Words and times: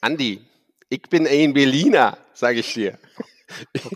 Andi, 0.00 0.40
ich 0.88 1.02
bin 1.02 1.26
ein 1.26 1.52
Berliner, 1.54 2.18
sage 2.32 2.60
ich 2.60 2.72
dir. 2.72 2.98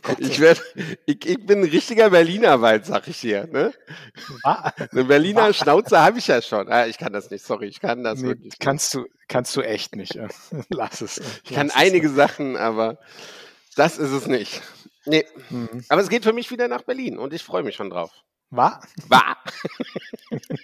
Oh 0.09 0.15
ich, 0.19 0.41
werd, 0.41 0.63
ich, 1.05 1.27
ich 1.27 1.47
bin 1.47 1.61
ein 1.61 1.69
richtiger 1.69 2.11
Berliner 2.11 2.61
Wald, 2.63 2.87
sag 2.87 3.07
ich 3.07 3.21
dir. 3.21 3.47
Ne? 3.47 3.73
Eine 4.43 5.05
Berliner 5.05 5.53
Schnauze 5.53 6.01
habe 6.01 6.19
ich 6.19 6.27
ja 6.27 6.41
schon. 6.41 6.69
Ah, 6.69 6.87
ich 6.87 6.97
kann 6.97 7.13
das 7.13 7.31
nicht, 7.31 7.45
sorry, 7.45 7.67
ich 7.67 7.81
kann 7.81 8.03
das 8.03 8.21
nee, 8.21 8.29
wirklich. 8.29 8.59
Kannst 8.59 8.95
nicht. 8.95 9.07
du, 9.07 9.11
kannst 9.29 9.55
du 9.57 9.61
echt 9.61 9.95
nicht. 9.95 10.19
Lass 10.71 11.03
es. 11.03 11.21
Ich 11.45 11.53
kann 11.53 11.69
es 11.69 11.75
einige 11.75 12.09
nicht. 12.09 12.17
Sachen, 12.17 12.57
aber 12.57 12.99
das 13.77 13.99
ist 13.99 14.11
es 14.11 14.27
nicht. 14.27 14.63
Nee. 15.05 15.27
Mhm. 15.51 15.85
Aber 15.89 16.01
es 16.01 16.09
geht 16.09 16.25
für 16.25 16.33
mich 16.33 16.51
wieder 16.51 16.69
nach 16.69 16.83
Berlin 16.83 17.19
und 17.19 17.33
ich 17.33 17.43
freue 17.43 17.63
mich 17.63 17.77
schon 17.77 17.91
drauf. 17.91 18.11
War? 18.51 18.83
War. 19.09 19.37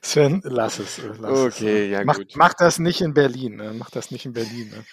Sven, 0.00 0.40
lass 0.44 0.78
es. 0.78 1.00
Lass 1.18 1.38
okay, 1.38 1.86
es. 1.86 1.90
ja 1.90 2.04
mach, 2.04 2.16
gut. 2.16 2.32
Mach 2.36 2.54
das 2.54 2.78
nicht 2.78 3.00
in 3.00 3.14
Berlin. 3.14 3.56
Ne? 3.56 3.72
Mach 3.76 3.90
das 3.90 4.10
nicht 4.10 4.26
in 4.26 4.32
Berlin. 4.32 4.70
Ne? 4.70 4.84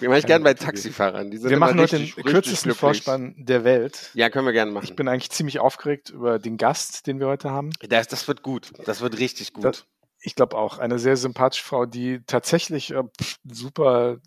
Wir 0.00 0.08
mache 0.08 0.18
ich 0.20 0.26
gerne 0.26 0.44
bei 0.44 0.54
Taxifahrern. 0.54 1.32
wir 1.32 1.58
machen 1.58 1.78
heute 1.80 1.98
den 1.98 2.10
kürzesten 2.24 2.74
Vorspann 2.74 3.34
der 3.36 3.64
Welt. 3.64 4.10
Ja, 4.14 4.30
können 4.30 4.46
wir 4.46 4.52
gerne 4.52 4.70
machen. 4.70 4.84
Ich 4.84 4.96
bin 4.96 5.08
eigentlich 5.08 5.30
ziemlich 5.30 5.58
aufgeregt 5.58 6.10
über 6.10 6.38
den 6.38 6.56
Gast, 6.56 7.06
den 7.06 7.20
wir 7.20 7.26
heute 7.26 7.50
haben. 7.50 7.70
Das, 7.88 8.08
das 8.08 8.28
wird 8.28 8.42
gut. 8.42 8.72
Das 8.84 9.00
wird 9.00 9.18
richtig 9.18 9.52
gut. 9.52 9.64
Das, 9.64 9.86
ich 10.20 10.34
glaube 10.34 10.56
auch. 10.56 10.78
Eine 10.78 10.98
sehr 10.98 11.16
sympathische 11.16 11.64
Frau, 11.64 11.86
die 11.86 12.20
tatsächlich 12.26 12.92
äh, 12.92 13.02
super 13.44 14.18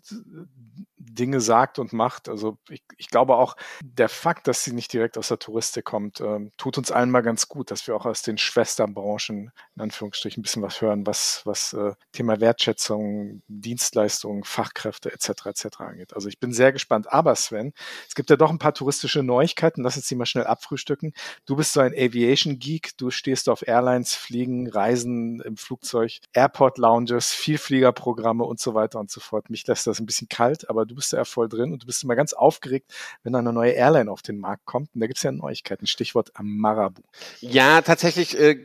Dinge 1.00 1.40
sagt 1.40 1.78
und 1.78 1.92
macht. 1.92 2.28
Also 2.28 2.58
ich, 2.68 2.82
ich, 2.98 3.08
glaube 3.08 3.36
auch, 3.36 3.56
der 3.82 4.08
Fakt, 4.08 4.46
dass 4.46 4.64
sie 4.64 4.72
nicht 4.72 4.92
direkt 4.92 5.16
aus 5.16 5.28
der 5.28 5.38
Touristik 5.38 5.86
kommt, 5.86 6.20
äh, 6.20 6.50
tut 6.58 6.76
uns 6.76 6.92
allen 6.92 7.10
mal 7.10 7.22
ganz 7.22 7.48
gut, 7.48 7.70
dass 7.70 7.86
wir 7.86 7.96
auch 7.96 8.04
aus 8.04 8.22
den 8.22 8.36
Schwesternbranchen 8.36 9.50
in 9.76 9.82
Anführungsstrichen 9.82 10.40
ein 10.40 10.42
bisschen 10.42 10.62
was 10.62 10.82
hören, 10.82 11.06
was, 11.06 11.40
was 11.46 11.72
äh, 11.72 11.94
Thema 12.12 12.40
Wertschätzung, 12.40 13.42
Dienstleistungen, 13.48 14.44
Fachkräfte 14.44 15.10
etc. 15.10 15.46
etc. 15.46 15.80
angeht. 15.80 16.14
Also 16.14 16.28
ich 16.28 16.38
bin 16.38 16.52
sehr 16.52 16.72
gespannt. 16.72 17.10
Aber 17.10 17.34
Sven, 17.34 17.72
es 18.06 18.14
gibt 18.14 18.28
ja 18.28 18.36
doch 18.36 18.50
ein 18.50 18.58
paar 18.58 18.74
touristische 18.74 19.22
Neuigkeiten. 19.22 19.82
Lass 19.82 19.96
uns 19.96 20.06
die 20.06 20.16
mal 20.16 20.26
schnell 20.26 20.46
abfrühstücken. 20.46 21.14
Du 21.46 21.56
bist 21.56 21.72
so 21.72 21.80
ein 21.80 21.94
Aviation-Geek. 21.94 22.98
Du 22.98 23.10
stehst 23.10 23.48
auf 23.48 23.66
Airlines, 23.66 24.14
Fliegen, 24.14 24.68
Reisen 24.68 25.40
im 25.40 25.56
Flugzeug, 25.56 26.18
Airport-Lounges, 26.34 27.32
Vielfliegerprogramme 27.32 28.44
und 28.44 28.60
so 28.60 28.74
weiter 28.74 29.00
und 29.00 29.10
so 29.10 29.20
fort. 29.20 29.48
Mich 29.48 29.66
lässt 29.66 29.86
das 29.86 29.98
ein 29.98 30.06
bisschen 30.06 30.28
kalt, 30.28 30.68
aber 30.68 30.89
du 30.90 30.96
bist 30.96 31.12
da 31.12 31.18
ja 31.18 31.24
voll 31.24 31.48
drin 31.48 31.72
und 31.72 31.82
du 31.82 31.86
bist 31.86 32.02
immer 32.04 32.16
ganz 32.16 32.32
aufgeregt, 32.32 32.92
wenn 33.22 33.34
eine 33.34 33.52
neue 33.52 33.72
Airline 33.72 34.10
auf 34.10 34.22
den 34.22 34.38
Markt 34.38 34.64
kommt. 34.66 34.90
Und 34.94 35.00
da 35.00 35.06
gibt 35.06 35.18
es 35.18 35.22
ja 35.22 35.32
Neuigkeiten. 35.32 35.86
Stichwort 35.86 36.30
Marabu. 36.40 37.02
Ja, 37.40 37.80
tatsächlich, 37.82 38.38
äh, 38.38 38.56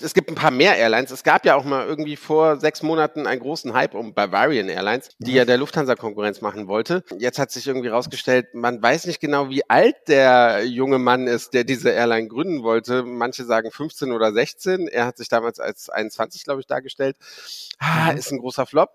es 0.00 0.14
gibt 0.14 0.28
ein 0.28 0.34
paar 0.34 0.50
mehr 0.50 0.76
Airlines. 0.76 1.10
Es 1.10 1.22
gab 1.22 1.44
ja 1.44 1.54
auch 1.54 1.64
mal 1.64 1.86
irgendwie 1.86 2.16
vor 2.16 2.58
sechs 2.58 2.82
Monaten 2.82 3.26
einen 3.26 3.40
großen 3.40 3.72
Hype 3.74 3.94
um 3.94 4.14
Bavarian 4.14 4.68
Airlines, 4.68 5.10
die 5.18 5.32
ja 5.32 5.44
der 5.44 5.58
Lufthansa 5.58 5.94
Konkurrenz 5.94 6.40
machen 6.40 6.66
wollte. 6.66 7.04
Jetzt 7.18 7.38
hat 7.38 7.50
sich 7.50 7.66
irgendwie 7.66 7.88
rausgestellt, 7.88 8.54
man 8.54 8.82
weiß 8.82 9.06
nicht 9.06 9.20
genau, 9.20 9.50
wie 9.50 9.68
alt 9.68 9.96
der 10.08 10.64
junge 10.64 10.98
Mann 10.98 11.26
ist, 11.26 11.54
der 11.54 11.64
diese 11.64 11.90
Airline 11.90 12.28
gründen 12.28 12.62
wollte. 12.62 13.02
Manche 13.02 13.44
sagen 13.44 13.70
15 13.70 14.12
oder 14.12 14.32
16. 14.32 14.88
Er 14.88 15.06
hat 15.06 15.18
sich 15.18 15.28
damals 15.28 15.60
als 15.60 15.90
21, 15.90 16.44
glaube 16.44 16.60
ich, 16.60 16.66
dargestellt. 16.66 17.16
Ah, 17.78 18.12
mhm. 18.12 18.18
ist 18.18 18.32
ein 18.32 18.38
großer 18.38 18.66
Flop. 18.66 18.90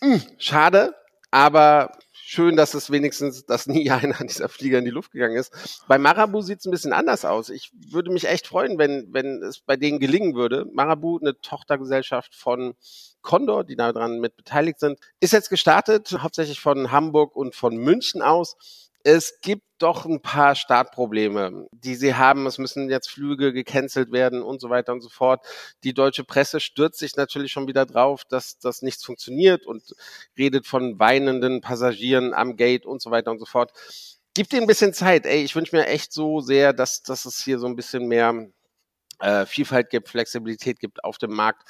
Hm, 0.00 0.20
schade, 0.38 0.94
aber 1.32 1.98
schön, 2.12 2.56
dass 2.56 2.74
es 2.74 2.90
wenigstens, 2.90 3.44
dass 3.46 3.66
nie 3.66 3.90
einer 3.90 4.18
dieser 4.24 4.48
Flieger 4.48 4.78
in 4.78 4.84
die 4.84 4.90
Luft 4.90 5.10
gegangen 5.10 5.36
ist. 5.36 5.82
Bei 5.88 5.98
Marabu 5.98 6.42
sieht 6.42 6.60
es 6.60 6.66
ein 6.66 6.70
bisschen 6.70 6.92
anders 6.92 7.24
aus. 7.24 7.48
Ich 7.48 7.72
würde 7.90 8.12
mich 8.12 8.28
echt 8.28 8.46
freuen, 8.46 8.78
wenn, 8.78 9.08
wenn 9.12 9.42
es 9.42 9.60
bei 9.60 9.76
denen 9.76 9.98
gelingen 9.98 10.34
würde. 10.34 10.66
Marabu, 10.72 11.18
eine 11.18 11.40
Tochtergesellschaft 11.40 12.34
von 12.34 12.74
Condor, 13.22 13.64
die 13.64 13.76
daran 13.76 14.20
mit 14.20 14.36
beteiligt 14.36 14.78
sind, 14.78 14.98
ist 15.20 15.32
jetzt 15.32 15.48
gestartet, 15.48 16.12
hauptsächlich 16.18 16.60
von 16.60 16.92
Hamburg 16.92 17.34
und 17.34 17.54
von 17.54 17.76
München 17.76 18.20
aus 18.20 18.81
es 19.04 19.40
gibt 19.40 19.64
doch 19.78 20.06
ein 20.06 20.22
paar 20.22 20.54
Startprobleme, 20.54 21.66
die 21.72 21.96
sie 21.96 22.14
haben. 22.14 22.46
Es 22.46 22.58
müssen 22.58 22.88
jetzt 22.88 23.10
Flüge 23.10 23.52
gecancelt 23.52 24.12
werden 24.12 24.42
und 24.42 24.60
so 24.60 24.70
weiter 24.70 24.92
und 24.92 25.00
so 25.00 25.08
fort. 25.08 25.44
Die 25.82 25.92
deutsche 25.92 26.24
Presse 26.24 26.60
stürzt 26.60 26.98
sich 27.00 27.16
natürlich 27.16 27.52
schon 27.52 27.66
wieder 27.66 27.84
drauf, 27.84 28.24
dass 28.24 28.58
das 28.58 28.82
nichts 28.82 29.04
funktioniert 29.04 29.66
und 29.66 29.82
redet 30.38 30.66
von 30.66 30.98
weinenden 30.98 31.60
Passagieren 31.60 32.32
am 32.32 32.56
Gate 32.56 32.86
und 32.86 33.02
so 33.02 33.10
weiter 33.10 33.32
und 33.32 33.40
so 33.40 33.46
fort. 33.46 33.72
Gibt 34.34 34.52
ihnen 34.52 34.62
ein 34.62 34.68
bisschen 34.68 34.94
Zeit. 34.94 35.26
Ey, 35.26 35.42
ich 35.42 35.56
wünsche 35.56 35.76
mir 35.76 35.86
echt 35.86 36.12
so 36.12 36.40
sehr, 36.40 36.72
dass, 36.72 37.02
dass 37.02 37.24
es 37.24 37.42
hier 37.42 37.58
so 37.58 37.66
ein 37.66 37.76
bisschen 37.76 38.06
mehr 38.06 38.48
äh, 39.20 39.46
Vielfalt 39.46 39.90
gibt, 39.90 40.08
Flexibilität 40.08 40.78
gibt 40.80 41.04
auf 41.04 41.18
dem 41.18 41.32
Markt. 41.32 41.68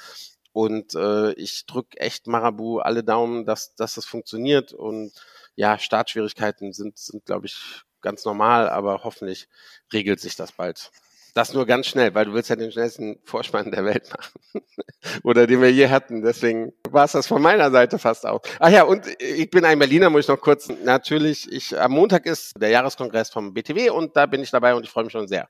Und 0.53 0.93
äh, 0.95 1.33
ich 1.33 1.65
drücke 1.65 1.99
echt 1.99 2.27
Marabu 2.27 2.79
alle 2.79 3.03
Daumen, 3.03 3.45
dass, 3.45 3.75
dass 3.75 3.97
es 3.97 4.05
funktioniert 4.05 4.71
und 4.71 5.11
ja, 5.55 5.77
Startschwierigkeiten 5.77 6.73
sind, 6.73 6.97
sind 6.97 7.25
glaube 7.25 7.47
ich, 7.47 7.83
ganz 8.01 8.23
normal, 8.25 8.69
aber 8.69 9.03
hoffentlich 9.03 9.47
regelt 9.91 10.19
sich 10.19 10.35
das 10.35 10.51
bald. 10.51 10.91
Das 11.33 11.53
nur 11.53 11.65
ganz 11.65 11.87
schnell, 11.87 12.13
weil 12.13 12.25
du 12.25 12.33
willst 12.33 12.51
ja 12.51 12.55
den 12.55 12.71
schnellsten 12.71 13.19
Vorspann 13.23 13.71
der 13.71 13.83
Welt 13.85 14.07
machen. 14.11 14.39
Oder 15.23 15.47
den 15.47 15.61
wir 15.61 15.71
je 15.71 15.89
hatten. 15.89 16.21
Deswegen 16.21 16.73
war 16.91 17.05
es 17.05 17.13
das 17.13 17.25
von 17.25 17.41
meiner 17.41 17.71
Seite 17.71 17.97
fast 17.97 18.27
auch. 18.27 18.41
Ach 18.59 18.69
ja, 18.69 18.83
und 18.83 19.07
ich 19.19 19.49
bin 19.49 19.65
ein 19.65 19.79
Berliner, 19.79 20.11
muss 20.11 20.25
ich 20.25 20.27
noch 20.27 20.39
kurz, 20.39 20.69
natürlich, 20.83 21.51
ich, 21.51 21.79
am 21.79 21.93
Montag 21.93 22.27
ist 22.27 22.53
der 22.59 22.69
Jahreskongress 22.69 23.31
vom 23.31 23.51
BTW 23.51 23.89
und 23.89 24.15
da 24.15 24.27
bin 24.27 24.43
ich 24.43 24.51
dabei 24.51 24.75
und 24.75 24.83
ich 24.83 24.91
freue 24.91 25.05
mich 25.05 25.13
schon 25.13 25.27
sehr. 25.27 25.49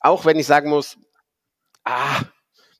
Auch 0.00 0.24
wenn 0.24 0.36
ich 0.36 0.46
sagen 0.46 0.68
muss, 0.68 0.98
ah, 1.84 2.22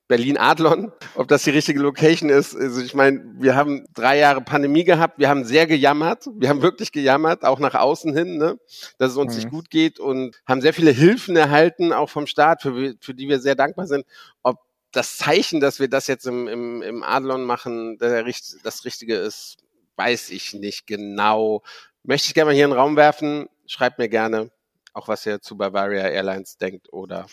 Berlin-Adlon, 0.07 0.91
ob 1.15 1.27
das 1.27 1.43
die 1.43 1.49
richtige 1.49 1.79
Location 1.79 2.29
ist. 2.29 2.55
Also 2.55 2.81
ich 2.81 2.93
meine, 2.93 3.23
wir 3.39 3.55
haben 3.55 3.85
drei 3.93 4.19
Jahre 4.19 4.41
Pandemie 4.41 4.83
gehabt, 4.83 5.17
wir 5.17 5.29
haben 5.29 5.45
sehr 5.45 5.65
gejammert, 5.65 6.27
wir 6.35 6.49
haben 6.49 6.61
wirklich 6.61 6.91
gejammert, 6.91 7.43
auch 7.43 7.59
nach 7.59 7.73
außen 7.73 8.15
hin, 8.15 8.37
ne, 8.37 8.59
dass 8.99 9.11
es 9.11 9.17
uns 9.17 9.33
mhm. 9.33 9.39
nicht 9.39 9.49
gut 9.49 9.69
geht 9.69 9.99
und 9.99 10.35
haben 10.45 10.61
sehr 10.61 10.73
viele 10.73 10.91
Hilfen 10.91 11.35
erhalten, 11.35 11.91
auch 11.91 12.09
vom 12.09 12.27
Staat, 12.27 12.61
für, 12.61 12.93
für 12.99 13.13
die 13.15 13.27
wir 13.27 13.39
sehr 13.39 13.55
dankbar 13.55 13.87
sind. 13.87 14.05
Ob 14.43 14.59
das 14.91 15.17
Zeichen, 15.17 15.59
dass 15.59 15.79
wir 15.79 15.89
das 15.89 16.07
jetzt 16.07 16.27
im, 16.27 16.47
im, 16.47 16.81
im 16.81 17.03
Adlon 17.03 17.43
machen, 17.43 17.97
der, 17.97 18.23
das 18.63 18.85
Richtige 18.85 19.15
ist, 19.15 19.57
weiß 19.95 20.29
ich 20.29 20.53
nicht 20.53 20.87
genau. 20.87 21.63
Möchte 22.03 22.27
ich 22.27 22.33
gerne 22.33 22.49
mal 22.49 22.55
hier 22.55 22.65
in 22.65 22.71
den 22.71 22.79
Raum 22.79 22.95
werfen. 22.95 23.47
Schreibt 23.65 23.97
mir 23.97 24.09
gerne, 24.09 24.51
auch 24.93 25.07
was 25.07 25.25
ihr 25.25 25.41
zu 25.41 25.57
Bavaria 25.57 26.07
Airlines 26.07 26.57
denkt 26.57 26.93
oder 26.93 27.25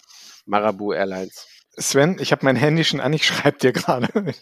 Marabu 0.46 0.92
Airlines. 0.92 1.46
Sven, 1.78 2.18
ich 2.20 2.32
habe 2.32 2.44
mein 2.44 2.56
Handy 2.56 2.84
schon 2.84 3.00
an, 3.00 3.12
ich 3.12 3.26
schreibe 3.26 3.58
dir 3.58 3.72
gerade. 3.72 4.34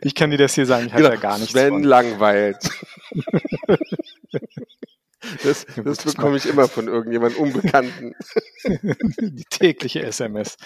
Ich 0.00 0.14
kann 0.14 0.30
dir 0.30 0.38
das 0.38 0.54
hier 0.54 0.64
sagen, 0.64 0.86
ich 0.86 0.92
habe 0.92 1.02
genau. 1.02 1.14
ja 1.14 1.20
gar 1.20 1.38
nichts 1.38 1.52
Sven 1.52 1.68
von. 1.70 1.82
langweilt. 1.82 2.70
Das, 5.42 5.66
das 5.82 6.04
bekomme 6.04 6.36
ich 6.36 6.46
immer 6.46 6.68
von 6.68 6.86
irgendjemandem 6.86 7.42
Unbekannten. 7.42 8.14
Die 8.64 9.44
tägliche 9.50 10.02
SMS. 10.02 10.56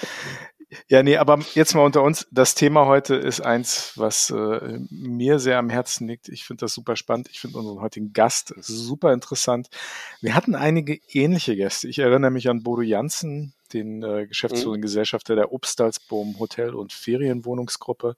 Ja, 0.88 1.03
nee, 1.03 1.16
aber 1.16 1.38
jetzt 1.55 1.75
mal 1.75 1.84
unter 1.84 2.03
uns. 2.03 2.28
Das 2.31 2.55
Thema 2.55 2.87
heute 2.87 3.17
ist 3.17 3.41
eins, 3.41 3.93
was 3.97 4.31
äh, 4.31 4.78
mir 4.91 5.38
sehr 5.38 5.59
am 5.59 5.71
Herzen 5.71 6.06
liegt. 6.06 6.28
Ich 6.28 6.44
finde 6.44 6.65
das 6.65 6.75
super 6.75 6.94
spannend. 6.97 7.28
Ich 7.32 7.41
finde 7.41 7.59
unseren 7.59 7.81
heutigen 7.81 8.12
Gast 8.12 8.55
super 8.59 9.12
interessant. 9.12 9.69
Wir 10.21 10.34
hatten 10.34 10.55
einige 10.55 11.00
ähnliche 11.09 11.56
Gäste. 11.56 11.88
Ich 11.88 11.99
erinnere 11.99 12.31
mich 12.31 12.49
an 12.49 12.62
Bodo 12.62 12.82
Janssen, 12.82 13.55
den 13.72 14.03
äh, 14.03 14.26
geschäftsführenden 14.26 14.81
mhm. 14.81 14.82
Gesellschafter 14.82 15.34
der 15.34 15.53
Obstalsboom 15.53 16.38
Hotel- 16.38 16.75
und 16.75 16.92
Ferienwohnungsgruppe. 16.92 18.16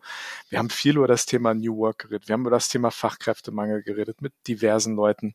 Wir 0.48 0.58
haben 0.58 0.70
viel 0.70 0.96
über 0.96 1.08
das 1.08 1.26
Thema 1.26 1.54
New 1.54 1.76
Work 1.78 1.98
geredet. 1.98 2.28
Wir 2.28 2.34
haben 2.34 2.42
über 2.42 2.50
das 2.50 2.68
Thema 2.68 2.90
Fachkräftemangel 2.90 3.82
geredet 3.82 4.22
mit 4.22 4.32
diversen 4.46 4.94
Leuten. 4.94 5.34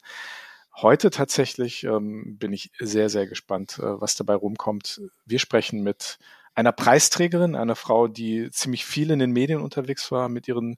Heute 0.76 1.10
tatsächlich 1.10 1.84
ähm, 1.86 2.38
bin 2.38 2.54
ich 2.54 2.72
sehr, 2.80 3.10
sehr 3.10 3.26
gespannt, 3.26 3.80
äh, 3.80 4.00
was 4.00 4.16
dabei 4.16 4.36
rumkommt. 4.36 5.02
Wir 5.26 5.40
sprechen 5.40 5.82
mit 5.82 6.20
einer 6.54 6.72
Preisträgerin, 6.72 7.56
einer 7.56 7.76
Frau, 7.76 8.08
die 8.08 8.50
ziemlich 8.52 8.86
viel 8.86 9.12
in 9.12 9.20
den 9.20 9.32
Medien 9.32 9.62
unterwegs 9.62 10.12
war 10.12 10.30
mit 10.30 10.48
ihren 10.48 10.78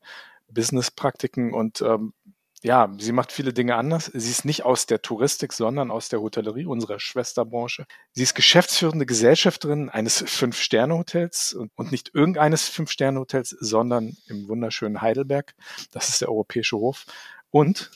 Businesspraktiken 0.49 1.53
und 1.53 1.81
ähm, 1.81 2.13
ja, 2.61 2.91
sie 2.97 3.13
macht 3.13 3.31
viele 3.31 3.53
Dinge 3.53 3.75
anders. 3.75 4.11
Sie 4.13 4.29
ist 4.29 4.43
nicht 4.43 4.65
aus 4.65 4.85
der 4.85 5.01
Touristik, 5.01 5.53
sondern 5.53 5.91
aus 5.91 6.09
der 6.09 6.21
Hotellerie, 6.21 6.65
unserer 6.65 6.99
Schwesterbranche. 6.99 7.85
Sie 8.11 8.23
ist 8.23 8.35
geschäftsführende 8.35 9.05
Gesellschafterin 9.05 9.89
eines 9.89 10.23
Fünf-Sterne-Hotels 10.27 11.57
und 11.75 11.91
nicht 11.91 12.11
irgendeines 12.13 12.67
Fünf-Sterne-Hotels, 12.67 13.55
sondern 13.61 14.17
im 14.27 14.49
wunderschönen 14.49 15.01
Heidelberg. 15.01 15.55
Das 15.91 16.09
ist 16.09 16.21
der 16.21 16.29
Europäische 16.29 16.77
Hof. 16.77 17.05
Und 17.49 17.91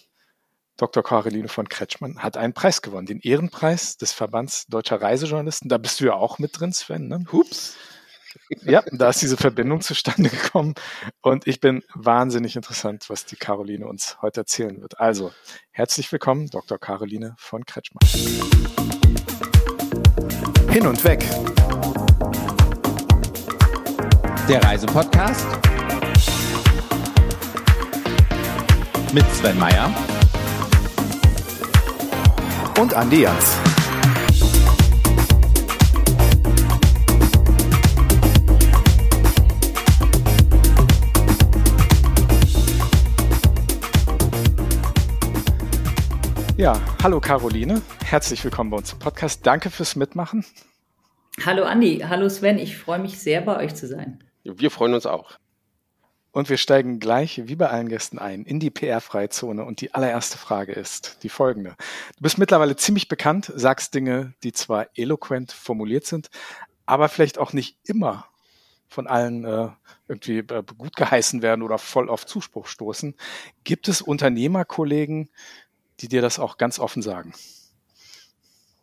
Dr. 0.77 1.04
Caroline 1.04 1.50
von 1.50 1.68
Kretschmann 1.68 2.19
hat 2.19 2.38
einen 2.38 2.54
Preis 2.54 2.81
gewonnen, 2.81 3.06
den 3.06 3.19
Ehrenpreis 3.19 3.98
des 3.98 4.13
Verbands 4.13 4.66
Deutscher 4.68 5.01
Reisejournalisten. 5.01 5.69
Da 5.69 5.77
bist 5.77 6.00
du 6.00 6.06
ja 6.06 6.13
auch 6.13 6.39
mit 6.39 6.59
drin, 6.59 6.71
Sven. 6.71 7.09
Ne? 7.09 7.25
Hups. 7.31 7.75
Ja, 8.63 8.83
da 8.91 9.09
ist 9.09 9.21
diese 9.21 9.38
Verbindung 9.38 9.81
zustande 9.81 10.30
gekommen 10.30 10.75
und 11.21 11.47
ich 11.47 11.59
bin 11.59 11.83
wahnsinnig 11.94 12.56
interessant, 12.56 13.09
was 13.09 13.25
die 13.25 13.35
Caroline 13.35 13.88
uns 13.88 14.18
heute 14.21 14.41
erzählen 14.41 14.81
wird. 14.81 15.00
Also, 15.00 15.31
herzlich 15.71 16.12
willkommen, 16.12 16.50
Dr. 16.50 16.77
Caroline 16.77 17.35
von 17.38 17.65
Kretschmann. 17.65 18.07
Hin 20.69 20.88
und 20.88 21.03
weg. 21.03 21.24
Der 24.50 24.63
Reisepodcast 24.63 25.45
mit 29.13 29.25
Sven 29.35 29.57
Meyer 29.59 29.94
und 32.80 32.94
Andi 32.94 33.21
Jans. 33.21 33.73
Ja, 46.63 46.80
hallo 47.04 47.19
Caroline, 47.19 47.81
herzlich 48.06 48.42
willkommen 48.45 48.69
bei 48.69 48.77
uns 48.77 48.94
im 48.94 49.00
Podcast. 49.00 49.45
Danke 49.45 49.69
fürs 49.69 49.98
Mitmachen. 49.98 50.45
Hallo 51.45 51.63
Andi, 51.63 52.06
hallo 52.07 52.30
Sven, 52.30 52.57
ich 52.57 52.77
freue 52.77 53.00
mich 53.00 53.19
sehr, 53.19 53.42
bei 53.42 53.57
euch 53.57 53.75
zu 53.75 53.86
sein. 53.86 54.24
Wir 54.45 54.71
freuen 54.71 54.94
uns 54.94 55.06
auch. 55.06 55.31
Und 56.31 56.50
wir 56.50 56.56
steigen 56.56 57.01
gleich, 57.01 57.42
wie 57.48 57.57
bei 57.57 57.69
allen 57.69 57.89
Gästen, 57.89 58.18
ein 58.18 58.45
in 58.45 58.62
die 58.62 58.69
PR-Freizone. 58.69 59.65
Und 59.65 59.81
die 59.81 59.94
allererste 59.94 60.38
Frage 60.38 60.71
ist 60.71 61.18
die 61.24 61.27
folgende. 61.27 61.75
Du 62.15 62.21
bist 62.21 62.38
mittlerweile 62.38 62.77
ziemlich 62.77 63.09
bekannt, 63.09 63.51
sagst 63.54 63.94
Dinge, 63.94 64.33
die 64.44 64.54
zwar 64.54 64.88
eloquent 64.95 65.51
formuliert 65.51 66.06
sind, 66.06 66.30
aber 66.86 67.09
vielleicht 67.09 67.39
auch 67.39 67.51
nicht 67.51 67.77
immer 67.83 68.27
von 68.88 69.07
allen 69.07 69.44
äh, 69.44 69.69
irgendwie 70.07 70.38
äh, 70.38 70.63
gut 70.77 70.95
geheißen 70.95 71.42
werden 71.42 71.63
oder 71.63 71.77
voll 71.77 72.09
auf 72.09 72.25
Zuspruch 72.25 72.68
stoßen. 72.68 73.16
Gibt 73.63 73.88
es 73.88 74.01
Unternehmerkollegen, 74.01 75.30
die 76.00 76.07
dir 76.07 76.22
das 76.22 76.40
auch 76.40 76.57
ganz 76.57 76.80
offen 76.80 77.01
sagen? 77.01 77.34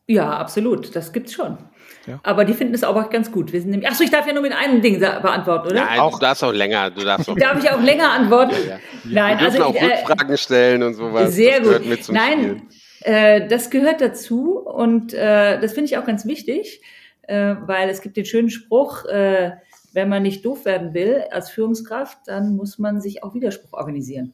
Ja, 0.06 0.30
absolut. 0.38 0.96
Das 0.96 1.12
gibt's 1.12 1.32
schon. 1.32 1.58
Ja. 2.06 2.18
Aber 2.22 2.44
die 2.44 2.54
finden 2.54 2.74
es 2.74 2.82
auch 2.82 3.10
ganz 3.10 3.30
gut. 3.30 3.52
Wir 3.52 3.60
sind 3.60 3.70
nämlich, 3.70 3.88
achso, 3.88 4.02
ich 4.02 4.10
darf 4.10 4.26
ja 4.26 4.32
nur 4.32 4.42
mit 4.42 4.52
einem 4.52 4.80
Ding 4.80 4.98
beantworten, 4.98 5.68
oder? 5.68 5.84
Nein, 5.84 6.00
auch, 6.00 6.14
du 6.14 6.18
darfst 6.18 6.42
auch 6.42 6.52
länger. 6.52 6.90
Du 6.90 7.04
darfst 7.04 7.28
auch 7.28 7.36
darf 7.38 7.62
ich 7.62 7.70
auch 7.70 7.80
länger 7.80 8.10
antworten? 8.10 8.54
Ja, 8.66 8.70
ja. 8.74 8.78
Nein, 9.04 9.38
Wir 9.38 9.46
also 9.46 9.64
auch 9.64 9.74
ich, 9.74 9.80
äh, 9.80 9.86
Rückfragen 9.86 10.36
stellen 10.36 10.82
und 10.82 10.94
sowas. 10.94 11.32
Sehr 11.34 11.60
das 11.60 11.82
gut. 11.82 12.08
Nein, 12.10 12.62
äh, 13.02 13.46
das 13.46 13.70
gehört 13.70 14.00
dazu 14.00 14.58
und 14.58 15.14
äh, 15.14 15.60
das 15.60 15.74
finde 15.74 15.90
ich 15.90 15.98
auch 15.98 16.04
ganz 16.04 16.26
wichtig, 16.26 16.82
äh, 17.22 17.54
weil 17.66 17.88
es 17.88 18.02
gibt 18.02 18.16
den 18.16 18.24
schönen 18.24 18.50
Spruch, 18.50 19.04
äh, 19.04 19.52
wenn 19.92 20.08
man 20.08 20.22
nicht 20.22 20.44
doof 20.44 20.64
werden 20.64 20.94
will 20.94 21.24
als 21.30 21.50
Führungskraft, 21.50 22.18
dann 22.26 22.56
muss 22.56 22.78
man 22.78 23.00
sich 23.00 23.22
auch 23.22 23.34
Widerspruch 23.34 23.74
organisieren. 23.74 24.32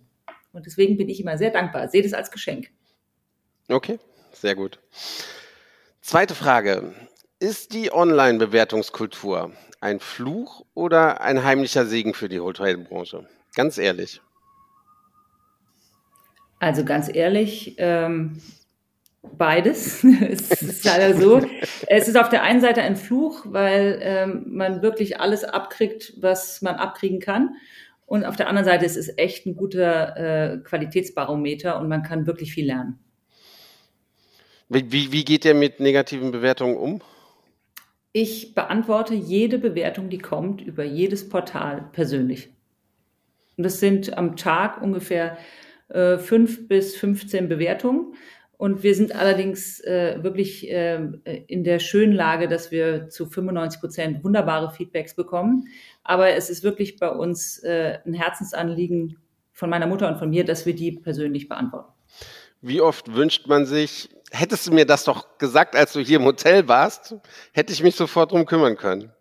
Und 0.56 0.64
deswegen 0.64 0.96
bin 0.96 1.10
ich 1.10 1.20
immer 1.20 1.36
sehr 1.36 1.50
dankbar. 1.50 1.88
Seht 1.88 2.06
es 2.06 2.14
als 2.14 2.30
Geschenk. 2.30 2.70
Okay, 3.68 3.98
sehr 4.32 4.54
gut. 4.54 4.80
Zweite 6.00 6.34
Frage. 6.34 6.94
Ist 7.38 7.74
die 7.74 7.92
Online-Bewertungskultur 7.92 9.52
ein 9.82 10.00
Fluch 10.00 10.64
oder 10.72 11.20
ein 11.20 11.44
heimlicher 11.44 11.84
Segen 11.84 12.14
für 12.14 12.30
die 12.30 12.40
Hotelbranche? 12.40 13.28
Ganz 13.54 13.76
ehrlich. 13.76 14.22
Also 16.58 16.84
ganz 16.86 17.14
ehrlich, 17.14 17.74
ähm, 17.76 18.40
beides. 19.36 20.02
es 20.22 20.62
ist 20.62 20.84
leider 20.86 21.14
so. 21.14 21.42
es 21.86 22.08
ist 22.08 22.16
auf 22.16 22.30
der 22.30 22.42
einen 22.42 22.62
Seite 22.62 22.80
ein 22.80 22.96
Fluch, 22.96 23.44
weil 23.44 23.98
ähm, 24.00 24.44
man 24.48 24.80
wirklich 24.80 25.20
alles 25.20 25.44
abkriegt, 25.44 26.14
was 26.16 26.62
man 26.62 26.76
abkriegen 26.76 27.20
kann. 27.20 27.56
Und 28.06 28.24
auf 28.24 28.36
der 28.36 28.48
anderen 28.48 28.64
Seite 28.64 28.86
ist 28.86 28.96
es 28.96 29.18
echt 29.18 29.46
ein 29.46 29.56
guter 29.56 30.16
äh, 30.16 30.58
Qualitätsbarometer 30.58 31.78
und 31.80 31.88
man 31.88 32.02
kann 32.02 32.26
wirklich 32.26 32.54
viel 32.54 32.66
lernen. 32.66 32.98
Wie, 34.68 35.12
wie 35.12 35.24
geht 35.24 35.44
ihr 35.44 35.54
mit 35.54 35.80
negativen 35.80 36.30
Bewertungen 36.30 36.76
um? 36.76 37.02
Ich 38.12 38.54
beantworte 38.54 39.14
jede 39.14 39.58
Bewertung, 39.58 40.08
die 40.08 40.18
kommt, 40.18 40.62
über 40.62 40.84
jedes 40.84 41.28
Portal 41.28 41.90
persönlich. 41.92 42.48
Und 43.56 43.64
das 43.64 43.78
sind 43.80 44.16
am 44.16 44.36
Tag 44.36 44.80
ungefähr 44.80 45.36
äh, 45.88 46.18
fünf 46.18 46.66
bis 46.68 46.96
15 46.96 47.48
Bewertungen. 47.48 48.14
Und 48.58 48.82
wir 48.82 48.94
sind 48.94 49.14
allerdings 49.14 49.80
äh, 49.80 50.22
wirklich 50.22 50.70
äh, 50.70 51.08
in 51.46 51.62
der 51.62 51.78
schönen 51.78 52.12
Lage, 52.12 52.48
dass 52.48 52.70
wir 52.70 53.08
zu 53.10 53.26
95 53.26 53.80
Prozent 53.80 54.24
wunderbare 54.24 54.70
Feedbacks 54.70 55.14
bekommen. 55.14 55.68
Aber 56.04 56.30
es 56.30 56.48
ist 56.48 56.62
wirklich 56.62 56.96
bei 56.96 57.10
uns 57.10 57.58
äh, 57.58 57.98
ein 58.06 58.14
Herzensanliegen 58.14 59.18
von 59.52 59.68
meiner 59.68 59.86
Mutter 59.86 60.08
und 60.08 60.18
von 60.18 60.30
mir, 60.30 60.44
dass 60.44 60.64
wir 60.64 60.74
die 60.74 60.92
persönlich 60.92 61.48
beantworten. 61.48 61.92
Wie 62.62 62.80
oft 62.80 63.14
wünscht 63.14 63.46
man 63.46 63.66
sich, 63.66 64.08
hättest 64.30 64.66
du 64.66 64.72
mir 64.72 64.86
das 64.86 65.04
doch 65.04 65.38
gesagt, 65.38 65.76
als 65.76 65.92
du 65.92 66.00
hier 66.00 66.18
im 66.18 66.24
Hotel 66.24 66.66
warst, 66.66 67.14
hätte 67.52 67.72
ich 67.72 67.82
mich 67.82 67.94
sofort 67.94 68.32
drum 68.32 68.46
kümmern 68.46 68.76
können. 68.76 69.12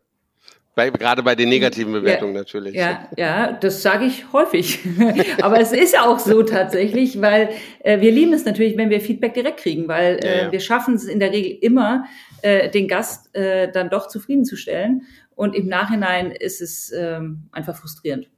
Bei, 0.76 0.90
gerade 0.90 1.24
bei 1.24 1.36
den 1.36 1.48
negativen 1.48 1.94
Bewertungen 1.94 2.34
ja, 2.34 2.42
natürlich. 2.42 2.76
Ja, 2.76 3.08
ja, 3.16 3.54
das 3.54 3.82
sage 3.82 4.06
ich 4.06 4.32
häufig. 4.34 4.80
Aber 5.42 5.58
es 5.60 5.72
ist 5.72 5.98
auch 5.98 6.20
so 6.20 6.44
tatsächlich, 6.44 7.22
weil 7.22 7.50
äh, 7.80 8.02
wir 8.02 8.12
lieben 8.12 8.34
es 8.34 8.44
natürlich, 8.44 8.76
wenn 8.76 8.90
wir 8.90 9.00
Feedback 9.00 9.34
direkt 9.34 9.62
kriegen, 9.62 9.88
weil 9.88 10.20
äh, 10.22 10.28
ja, 10.28 10.44
ja. 10.44 10.52
wir 10.52 10.60
schaffen 10.60 10.96
es 10.96 11.06
in 11.06 11.22
der 11.22 11.32
Regel 11.32 11.58
immer, 11.62 12.04
äh, 12.42 12.70
den 12.70 12.90
Gast 12.90 13.34
äh, 13.34 13.72
dann 13.72 13.90
doch 13.90 14.10
zufriedenzustellen. 14.10 15.04
Und 15.34 15.56
im 15.56 15.68
Nachhinein 15.68 16.32
ist 16.32 16.62
es 16.62 16.92
ähm, 16.92 17.48
einfach 17.54 17.78
frustrierend, 17.78 18.30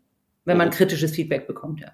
wenn 0.45 0.57
man 0.57 0.69
kritisches 0.69 1.11
Feedback 1.11 1.47
bekommt, 1.47 1.81
ja. 1.81 1.91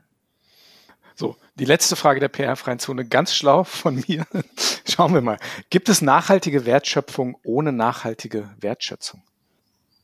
So, 1.16 1.38
die 1.56 1.66
letzte 1.66 1.96
Frage 1.96 2.20
der 2.20 2.28
PR-freien 2.28 2.80
Zone, 2.80 3.06
ganz 3.06 3.34
schlau 3.34 3.64
von 3.64 4.04
mir. 4.08 4.26
Schauen 4.90 5.14
wir 5.14 5.22
mal. 5.22 5.38
Gibt 5.70 5.88
es 5.88 6.02
nachhaltige 6.02 6.66
Wertschöpfung 6.66 7.38
ohne 7.44 7.72
nachhaltige 7.72 8.50
Wertschätzung? 8.60 9.22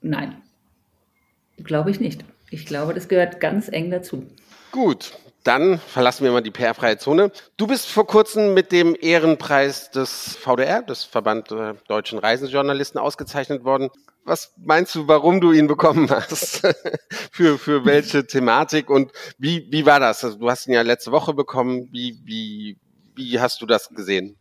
Nein, 0.01 0.41
glaube 1.63 1.91
ich 1.91 1.99
nicht. 1.99 2.23
Ich 2.51 2.65
glaube, 2.65 2.93
das 2.93 3.07
gehört 3.07 3.39
ganz 3.39 3.69
eng 3.69 3.91
dazu. 3.91 4.25
Gut, 4.71 5.13
dann 5.43 5.79
verlassen 5.79 6.23
wir 6.23 6.31
mal 6.31 6.41
die 6.41 6.51
PR-freie 6.51 6.97
Zone. 6.97 7.31
Du 7.57 7.67
bist 7.67 7.87
vor 7.87 8.05
kurzem 8.05 8.53
mit 8.53 8.71
dem 8.71 8.95
Ehrenpreis 8.99 9.91
des 9.91 10.35
VDR, 10.35 10.81
des 10.81 11.03
Verband 11.03 11.51
der 11.51 11.75
Deutschen 11.87 12.19
Reisejournalisten, 12.19 12.99
ausgezeichnet 12.99 13.63
worden. 13.63 13.89
Was 14.25 14.53
meinst 14.57 14.93
du, 14.95 15.07
warum 15.07 15.41
du 15.41 15.51
ihn 15.51 15.67
bekommen 15.67 16.09
hast? 16.09 16.61
für, 17.31 17.57
für 17.57 17.85
welche 17.85 18.27
Thematik 18.27 18.89
und 18.89 19.11
wie, 19.37 19.67
wie 19.71 19.85
war 19.85 19.99
das? 19.99 20.23
Also 20.23 20.37
du 20.37 20.49
hast 20.49 20.67
ihn 20.67 20.73
ja 20.73 20.81
letzte 20.81 21.11
Woche 21.11 21.33
bekommen. 21.33 21.89
Wie, 21.91 22.19
wie, 22.25 22.77
wie 23.15 23.39
hast 23.39 23.61
du 23.61 23.65
das 23.65 23.89
gesehen? 23.89 24.37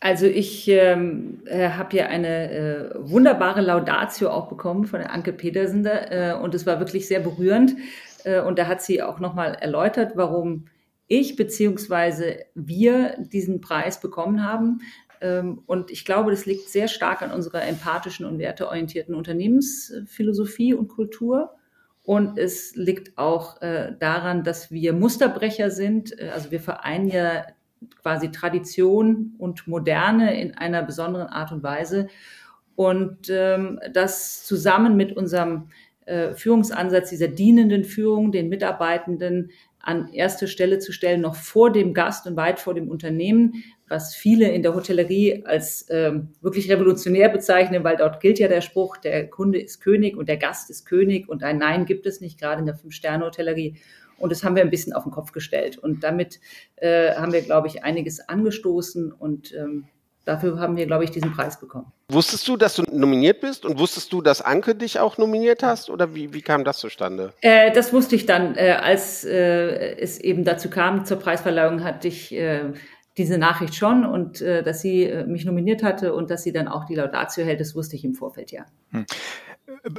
Also 0.00 0.26
ich 0.26 0.68
ähm, 0.68 1.42
äh, 1.46 1.70
habe 1.70 1.96
ja 1.96 2.06
eine 2.06 2.50
äh, 2.50 2.90
wunderbare 2.98 3.62
Laudatio 3.62 4.30
auch 4.30 4.48
bekommen 4.48 4.84
von 4.84 5.00
Anke 5.00 5.32
Petersen 5.32 5.86
äh, 5.86 6.36
und 6.40 6.54
es 6.54 6.66
war 6.66 6.78
wirklich 6.78 7.08
sehr 7.08 7.20
berührend. 7.20 7.76
Äh, 8.24 8.40
und 8.40 8.58
da 8.58 8.66
hat 8.66 8.82
sie 8.82 9.02
auch 9.02 9.20
nochmal 9.20 9.54
erläutert, 9.54 10.12
warum 10.14 10.66
ich 11.08 11.36
beziehungsweise 11.36 12.40
wir 12.54 13.16
diesen 13.18 13.60
Preis 13.60 14.00
bekommen 14.00 14.44
haben. 14.44 14.80
Ähm, 15.20 15.62
und 15.66 15.90
ich 15.90 16.04
glaube, 16.04 16.30
das 16.30 16.44
liegt 16.44 16.68
sehr 16.68 16.88
stark 16.88 17.22
an 17.22 17.30
unserer 17.30 17.62
empathischen 17.66 18.26
und 18.26 18.38
werteorientierten 18.38 19.14
Unternehmensphilosophie 19.14 20.74
und 20.74 20.88
Kultur. 20.88 21.54
Und 22.02 22.38
es 22.38 22.76
liegt 22.76 23.16
auch 23.18 23.60
äh, 23.62 23.92
daran, 23.98 24.44
dass 24.44 24.70
wir 24.70 24.92
Musterbrecher 24.92 25.70
sind. 25.70 26.18
Äh, 26.20 26.30
also 26.34 26.50
wir 26.50 26.60
vereinen 26.60 27.08
ja 27.08 27.46
quasi 28.02 28.30
Tradition 28.30 29.34
und 29.38 29.66
Moderne 29.66 30.40
in 30.40 30.54
einer 30.54 30.82
besonderen 30.82 31.28
Art 31.28 31.52
und 31.52 31.62
Weise. 31.62 32.08
Und 32.74 33.28
ähm, 33.30 33.80
das 33.92 34.44
zusammen 34.44 34.96
mit 34.96 35.16
unserem 35.16 35.70
äh, 36.04 36.34
Führungsansatz 36.34 37.10
dieser 37.10 37.28
dienenden 37.28 37.84
Führung, 37.84 38.32
den 38.32 38.48
Mitarbeitenden 38.48 39.50
an 39.80 40.12
erste 40.12 40.48
Stelle 40.48 40.78
zu 40.78 40.92
stellen, 40.92 41.20
noch 41.20 41.36
vor 41.36 41.70
dem 41.70 41.94
Gast 41.94 42.26
und 42.26 42.36
weit 42.36 42.58
vor 42.58 42.74
dem 42.74 42.90
Unternehmen, 42.90 43.62
was 43.88 44.16
viele 44.16 44.50
in 44.50 44.62
der 44.62 44.74
Hotellerie 44.74 45.44
als 45.46 45.86
ähm, 45.90 46.30
wirklich 46.40 46.70
revolutionär 46.70 47.28
bezeichnen, 47.28 47.84
weil 47.84 47.96
dort 47.96 48.20
gilt 48.20 48.40
ja 48.40 48.48
der 48.48 48.60
Spruch, 48.60 48.96
der 48.96 49.30
Kunde 49.30 49.60
ist 49.60 49.80
König 49.80 50.16
und 50.16 50.28
der 50.28 50.38
Gast 50.38 50.70
ist 50.70 50.86
König 50.86 51.28
und 51.28 51.44
ein 51.44 51.58
Nein 51.58 51.86
gibt 51.86 52.04
es 52.06 52.20
nicht, 52.20 52.38
gerade 52.38 52.60
in 52.60 52.66
der 52.66 52.74
Fünf-Sterne-Hotellerie. 52.74 53.76
Und 54.18 54.30
das 54.32 54.44
haben 54.44 54.56
wir 54.56 54.62
ein 54.62 54.70
bisschen 54.70 54.92
auf 54.92 55.02
den 55.02 55.12
Kopf 55.12 55.32
gestellt. 55.32 55.78
Und 55.78 56.04
damit 56.04 56.40
äh, 56.76 57.14
haben 57.14 57.32
wir, 57.32 57.42
glaube 57.42 57.68
ich, 57.68 57.84
einiges 57.84 58.20
angestoßen 58.28 59.12
und 59.12 59.54
ähm, 59.54 59.86
dafür 60.24 60.58
haben 60.58 60.76
wir, 60.76 60.86
glaube 60.86 61.04
ich, 61.04 61.10
diesen 61.10 61.32
Preis 61.32 61.58
bekommen. 61.58 61.92
Wusstest 62.08 62.46
du, 62.46 62.56
dass 62.56 62.74
du 62.76 62.82
nominiert 62.82 63.40
bist 63.40 63.64
und 63.64 63.78
wusstest 63.78 64.12
du, 64.12 64.20
dass 64.20 64.42
Anke 64.42 64.74
dich 64.74 65.00
auch 65.00 65.18
nominiert 65.18 65.62
hast 65.62 65.90
oder 65.90 66.14
wie, 66.14 66.32
wie 66.34 66.42
kam 66.42 66.64
das 66.64 66.78
zustande? 66.78 67.32
Äh, 67.40 67.72
das 67.72 67.92
wusste 67.92 68.16
ich 68.16 68.26
dann, 68.26 68.56
äh, 68.56 68.76
als 68.80 69.24
äh, 69.24 69.96
es 69.98 70.18
eben 70.20 70.44
dazu 70.44 70.68
kam 70.68 71.04
zur 71.04 71.18
Preisverleihung, 71.18 71.82
hatte 71.82 72.08
ich 72.08 72.32
äh, 72.34 72.72
diese 73.16 73.38
Nachricht 73.38 73.74
schon 73.74 74.04
und 74.04 74.40
äh, 74.42 74.62
dass 74.62 74.82
sie 74.82 75.04
äh, 75.04 75.26
mich 75.26 75.44
nominiert 75.44 75.82
hatte 75.82 76.14
und 76.14 76.30
dass 76.30 76.42
sie 76.42 76.52
dann 76.52 76.68
auch 76.68 76.84
die 76.84 76.94
Laudatio 76.94 77.44
hält, 77.44 77.60
das 77.60 77.74
wusste 77.74 77.96
ich 77.96 78.04
im 78.04 78.14
Vorfeld, 78.14 78.52
ja. 78.52 78.66
Hm. 78.90 79.06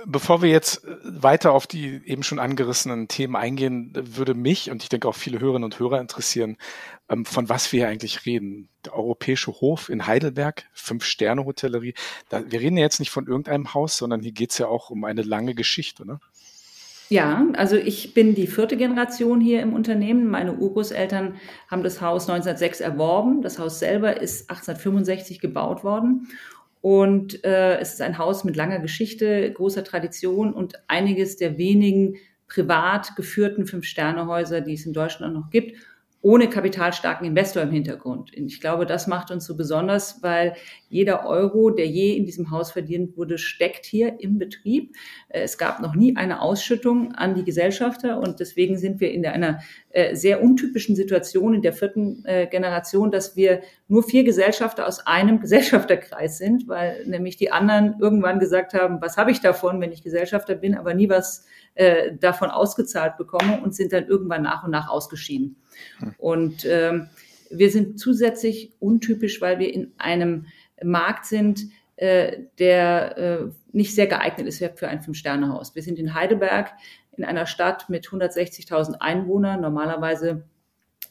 Bevor 0.05 0.41
wir 0.41 0.49
jetzt 0.49 0.81
weiter 1.03 1.53
auf 1.53 1.65
die 1.65 2.01
eben 2.05 2.23
schon 2.23 2.39
angerissenen 2.39 3.07
Themen 3.07 3.37
eingehen, 3.37 3.93
würde 3.95 4.33
mich 4.33 4.69
und 4.69 4.83
ich 4.83 4.89
denke 4.89 5.07
auch 5.07 5.15
viele 5.15 5.39
Hörerinnen 5.39 5.63
und 5.63 5.79
Hörer 5.79 6.01
interessieren, 6.01 6.57
ähm, 7.09 7.25
von 7.25 7.47
was 7.47 7.71
wir 7.71 7.81
hier 7.81 7.87
eigentlich 7.87 8.25
reden. 8.25 8.67
Der 8.85 8.95
Europäische 8.95 9.51
Hof 9.51 9.89
in 9.89 10.05
Heidelberg, 10.05 10.65
Fünf-Sterne-Hotellerie. 10.73 11.93
Wir 12.29 12.59
reden 12.59 12.77
ja 12.77 12.83
jetzt 12.83 12.99
nicht 12.99 13.11
von 13.11 13.27
irgendeinem 13.27 13.73
Haus, 13.73 13.97
sondern 13.97 14.21
hier 14.21 14.33
geht 14.33 14.51
es 14.51 14.57
ja 14.57 14.67
auch 14.67 14.89
um 14.89 15.05
eine 15.05 15.21
lange 15.21 15.55
Geschichte. 15.55 16.05
Ne? 16.05 16.19
Ja, 17.09 17.47
also 17.53 17.77
ich 17.77 18.13
bin 18.13 18.35
die 18.35 18.47
vierte 18.47 18.75
Generation 18.75 19.39
hier 19.39 19.61
im 19.61 19.73
Unternehmen. 19.73 20.27
Meine 20.29 20.55
Urgroßeltern 20.55 21.35
haben 21.69 21.83
das 21.83 22.01
Haus 22.01 22.29
1906 22.29 22.81
erworben. 22.81 23.41
Das 23.41 23.59
Haus 23.59 23.79
selber 23.79 24.19
ist 24.19 24.49
1865 24.49 25.39
gebaut 25.39 25.85
worden. 25.85 26.27
Und 26.87 27.43
äh, 27.43 27.79
es 27.79 27.95
ist 27.95 28.01
ein 28.01 28.17
Haus 28.17 28.45
mit 28.45 28.55
langer 28.55 28.79
Geschichte, 28.79 29.51
großer 29.51 29.83
Tradition 29.83 30.53
und 30.53 30.75
einiges 30.87 31.35
der 31.35 31.57
wenigen 31.57 32.15
privat 32.47 33.13
geführten 33.17 33.65
Fünf-Sterne-Häuser, 33.65 34.61
die 34.61 34.75
es 34.75 34.85
in 34.85 34.93
Deutschland 34.93 35.33
noch 35.33 35.49
gibt 35.49 35.75
ohne 36.21 36.49
kapitalstarken 36.49 37.27
Investor 37.27 37.61
im 37.61 37.71
Hintergrund. 37.71 38.35
Und 38.35 38.47
ich 38.47 38.59
glaube, 38.59 38.85
das 38.85 39.07
macht 39.07 39.29
uns 39.29 39.45
so 39.45 39.55
besonders, 39.55 40.23
weil 40.23 40.55
jeder 40.89 41.27
Euro, 41.27 41.69
der 41.69 41.85
je 41.85 42.17
in 42.17 42.25
diesem 42.25 42.49
Haus 42.49 42.71
verdient 42.71 43.15
wurde, 43.17 43.37
steckt 43.37 43.85
hier 43.85 44.19
im 44.19 44.39
Betrieb. 44.39 44.95
Äh, 45.29 45.41
es 45.41 45.57
gab 45.57 45.79
noch 45.79 45.95
nie 45.95 46.15
eine 46.15 46.41
Ausschüttung 46.41 47.13
an 47.13 47.35
die 47.35 47.43
Gesellschafter 47.43 48.19
und 48.19 48.39
deswegen 48.39 48.77
sind 48.77 48.99
wir 48.99 49.11
in 49.11 49.25
einer 49.25 49.59
äh, 49.91 50.15
sehr 50.15 50.41
untypischen 50.41 50.95
Situation 50.95 51.53
in 51.53 51.61
der 51.61 51.73
vierten 51.73 52.25
äh, 52.25 52.47
Generation, 52.47 53.11
dass 53.11 53.35
wir 53.35 53.61
nur 53.87 54.01
vier 54.01 54.23
Gesellschafter 54.23 54.87
aus 54.87 55.05
einem 55.05 55.39
Gesellschafterkreis 55.41 56.39
sind, 56.39 56.67
weil 56.67 57.05
nämlich 57.05 57.37
die 57.37 57.51
anderen 57.51 57.95
irgendwann 57.99 58.39
gesagt 58.39 58.73
haben, 58.73 59.01
was 59.01 59.17
habe 59.17 59.31
ich 59.31 59.39
davon, 59.39 59.79
wenn 59.81 59.91
ich 59.91 60.03
Gesellschafter 60.03 60.55
bin, 60.55 60.75
aber 60.75 60.93
nie 60.93 61.09
was 61.09 61.45
davon 62.19 62.49
ausgezahlt 62.49 63.17
bekomme 63.17 63.61
und 63.61 63.75
sind 63.75 63.93
dann 63.93 64.07
irgendwann 64.07 64.41
nach 64.41 64.63
und 64.63 64.71
nach 64.71 64.89
ausgeschieden. 64.89 65.57
Und 66.17 66.65
ähm, 66.65 67.09
wir 67.49 67.71
sind 67.71 67.99
zusätzlich 67.99 68.71
untypisch, 68.79 69.41
weil 69.41 69.59
wir 69.59 69.73
in 69.73 69.93
einem 69.97 70.47
Markt 70.83 71.25
sind, 71.25 71.61
äh, 71.95 72.37
der 72.59 73.17
äh, 73.17 73.37
nicht 73.71 73.95
sehr 73.95 74.07
geeignet 74.07 74.47
ist 74.47 74.63
für 74.75 74.87
ein 74.87 75.01
Fünf-Sterne-Haus. 75.01 75.75
Wir 75.75 75.81
sind 75.81 75.97
in 75.97 76.13
Heidelberg, 76.13 76.71
in 77.17 77.23
einer 77.23 77.47
Stadt 77.47 77.89
mit 77.89 78.07
160.000 78.07 78.95
Einwohnern. 78.99 79.61
Normalerweise 79.61 80.43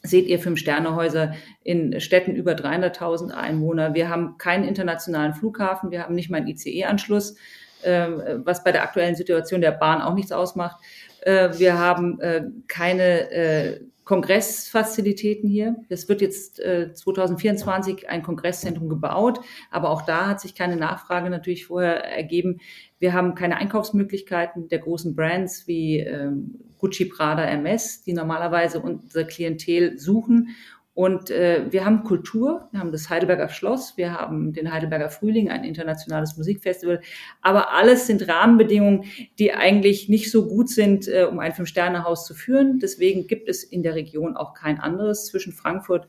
seht 0.03 0.27
ihr 0.27 0.39
Fünf-Sterne-Häuser 0.39 1.33
in 1.63 1.99
Städten 1.99 2.35
über 2.35 2.53
300.000 2.53 3.31
Einwohner. 3.31 3.93
Wir 3.93 4.09
haben 4.09 4.37
keinen 4.37 4.63
internationalen 4.63 5.33
Flughafen, 5.33 5.91
wir 5.91 6.03
haben 6.03 6.15
nicht 6.15 6.29
mal 6.29 6.37
einen 6.37 6.47
ICE-Anschluss, 6.47 7.35
äh, 7.81 8.07
was 8.37 8.63
bei 8.63 8.71
der 8.71 8.83
aktuellen 8.83 9.15
Situation 9.15 9.61
der 9.61 9.71
Bahn 9.71 10.01
auch 10.01 10.13
nichts 10.13 10.31
ausmacht. 10.31 10.77
Äh, 11.21 11.49
wir 11.57 11.77
haben 11.77 12.21
äh, 12.21 12.43
keine 12.67 13.31
äh, 13.31 13.81
Kongressfazilitäten 14.07 15.49
hier. 15.49 15.75
Es 15.89 16.07
wird 16.07 16.21
jetzt 16.21 16.61
äh, 16.61 16.93
2024 16.93 18.09
ein 18.09 18.23
Kongresszentrum 18.23 18.87
gebaut, 18.87 19.41
aber 19.69 19.89
auch 19.89 20.01
da 20.01 20.27
hat 20.27 20.39
sich 20.39 20.55
keine 20.55 20.77
Nachfrage 20.77 21.29
natürlich 21.29 21.65
vorher 21.65 22.05
ergeben. 22.05 22.61
Wir 22.99 23.11
haben 23.11 23.35
keine 23.35 23.57
Einkaufsmöglichkeiten 23.57 24.69
der 24.69 24.79
großen 24.79 25.13
Brands 25.13 25.67
wie 25.67 25.99
ähm, 25.99 26.55
Gucci, 26.77 27.03
Prada, 27.03 27.43
Hermes, 27.43 28.01
die 28.03 28.13
normalerweise 28.13 28.79
unser 28.79 29.25
Klientel 29.25 29.99
suchen 29.99 30.55
und 30.97 31.29
äh, 31.29 31.71
wir 31.71 31.85
haben 31.85 32.03
Kultur, 32.03 32.69
wir 32.71 32.79
haben 32.79 32.91
das 32.91 33.07
Heidelberger 33.11 33.49
Schloss, 33.49 33.97
wir 33.97 34.13
haben 34.13 34.53
den 34.53 34.73
Heidelberger 34.73 35.11
Frühling, 35.11 35.47
ein 35.47 35.63
internationales 35.63 36.37
Musikfestival. 36.37 37.01
Aber 37.43 37.71
alles 37.71 38.07
sind 38.07 38.27
Rahmenbedingungen, 38.27 39.03
die 39.37 39.53
eigentlich 39.53 40.09
nicht 40.09 40.31
so 40.31 40.47
gut 40.47 40.71
sind, 40.71 41.07
äh, 41.07 41.27
um 41.29 41.37
ein 41.37 41.53
Fünf-Sterne-Haus 41.53 42.25
zu 42.25 42.33
führen. 42.33 42.79
Deswegen 42.79 43.27
gibt 43.27 43.47
es 43.47 43.63
in 43.63 43.83
der 43.83 43.93
Region 43.93 44.35
auch 44.35 44.55
kein 44.55 44.79
anderes. 44.79 45.27
Zwischen 45.27 45.53
Frankfurt 45.53 46.07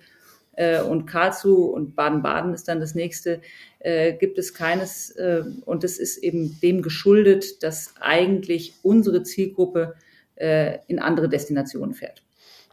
äh, 0.53 0.81
und 0.81 1.05
Karlsruhe 1.05 1.71
und 1.71 1.95
Baden-Baden 1.95 2.55
ist 2.55 2.67
dann 2.67 2.81
das 2.81 2.95
nächste, 2.95 3.43
äh, 3.81 4.15
gibt 4.15 4.39
es 4.39 4.55
keines. 4.55 5.11
Äh, 5.11 5.43
und 5.67 5.85
das 5.85 5.99
ist 5.99 6.17
eben 6.17 6.59
dem 6.63 6.81
geschuldet, 6.81 7.63
dass 7.63 7.93
eigentlich 8.01 8.73
unsere 8.83 9.23
Zielgruppe 9.23 9.97
äh, 10.37 10.79
in 10.87 10.99
andere 10.99 11.29
Destinationen 11.29 11.93
fährt. 11.93 12.23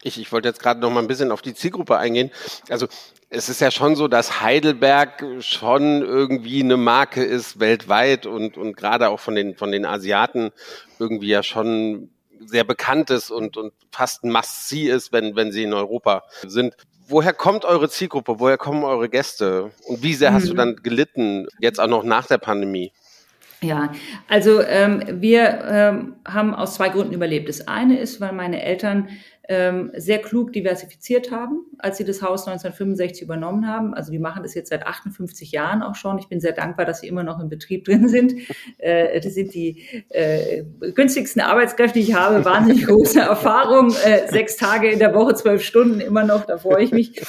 Ich, 0.05 0.19
ich 0.19 0.31
wollte 0.31 0.47
jetzt 0.47 0.61
gerade 0.61 0.79
noch 0.79 0.91
mal 0.91 0.99
ein 0.99 1.07
bisschen 1.07 1.31
auf 1.31 1.41
die 1.41 1.55
Zielgruppe 1.55 1.97
eingehen. 1.97 2.29
Also 2.69 2.87
es 3.31 3.49
ist 3.49 3.59
ja 3.59 3.71
schon 3.71 3.95
so, 3.95 4.07
dass 4.07 4.39
Heidelberg 4.39 5.25
schon 5.39 6.03
irgendwie 6.03 6.61
eine 6.61 6.77
Marke 6.77 7.23
ist 7.23 7.59
weltweit 7.59 8.27
und, 8.27 8.55
und 8.55 8.77
gerade 8.77 9.09
auch 9.09 9.19
von 9.19 9.33
den, 9.33 9.55
von 9.55 9.71
den 9.71 9.83
Asiaten 9.83 10.51
irgendwie 10.99 11.29
ja 11.29 11.41
schon 11.41 12.11
sehr 12.39 12.63
bekannt 12.63 13.09
ist 13.09 13.31
und, 13.31 13.57
und 13.57 13.73
fast 13.91 14.23
ein 14.23 14.31
Must-See 14.31 14.89
ist, 14.91 15.11
wenn, 15.11 15.35
wenn 15.35 15.51
sie 15.51 15.63
in 15.63 15.73
Europa 15.73 16.23
sind. 16.45 16.75
Woher 17.07 17.33
kommt 17.33 17.65
eure 17.65 17.89
Zielgruppe? 17.89 18.39
Woher 18.39 18.59
kommen 18.59 18.83
eure 18.83 19.09
Gäste? 19.09 19.71
Und 19.87 20.03
wie 20.03 20.13
sehr 20.13 20.33
hast 20.33 20.47
du 20.47 20.53
mhm. 20.53 20.57
dann 20.57 20.75
gelitten, 20.83 21.47
jetzt 21.59 21.79
auch 21.79 21.87
noch 21.87 22.03
nach 22.03 22.27
der 22.27 22.37
Pandemie? 22.37 22.91
Ja, 23.61 23.91
also 24.27 24.61
ähm, 24.61 25.03
wir 25.21 25.63
ähm, 25.67 26.15
haben 26.27 26.53
aus 26.53 26.75
zwei 26.75 26.89
Gründen 26.89 27.13
überlebt. 27.13 27.49
Das 27.49 27.67
eine 27.67 27.99
ist, 27.99 28.21
weil 28.21 28.33
meine 28.33 28.61
Eltern 28.61 29.09
ähm, 29.47 29.91
sehr 29.95 30.19
klug 30.19 30.53
diversifiziert 30.53 31.31
haben, 31.31 31.65
als 31.77 31.97
sie 31.97 32.03
das 32.03 32.21
Haus 32.21 32.47
1965 32.47 33.21
übernommen 33.21 33.67
haben. 33.67 33.93
Also 33.93 34.11
die 34.11 34.19
machen 34.19 34.43
das 34.43 34.53
jetzt 34.55 34.69
seit 34.69 34.87
58 34.87 35.51
Jahren 35.51 35.83
auch 35.83 35.95
schon. 35.95 36.17
Ich 36.17 36.27
bin 36.27 36.39
sehr 36.39 36.53
dankbar, 36.53 36.85
dass 36.85 37.01
sie 37.01 37.07
immer 37.07 37.23
noch 37.23 37.39
im 37.39 37.49
Betrieb 37.49 37.85
drin 37.85 38.07
sind. 38.07 38.33
Äh, 38.77 39.21
das 39.21 39.33
sind 39.33 39.53
die 39.53 39.83
äh, 40.09 40.63
günstigsten 40.93 41.41
Arbeitskräfte, 41.41 41.99
die 41.99 42.05
ich 42.05 42.13
habe. 42.13 42.43
Wahnsinnig 42.45 42.85
große 42.87 43.19
Erfahrung. 43.19 43.93
Äh, 44.03 44.27
sechs 44.29 44.57
Tage 44.57 44.89
in 44.89 44.99
der 44.99 45.13
Woche, 45.13 45.35
zwölf 45.35 45.63
Stunden 45.63 46.01
immer 46.01 46.23
noch, 46.23 46.45
da 46.45 46.57
freue 46.57 46.83
ich 46.83 46.91
mich. 46.91 47.21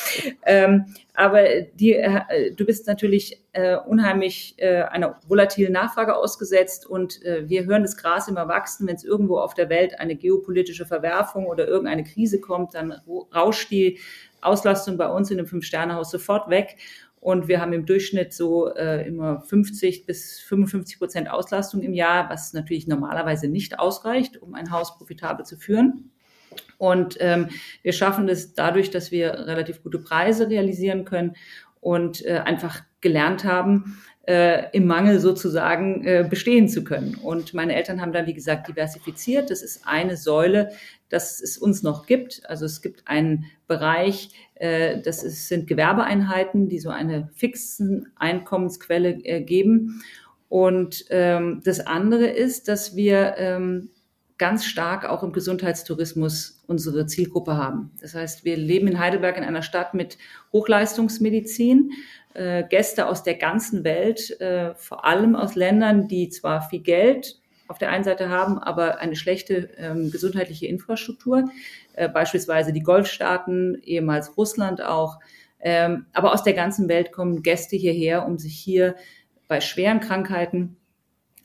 Ähm, 0.45 0.87
aber 1.17 1.63
die, 1.63 1.95
äh, 1.95 2.53
du 2.55 2.67
bist 2.67 2.87
natürlich 2.87 3.43
äh, 3.53 3.77
unheimlich 3.77 4.55
äh, 4.59 4.83
einer 4.83 5.19
volatilen 5.27 5.73
Nachfrage 5.73 6.15
ausgesetzt 6.15 6.85
und 6.87 7.25
äh, 7.25 7.49
wir 7.49 7.65
hören 7.65 7.83
das 7.83 7.97
Gras 7.97 8.29
immer 8.29 8.49
wachsen. 8.49 8.87
Wenn 8.87 8.97
es 8.97 9.05
irgendwo 9.05 9.39
auf 9.39 9.55
der 9.55 9.71
Welt 9.71 9.99
eine 9.99 10.15
geopolitische 10.15 10.85
Verwerfung 10.85 11.47
oder 11.47 11.67
irgendeine 11.67 12.05
Krise 12.05 12.39
kommt, 12.39 12.75
dann 12.75 12.93
rauscht 13.35 13.71
die 13.71 13.99
Auslastung 14.43 14.99
bei 14.99 15.09
uns 15.09 15.31
in 15.31 15.39
dem 15.39 15.47
Fünf-Sterne-Haus 15.47 16.11
sofort 16.11 16.51
weg. 16.51 16.77
Und 17.19 17.49
wir 17.49 17.63
haben 17.63 17.73
im 17.73 17.87
Durchschnitt 17.87 18.35
so 18.35 18.75
äh, 18.75 19.09
immer 19.09 19.41
50 19.41 20.05
bis 20.05 20.39
55 20.41 20.99
Prozent 20.99 21.31
Auslastung 21.31 21.81
im 21.81 21.95
Jahr, 21.95 22.29
was 22.29 22.53
natürlich 22.53 22.87
normalerweise 22.87 23.49
nicht 23.49 23.79
ausreicht, 23.79 24.43
um 24.43 24.55
ein 24.55 24.71
Haus 24.71 24.99
profitabel 24.99 25.47
zu 25.47 25.57
führen. 25.57 26.13
Und 26.79 27.17
ähm, 27.21 27.49
wir 27.83 27.93
schaffen 27.93 28.29
es 28.29 28.55
dadurch, 28.55 28.91
dass 28.91 29.11
wir 29.11 29.33
relativ 29.47 29.83
gute 29.83 29.99
Preise 29.99 30.49
realisieren 30.49 31.05
können 31.05 31.35
und 31.81 32.25
äh, 32.25 32.43
einfach 32.45 32.83
gelernt 33.01 33.45
haben, 33.45 33.99
äh, 34.27 34.71
im 34.73 34.87
Mangel 34.87 35.21
sozusagen 35.21 36.05
äh, 36.05 36.27
bestehen 36.29 36.69
zu 36.69 36.83
können. 36.83 37.15
Und 37.15 37.55
meine 37.55 37.77
Eltern 37.77 38.01
haben 38.01 38.13
dann, 38.13 38.27
wie 38.27 38.35
gesagt, 38.35 38.69
diversifiziert. 38.69 39.51
Das 39.51 39.63
ist 39.63 39.87
eine 39.87 40.17
Säule, 40.17 40.71
dass 41.09 41.41
es 41.41 41.57
uns 41.57 41.83
noch 41.85 42.07
gibt. 42.07 42.43
Also 42.49 42.65
es 42.65 42.83
gibt 42.83 43.07
einen 43.07 43.45
Bereich, 43.69 44.31
äh, 44.57 45.01
das 45.01 45.23
ist, 45.23 45.49
sind 45.49 45.69
Gewerbeeinheiten, 45.69 46.69
die 46.69 46.81
so 46.81 46.91
eine 46.91 47.31
fixen 47.35 48.09
Einkommensquelle 48.17 49.11
äh, 49.25 49.43
geben. 49.43 50.03
Und 50.49 51.05
ähm, 51.11 51.61
das 51.65 51.87
andere 51.87 52.27
ist, 52.27 52.69
dass 52.69 52.97
wir 52.97 53.35
ähm, 53.39 53.91
ganz 54.39 54.67
stark 54.67 55.05
auch 55.05 55.23
im 55.23 55.33
Gesundheitstourismus 55.33 56.63
unsere 56.67 57.07
Zielgruppe 57.07 57.57
haben. 57.57 57.93
Das 58.01 58.15
heißt, 58.15 58.45
wir 58.45 58.57
leben 58.57 58.89
in 58.89 58.99
Heidelberg 58.99 59.37
in 59.37 59.45
einer 59.45 59.63
Stadt 59.63 59.95
mit 59.95 60.19
Hochleistungsmedizin. 60.53 61.93
Äh, 62.35 62.65
Gäste 62.69 63.07
aus 63.07 63.23
der 63.23 63.37
ganzen 63.37 63.83
Welt, 63.85 64.39
äh, 64.41 64.75
vor 64.75 65.05
allem 65.07 65.37
aus 65.37 65.55
Ländern, 65.55 66.07
die 66.07 66.29
zwar 66.29 66.61
viel 66.69 66.81
Geld 66.81 67.41
auf 67.69 67.79
der 67.79 67.91
einen 67.91 68.05
Seite 68.05 68.29
haben, 68.29 68.59
aber 68.59 68.99
eine 68.99 69.17
schlechte 69.17 69.71
ähm, 69.77 70.11
gesundheitliche 70.11 70.67
Infrastruktur, 70.67 71.45
äh, 71.95 72.09
beispielsweise 72.09 72.73
die 72.73 72.83
Golfstaaten, 72.83 73.81
ehemals 73.83 74.37
Russland 74.37 74.83
auch. 74.83 75.19
Ähm, 75.61 76.07
aber 76.13 76.33
aus 76.33 76.43
der 76.43 76.53
ganzen 76.53 76.89
Welt 76.89 77.11
kommen 77.11 77.43
Gäste 77.43 77.77
hierher, 77.77 78.27
um 78.27 78.39
sich 78.39 78.57
hier 78.57 78.95
bei 79.49 79.61
schweren 79.61 80.01
Krankheiten 80.01 80.77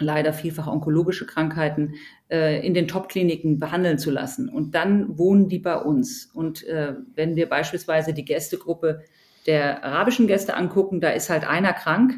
leider 0.01 0.33
vielfach 0.33 0.67
onkologische 0.67 1.25
Krankheiten 1.25 1.93
äh, 2.31 2.65
in 2.65 2.73
den 2.73 2.87
Top-Kliniken 2.87 3.59
behandeln 3.59 3.99
zu 3.99 4.09
lassen. 4.09 4.49
Und 4.49 4.73
dann 4.73 5.17
wohnen 5.17 5.49
die 5.49 5.59
bei 5.59 5.75
uns. 5.75 6.31
Und 6.33 6.65
äh, 6.65 6.93
wenn 7.15 7.35
wir 7.35 7.49
beispielsweise 7.49 8.13
die 8.13 8.25
Gästegruppe 8.25 9.01
der 9.45 9.83
arabischen 9.83 10.27
Gäste 10.27 10.55
angucken, 10.55 11.01
da 11.01 11.09
ist 11.09 11.29
halt 11.29 11.47
einer 11.47 11.73
krank 11.73 12.13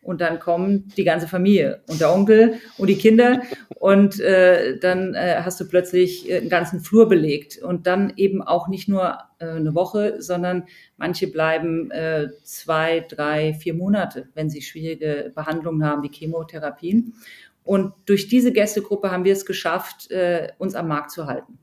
und 0.00 0.20
dann 0.20 0.38
kommen 0.38 0.90
die 0.96 1.04
ganze 1.04 1.28
Familie 1.28 1.82
und 1.88 2.00
der 2.00 2.12
Onkel 2.12 2.60
und 2.78 2.88
die 2.88 2.96
Kinder 2.96 3.42
und 3.74 4.18
äh, 4.20 4.78
dann 4.78 5.14
äh, 5.14 5.42
hast 5.44 5.60
du 5.60 5.68
plötzlich 5.68 6.32
einen 6.32 6.48
ganzen 6.48 6.80
Flur 6.80 7.08
belegt 7.08 7.58
und 7.58 7.86
dann 7.86 8.12
eben 8.16 8.40
auch 8.40 8.68
nicht 8.68 8.88
nur 8.88 9.18
äh, 9.38 9.46
eine 9.46 9.74
Woche, 9.74 10.22
sondern 10.22 10.64
manche 10.96 11.26
bleiben 11.26 11.90
äh, 11.90 12.28
zwei, 12.42 13.04
drei, 13.08 13.54
vier 13.54 13.74
Monate, 13.74 14.28
wenn 14.34 14.48
sie 14.48 14.62
schwierige 14.62 15.32
Behandlungen 15.34 15.84
haben, 15.84 16.02
wie 16.02 16.10
Chemotherapien. 16.10 17.14
Und 17.68 17.92
durch 18.06 18.28
diese 18.28 18.52
Gästegruppe 18.52 19.10
haben 19.10 19.24
wir 19.24 19.34
es 19.34 19.44
geschafft, 19.44 20.10
äh, 20.10 20.48
uns 20.56 20.74
am 20.74 20.88
Markt 20.88 21.10
zu 21.10 21.26
halten. 21.26 21.58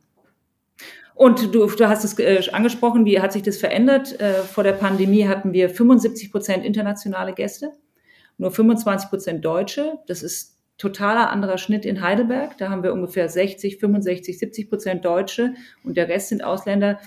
Und 1.15 1.55
du, 1.55 1.65
du 1.65 1.88
hast 1.88 2.03
es 2.03 2.19
äh, 2.19 2.47
angesprochen, 2.51 3.05
wie 3.05 3.19
hat 3.19 3.33
sich 3.33 3.41
das 3.41 3.57
verändert? 3.57 4.19
Äh, 4.19 4.43
vor 4.43 4.63
der 4.63 4.74
Pandemie 4.74 5.27
hatten 5.27 5.51
wir 5.51 5.69
75 5.69 6.31
Prozent 6.31 6.63
internationale 6.63 7.33
Gäste 7.33 7.71
nur 8.38 8.51
25 8.51 9.09
Prozent 9.09 9.45
Deutsche. 9.45 10.00
Das 10.07 10.24
ist 10.24 10.57
totaler 10.77 11.29
anderer 11.31 11.57
Schnitt 11.57 11.85
in 11.85 12.01
Heidelberg. 12.01 12.57
Da 12.57 12.69
haben 12.69 12.83
wir 12.83 12.93
ungefähr 12.93 13.29
60, 13.29 13.77
65, 13.77 14.38
70 14.38 14.69
Prozent 14.69 15.05
Deutsche 15.05 15.53
und 15.83 15.97
der 15.97 16.09
Rest 16.09 16.29
sind 16.29 16.43
Ausländer. 16.43 17.00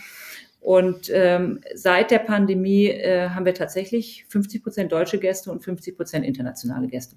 Und 0.61 1.11
ähm, 1.13 1.61
seit 1.75 2.11
der 2.11 2.19
Pandemie 2.19 2.89
äh, 2.89 3.29
haben 3.29 3.47
wir 3.47 3.55
tatsächlich 3.55 4.25
50 4.29 4.63
Prozent 4.63 4.93
deutsche 4.93 5.19
Gäste 5.19 5.53
und 5.53 5.63
50 5.63 5.97
Prozent 5.97 6.27
internationale 6.27 6.89
Gäste. 6.89 7.17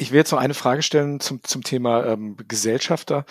Ich 0.00 0.12
will 0.12 0.18
jetzt 0.18 0.30
noch 0.30 0.38
eine 0.38 0.54
Frage 0.54 0.82
stellen 0.82 1.18
zum, 1.18 1.42
zum 1.42 1.64
Thema 1.64 2.06
ähm, 2.06 2.36
Gesellschafter. 2.46 3.26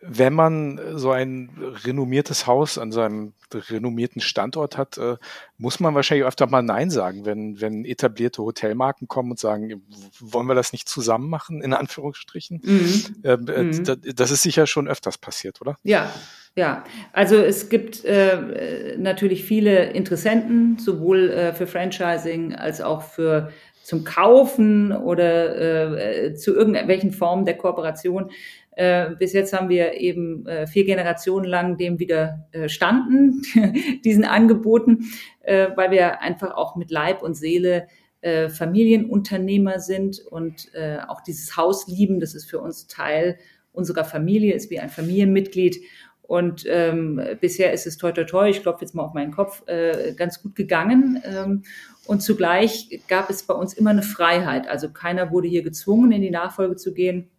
Wenn 0.00 0.32
man 0.32 0.80
so 0.94 1.10
ein 1.10 1.50
renommiertes 1.84 2.46
Haus 2.46 2.78
an 2.78 2.90
seinem 2.90 3.34
renommierten 3.52 4.20
Standort 4.20 4.78
hat, 4.78 4.98
äh, 4.98 5.16
muss 5.58 5.80
man 5.80 5.94
wahrscheinlich 5.94 6.26
öfter 6.26 6.46
mal 6.46 6.62
Nein 6.62 6.90
sagen, 6.90 7.24
wenn, 7.24 7.60
wenn 7.60 7.84
etablierte 7.84 8.42
Hotelmarken 8.42 9.08
kommen 9.08 9.32
und 9.32 9.38
sagen, 9.38 9.84
wollen 10.20 10.46
wir 10.46 10.54
das 10.54 10.72
nicht 10.72 10.88
zusammen 10.88 11.28
machen, 11.28 11.60
in 11.60 11.74
Anführungsstrichen. 11.74 12.60
Mhm. 12.64 13.04
Ähm, 13.24 13.48
äh, 13.48 13.62
mhm. 13.62 13.84
Das 14.16 14.30
ist 14.30 14.42
sicher 14.42 14.66
schon 14.66 14.88
öfters 14.88 15.18
passiert, 15.18 15.60
oder? 15.60 15.76
Ja, 15.82 16.12
ja, 16.54 16.84
also 17.12 17.36
es 17.36 17.68
gibt 17.68 18.04
äh, 18.04 18.96
natürlich 18.98 19.44
viele 19.44 19.90
Interessenten, 19.90 20.78
sowohl 20.78 21.30
äh, 21.30 21.52
für 21.54 21.66
Franchising 21.66 22.54
als 22.54 22.80
auch 22.80 23.02
für 23.02 23.50
zum 23.82 24.04
Kaufen 24.04 24.92
oder 24.92 26.26
äh, 26.26 26.34
zu 26.34 26.54
irgendwelchen 26.54 27.10
Formen 27.10 27.44
der 27.44 27.56
Kooperation. 27.56 28.30
Äh, 28.74 29.10
bis 29.18 29.32
jetzt 29.32 29.52
haben 29.52 29.68
wir 29.68 29.94
eben 29.94 30.46
äh, 30.46 30.66
vier 30.66 30.84
Generationen 30.84 31.44
lang 31.44 31.76
dem 31.76 31.98
widerstanden, 31.98 33.42
äh, 33.54 33.98
diesen 34.04 34.24
Angeboten, 34.24 35.10
äh, 35.42 35.68
weil 35.76 35.90
wir 35.90 36.22
einfach 36.22 36.54
auch 36.54 36.76
mit 36.76 36.90
Leib 36.90 37.22
und 37.22 37.34
Seele 37.34 37.86
äh, 38.22 38.48
Familienunternehmer 38.48 39.78
sind 39.80 40.20
und 40.20 40.72
äh, 40.74 40.98
auch 41.06 41.20
dieses 41.20 41.56
Haus 41.56 41.86
lieben. 41.86 42.20
Das 42.20 42.34
ist 42.34 42.48
für 42.48 42.60
uns 42.60 42.86
Teil 42.86 43.36
unserer 43.72 44.04
Familie, 44.04 44.54
ist 44.54 44.70
wie 44.70 44.80
ein 44.80 44.90
Familienmitglied. 44.90 45.80
Und 46.22 46.64
ähm, 46.66 47.20
bisher 47.40 47.72
ist 47.72 47.86
es 47.86 47.98
toi 47.98 48.12
toi 48.12 48.24
toi, 48.24 48.48
ich 48.48 48.62
klopfe 48.62 48.84
jetzt 48.84 48.94
mal 48.94 49.02
auf 49.02 49.12
meinen 49.12 49.32
Kopf, 49.32 49.66
äh, 49.66 50.14
ganz 50.16 50.40
gut 50.40 50.54
gegangen. 50.54 51.20
Ähm, 51.26 51.64
und 52.06 52.20
zugleich 52.20 53.00
gab 53.08 53.30
es 53.30 53.44
bei 53.44 53.54
uns 53.54 53.74
immer 53.74 53.90
eine 53.90 54.02
Freiheit. 54.02 54.68
Also 54.68 54.90
keiner 54.90 55.30
wurde 55.30 55.48
hier 55.48 55.62
gezwungen, 55.62 56.12
in 56.12 56.22
die 56.22 56.30
Nachfolge 56.30 56.76
zu 56.76 56.92
gehen. 56.94 57.30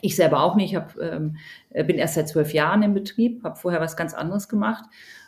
Ich 0.00 0.14
selber 0.14 0.40
auch 0.42 0.54
nicht. 0.54 0.70
Ich 0.70 0.76
hab, 0.76 0.96
ähm, 0.98 1.36
bin 1.70 1.98
erst 1.98 2.14
seit 2.14 2.28
zwölf 2.28 2.52
Jahren 2.52 2.82
im 2.82 2.94
Betrieb, 2.94 3.42
habe 3.42 3.56
vorher 3.56 3.80
was 3.80 3.96
ganz 3.96 4.14
anderes 4.14 4.48
gemacht. 4.48 4.84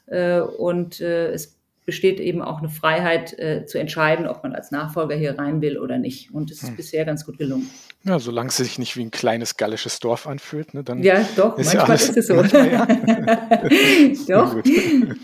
Äh, 0.07 0.41
und 0.41 1.00
äh, 1.00 1.33
es 1.33 1.59
besteht 1.85 2.21
eben 2.21 2.43
auch 2.43 2.59
eine 2.59 2.69
Freiheit 2.69 3.37
äh, 3.41 3.67
zu 3.67 3.79
entscheiden, 3.79 4.29
ob 4.29 4.45
man 4.45 4.55
als 4.55 4.71
Nachfolger 4.71 5.17
hier 5.17 5.37
rein 5.37 5.61
will 5.61 5.77
oder 5.77 5.99
nicht. 5.99 6.33
Und 6.33 6.53
es 6.53 6.62
ist 6.62 6.69
hm. 6.69 6.77
bisher 6.77 7.05
ganz 7.05 7.27
gut 7.27 7.39
gelungen. 7.39 7.69
Ja, 8.02 8.19
solange 8.19 8.49
es 8.49 8.57
sich 8.57 8.78
nicht 8.78 8.97
wie 8.97 9.04
ein 9.04 9.11
kleines 9.11 9.59
gallisches 9.59 10.00
Dorf 10.00 10.26
anfühlt, 10.26 10.73
ne, 10.73 10.83
dann. 10.83 11.02
Ja, 11.02 11.23
doch, 11.37 11.59
ist 11.59 11.75
manchmal 11.75 11.99
ja 11.99 12.04
ist 12.04 12.16
es 12.16 12.26
so. 12.28 12.35
Manchmal, 12.35 12.73
ja. 12.73 12.87
doch. 14.28 14.52
Sehr 14.64 14.97
gut. 14.97 15.19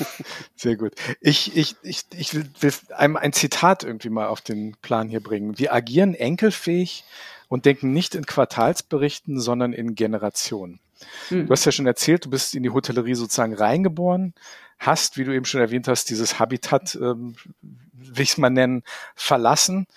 Sehr 0.56 0.76
gut. 0.76 0.92
Ich, 1.20 1.56
ich, 1.56 1.76
ich, 1.82 2.04
ich 2.16 2.34
will 2.34 2.72
einem 2.96 3.16
ein 3.16 3.32
Zitat 3.32 3.82
irgendwie 3.82 4.10
mal 4.10 4.28
auf 4.28 4.40
den 4.40 4.76
Plan 4.80 5.08
hier 5.08 5.20
bringen. 5.20 5.58
Wir 5.58 5.74
agieren 5.74 6.14
enkelfähig 6.14 7.04
und 7.48 7.64
denken 7.64 7.92
nicht 7.92 8.14
in 8.14 8.24
Quartalsberichten, 8.24 9.40
sondern 9.40 9.72
in 9.72 9.96
Generationen. 9.96 10.78
Hm. 11.28 11.46
Du 11.46 11.52
hast 11.52 11.64
ja 11.64 11.72
schon 11.72 11.86
erzählt, 11.86 12.26
du 12.26 12.30
bist 12.30 12.54
in 12.54 12.62
die 12.62 12.70
Hotellerie 12.70 13.14
sozusagen 13.14 13.54
reingeboren, 13.54 14.34
hast, 14.78 15.16
wie 15.16 15.24
du 15.24 15.34
eben 15.34 15.46
schon 15.46 15.60
erwähnt 15.60 15.88
hast, 15.88 16.10
dieses 16.10 16.38
Habitat, 16.38 16.94
ähm, 16.94 17.34
will 17.92 18.22
ich 18.22 18.30
es 18.30 18.38
mal 18.38 18.50
nennen, 18.50 18.84
verlassen 19.16 19.88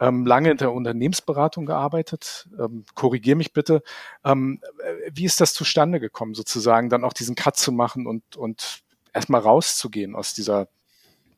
ähm, 0.00 0.26
lange 0.26 0.50
in 0.50 0.56
der 0.56 0.72
Unternehmensberatung 0.72 1.66
gearbeitet. 1.66 2.48
Ähm, 2.58 2.84
Korrigiere 2.94 3.36
mich 3.36 3.52
bitte. 3.52 3.82
Ähm, 4.24 4.60
äh, 4.82 5.10
wie 5.12 5.24
ist 5.24 5.40
das 5.40 5.54
zustande 5.54 6.00
gekommen, 6.00 6.34
sozusagen 6.34 6.90
dann 6.90 7.04
auch 7.04 7.12
diesen 7.12 7.34
Cut 7.34 7.56
zu 7.56 7.72
machen 7.72 8.06
und, 8.06 8.36
und 8.36 8.80
erstmal 9.12 9.40
rauszugehen 9.40 10.14
aus 10.14 10.34
dieser 10.34 10.68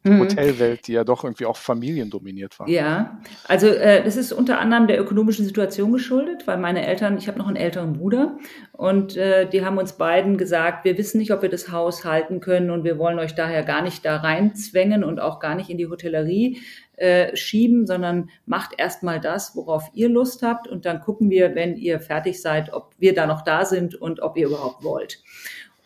mhm. 0.04 0.20
Hotelwelt, 0.20 0.86
die 0.86 0.92
ja 0.92 1.04
doch 1.04 1.24
irgendwie 1.24 1.46
auch 1.46 1.56
familiendominiert 1.56 2.58
war. 2.58 2.68
Ja, 2.68 3.20
also 3.46 3.66
äh, 3.68 4.02
das 4.02 4.16
ist 4.16 4.32
unter 4.32 4.58
anderem 4.58 4.86
der 4.86 5.00
ökonomischen 5.00 5.44
Situation 5.44 5.92
geschuldet, 5.92 6.46
weil 6.46 6.58
meine 6.58 6.86
Eltern, 6.86 7.18
ich 7.18 7.28
habe 7.28 7.38
noch 7.38 7.48
einen 7.48 7.56
älteren 7.56 7.94
Bruder 7.94 8.38
und 8.72 9.16
äh, 9.16 9.48
die 9.48 9.64
haben 9.64 9.78
uns 9.78 9.94
beiden 9.94 10.36
gesagt, 10.36 10.84
wir 10.84 10.96
wissen 10.98 11.18
nicht, 11.18 11.32
ob 11.32 11.42
wir 11.42 11.48
das 11.48 11.70
Haus 11.70 12.04
halten 12.04 12.40
können 12.40 12.70
und 12.70 12.84
wir 12.84 12.98
wollen 12.98 13.18
euch 13.18 13.34
daher 13.34 13.62
gar 13.62 13.82
nicht 13.82 14.04
da 14.04 14.16
reinzwängen 14.16 15.04
und 15.04 15.20
auch 15.20 15.40
gar 15.40 15.54
nicht 15.54 15.70
in 15.70 15.78
die 15.78 15.88
Hotellerie 15.88 16.58
äh, 16.96 17.36
schieben, 17.36 17.86
sondern 17.86 18.30
macht 18.44 18.72
erstmal 18.76 19.20
das, 19.20 19.54
worauf 19.54 19.90
ihr 19.94 20.08
Lust 20.08 20.42
habt 20.42 20.66
und 20.66 20.84
dann 20.84 21.00
gucken 21.00 21.30
wir, 21.30 21.54
wenn 21.54 21.76
ihr 21.76 22.00
fertig 22.00 22.42
seid, 22.42 22.72
ob 22.72 22.94
wir 22.98 23.14
da 23.14 23.26
noch 23.26 23.42
da 23.42 23.64
sind 23.64 23.94
und 23.94 24.20
ob 24.20 24.36
ihr 24.36 24.48
überhaupt 24.48 24.82
wollt. 24.82 25.22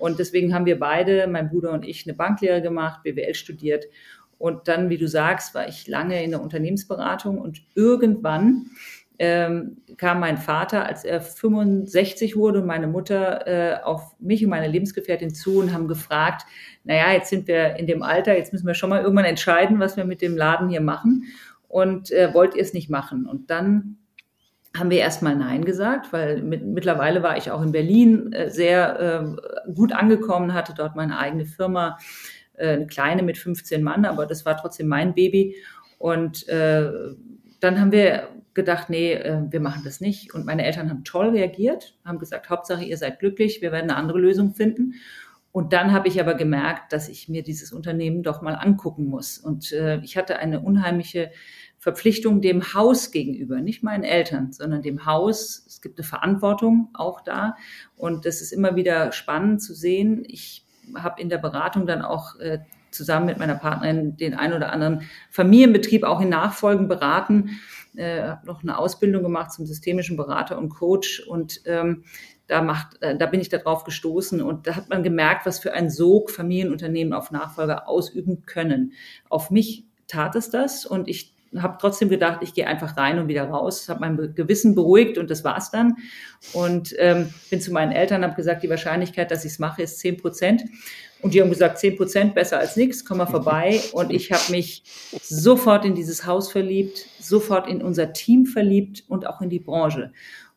Und 0.02 0.18
deswegen 0.18 0.52
haben 0.52 0.66
wir 0.66 0.80
beide, 0.80 1.28
mein 1.28 1.48
Bruder 1.48 1.70
und 1.70 1.86
ich, 1.86 2.04
eine 2.04 2.14
Banklehre 2.14 2.60
gemacht, 2.60 3.04
BWL 3.04 3.34
studiert. 3.34 3.84
Und 4.36 4.66
dann, 4.66 4.90
wie 4.90 4.98
du 4.98 5.06
sagst, 5.06 5.54
war 5.54 5.68
ich 5.68 5.86
lange 5.86 6.24
in 6.24 6.32
der 6.32 6.42
Unternehmensberatung 6.42 7.38
und 7.38 7.62
irgendwann 7.76 8.66
ähm, 9.20 9.76
kam 9.98 10.18
mein 10.18 10.38
Vater, 10.38 10.86
als 10.86 11.04
er 11.04 11.20
65 11.20 12.34
wurde 12.34 12.62
und 12.62 12.66
meine 12.66 12.88
Mutter 12.88 13.46
äh, 13.46 13.80
auf 13.80 14.16
mich 14.18 14.42
und 14.42 14.50
meine 14.50 14.66
Lebensgefährtin 14.66 15.32
zu 15.32 15.60
und 15.60 15.72
haben 15.72 15.86
gefragt, 15.86 16.46
naja, 16.82 17.12
jetzt 17.12 17.30
sind 17.30 17.46
wir 17.46 17.76
in 17.76 17.86
dem 17.86 18.02
Alter, 18.02 18.36
jetzt 18.36 18.52
müssen 18.52 18.66
wir 18.66 18.74
schon 18.74 18.90
mal 18.90 19.02
irgendwann 19.02 19.26
entscheiden, 19.26 19.78
was 19.78 19.96
wir 19.96 20.04
mit 20.04 20.20
dem 20.20 20.36
Laden 20.36 20.68
hier 20.68 20.80
machen. 20.80 21.26
Und 21.68 22.10
äh, 22.10 22.34
wollt 22.34 22.56
ihr 22.56 22.62
es 22.62 22.74
nicht 22.74 22.90
machen? 22.90 23.24
Und 23.24 23.50
dann 23.50 23.98
haben 24.76 24.90
wir 24.90 24.98
erstmal 24.98 25.37
Nein 25.37 25.64
gesagt, 25.64 26.12
weil 26.12 26.42
mit, 26.42 26.64
mittlerweile 26.64 27.22
war 27.22 27.37
ich 27.37 27.50
auch 27.50 27.62
in 27.62 27.72
Berlin 27.72 28.32
äh, 28.32 28.50
sehr 28.50 29.37
äh, 29.66 29.72
gut 29.72 29.92
angekommen, 29.92 30.54
hatte 30.54 30.72
dort 30.74 30.96
meine 30.96 31.18
eigene 31.18 31.44
Firma, 31.44 31.98
äh, 32.54 32.68
eine 32.68 32.87
kleine 32.87 33.22
mit 33.22 33.37
15 33.37 33.82
Mann, 33.82 34.04
aber 34.04 34.26
das 34.26 34.46
war 34.46 34.56
trotzdem 34.56 34.88
mein 34.88 35.14
Baby. 35.14 35.56
Und 35.98 36.48
äh, 36.48 36.90
dann 37.61 37.80
haben 37.80 37.92
wir 37.92 38.28
gedacht, 38.54 38.90
nee, 38.90 39.12
äh, 39.12 39.42
wir 39.50 39.61
machen 39.61 39.82
das 39.85 40.00
nicht. 40.00 40.35
Und 40.35 40.46
meine 40.46 40.64
Eltern 40.64 40.90
haben 40.90 41.04
toll 41.04 41.30
reagiert, 41.30 41.96
haben 42.04 42.18
gesagt, 42.18 42.50
Hauptsache 42.50 42.85
ihr 42.85 42.96
seid 42.96 43.18
glücklich, 43.18 43.62
wir 43.62 43.72
werden 43.72 43.90
eine 43.90 43.96
andere 43.96 44.18
Lösung 44.18 44.54
finden. 44.54 44.94
Und 45.52 45.74
dann 45.74 45.92
habe 45.92 46.08
ich 46.08 46.18
aber 46.18 46.35
gemerkt, 46.35 46.94
dass 46.94 47.11
ich 47.11 47.28
mir 47.28 47.42
dieses 47.42 47.72
Unternehmen 47.72 48.22
doch 48.22 48.40
mal 48.40 48.54
angucken 48.54 49.04
muss. 49.04 49.37
Und 49.37 49.70
äh, 49.72 49.98
ich 49.98 50.16
hatte 50.16 50.38
eine 50.38 50.61
unheimliche 50.61 51.30
Verpflichtung 51.82 52.40
dem 52.40 52.74
Haus 52.74 53.10
gegenüber, 53.10 53.60
nicht 53.60 53.82
meinen 53.82 54.04
Eltern, 54.04 54.52
sondern 54.52 54.82
dem 54.82 55.04
Haus. 55.04 55.64
Es 55.66 55.82
gibt 55.82 55.98
eine 55.98 56.06
Verantwortung 56.06 56.90
auch 56.94 57.22
da. 57.22 57.56
Und 57.96 58.24
das 58.24 58.40
ist 58.40 58.52
immer 58.52 58.76
wieder 58.76 59.10
spannend 59.10 59.60
zu 59.60 59.74
sehen. 59.74 60.22
Ich 60.28 60.64
habe 60.94 61.20
in 61.20 61.28
der 61.28 61.38
Beratung 61.38 61.84
dann 61.84 62.02
auch 62.02 62.38
äh, 62.38 62.60
zusammen 62.92 63.26
mit 63.26 63.38
meiner 63.38 63.56
Partnerin 63.56 64.16
den 64.16 64.34
ein 64.34 64.52
oder 64.52 64.72
anderen 64.72 65.10
Familienbetrieb 65.30 66.04
auch 66.04 66.20
in 66.20 66.28
Nachfolgen 66.28 66.86
beraten. 66.86 67.58
Äh, 67.96 68.22
habe 68.22 68.46
noch 68.46 68.62
eine 68.62 68.78
Ausbildung 68.78 69.24
gemacht 69.24 69.50
zum 69.50 69.66
systemischen 69.66 70.16
Berater 70.16 70.58
und 70.58 70.68
Coach 70.68 71.18
und 71.26 71.62
ähm, 71.66 72.04
da 72.46 72.62
macht, 72.62 73.02
äh, 73.02 73.18
da 73.18 73.26
bin 73.26 73.40
ich 73.40 73.48
darauf 73.48 73.82
gestoßen 73.82 74.40
und 74.40 74.68
da 74.68 74.76
hat 74.76 74.88
man 74.88 75.02
gemerkt, 75.02 75.46
was 75.46 75.58
für 75.58 75.72
ein 75.72 75.90
Sog 75.90 76.30
Familienunternehmen 76.30 77.12
auf 77.12 77.32
Nachfolger 77.32 77.88
ausüben 77.88 78.46
können. 78.46 78.92
Auf 79.28 79.50
mich 79.50 79.88
tat 80.06 80.36
es 80.36 80.48
das 80.48 80.86
und 80.86 81.08
ich 81.08 81.31
habe 81.58 81.76
trotzdem 81.80 82.08
gedacht, 82.08 82.40
ich 82.42 82.54
gehe 82.54 82.66
einfach 82.66 82.96
rein 82.96 83.18
und 83.18 83.28
wieder 83.28 83.44
raus, 83.44 83.88
habe 83.88 84.00
mein 84.00 84.34
Gewissen 84.34 84.74
beruhigt 84.74 85.18
und 85.18 85.30
das 85.30 85.44
war's 85.44 85.70
dann. 85.70 85.96
Und 86.52 86.94
ähm, 86.98 87.32
bin 87.50 87.60
zu 87.60 87.72
meinen 87.72 87.92
Eltern, 87.92 88.24
habe 88.24 88.34
gesagt, 88.34 88.62
die 88.62 88.70
Wahrscheinlichkeit, 88.70 89.30
dass 89.30 89.44
ich 89.44 89.52
es 89.52 89.58
mache, 89.58 89.82
ist 89.82 89.98
zehn 89.98 90.16
Prozent. 90.16 90.64
Und 91.20 91.34
die 91.34 91.40
haben 91.40 91.50
gesagt, 91.50 91.78
zehn 91.78 91.96
Prozent 91.96 92.34
besser 92.34 92.58
als 92.58 92.76
nichts, 92.76 93.04
komm 93.04 93.18
mal 93.18 93.26
vorbei. 93.26 93.80
Und 93.92 94.12
ich 94.12 94.32
habe 94.32 94.50
mich 94.50 94.82
sofort 95.20 95.84
in 95.84 95.94
dieses 95.94 96.26
Haus 96.26 96.50
verliebt, 96.50 97.06
sofort 97.20 97.68
in 97.68 97.82
unser 97.82 98.12
Team 98.12 98.46
verliebt 98.46 99.04
und 99.08 99.26
auch 99.26 99.40
in 99.40 99.50
die 99.50 99.60
Branche. 99.60 100.12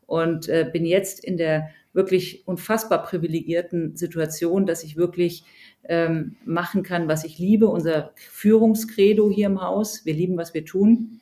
Und 0.08 0.50
äh, 0.50 0.70
bin 0.72 0.86
jetzt 0.86 1.24
in 1.24 1.38
der 1.38 1.70
wirklich 1.94 2.48
unfassbar 2.48 3.04
privilegierten 3.04 3.96
Situation, 3.96 4.66
dass 4.66 4.84
ich 4.84 4.98
wirklich 4.98 5.46
ähm, 5.88 6.36
machen 6.46 6.84
kann, 6.84 7.08
was 7.08 7.24
ich 7.24 7.40
liebe. 7.40 7.68
Unser 7.68 8.12
Führungskredo 8.16 9.30
hier 9.30 9.48
im 9.48 9.62
Haus. 9.62 10.06
Wir 10.06 10.14
lieben, 10.14 10.38
was 10.38 10.54
wir 10.54 10.66
tun. 10.66 11.22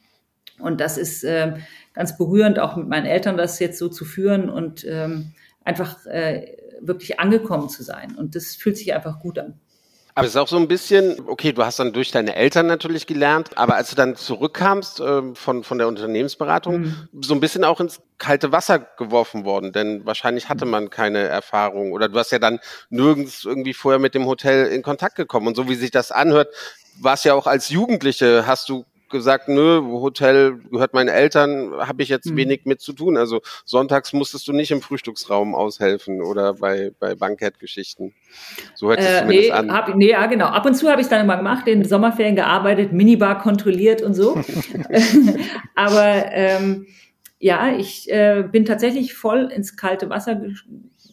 Und 0.59 0.79
das 0.79 0.97
ist 0.97 1.23
äh, 1.23 1.53
ganz 1.93 2.17
berührend, 2.17 2.59
auch 2.59 2.75
mit 2.75 2.87
meinen 2.87 3.05
Eltern 3.05 3.37
das 3.37 3.59
jetzt 3.59 3.79
so 3.79 3.89
zu 3.89 4.05
führen 4.05 4.49
und 4.49 4.85
ähm, 4.87 5.33
einfach 5.63 6.05
äh, 6.05 6.57
wirklich 6.81 7.19
angekommen 7.19 7.69
zu 7.69 7.83
sein. 7.83 8.15
Und 8.15 8.35
das 8.35 8.55
fühlt 8.55 8.77
sich 8.77 8.93
einfach 8.93 9.19
gut 9.19 9.39
an. 9.39 9.59
Aber 10.15 10.27
es 10.27 10.33
ist 10.33 10.37
auch 10.37 10.47
so 10.47 10.57
ein 10.57 10.67
bisschen, 10.67 11.17
okay, 11.27 11.53
du 11.53 11.65
hast 11.65 11.79
dann 11.79 11.91
durch 11.91 12.11
deine 12.11 12.35
Eltern 12.35 12.67
natürlich 12.67 13.07
gelernt, 13.07 13.57
aber 13.57 13.75
als 13.75 13.89
du 13.89 13.95
dann 13.95 14.15
zurückkamst 14.15 14.99
äh, 14.99 15.33
von, 15.33 15.63
von 15.63 15.77
der 15.79 15.87
Unternehmensberatung, 15.87 16.81
mhm. 16.81 17.09
so 17.21 17.33
ein 17.33 17.39
bisschen 17.39 17.63
auch 17.63 17.79
ins 17.79 17.99
kalte 18.19 18.51
Wasser 18.51 18.79
geworfen 18.79 19.43
worden, 19.43 19.71
denn 19.71 20.05
wahrscheinlich 20.05 20.49
hatte 20.49 20.65
man 20.65 20.89
keine 20.89 21.19
Erfahrung 21.19 21.91
oder 21.91 22.09
du 22.09 22.19
hast 22.19 22.31
ja 22.31 22.39
dann 22.39 22.59
nirgends 22.89 23.43
irgendwie 23.43 23.73
vorher 23.73 23.99
mit 23.99 24.13
dem 24.13 24.25
Hotel 24.27 24.67
in 24.67 24.83
Kontakt 24.83 25.15
gekommen. 25.15 25.47
Und 25.47 25.55
so 25.55 25.67
wie 25.67 25.75
sich 25.75 25.91
das 25.91 26.11
anhört, 26.11 26.53
war 27.01 27.15
es 27.15 27.23
ja 27.23 27.33
auch 27.33 27.47
als 27.47 27.69
Jugendliche, 27.69 28.45
hast 28.45 28.69
du 28.69 28.85
gesagt, 29.13 29.47
nö, 29.47 29.81
Hotel 29.81 30.59
gehört 30.69 30.93
meinen 30.93 31.07
Eltern, 31.07 31.71
habe 31.77 32.03
ich 32.03 32.09
jetzt 32.09 32.31
mhm. 32.31 32.35
wenig 32.35 32.65
mit 32.65 32.81
zu 32.81 32.91
tun. 32.91 33.15
Also 33.15 33.39
sonntags 33.63 34.11
musstest 34.11 34.45
du 34.49 34.51
nicht 34.51 34.71
im 34.71 34.81
Frühstücksraum 34.81 35.55
aushelfen 35.55 36.21
oder 36.21 36.55
bei, 36.55 36.91
bei 36.99 37.15
Bankettgeschichten. 37.15 38.13
So 38.75 38.89
hört 38.89 38.99
es 38.99 39.05
äh, 39.05 39.19
zumindest 39.21 39.49
nee, 39.49 39.51
an. 39.51 39.71
Hab, 39.71 39.95
nee, 39.95 40.09
ja, 40.09 40.25
genau. 40.25 40.47
Ab 40.47 40.65
und 40.65 40.75
zu 40.75 40.89
habe 40.89 40.99
ich 40.99 41.05
es 41.05 41.09
dann 41.09 41.21
immer 41.21 41.37
gemacht, 41.37 41.65
in 41.69 41.85
Sommerferien 41.85 42.35
gearbeitet, 42.35 42.91
Minibar 42.91 43.41
kontrolliert 43.41 44.01
und 44.01 44.13
so. 44.13 44.35
Aber 45.75 46.25
ähm, 46.31 46.87
ja, 47.39 47.75
ich 47.77 48.11
äh, 48.11 48.43
bin 48.51 48.65
tatsächlich 48.65 49.13
voll 49.13 49.51
ins 49.53 49.77
kalte 49.77 50.09
Wasser 50.09 50.41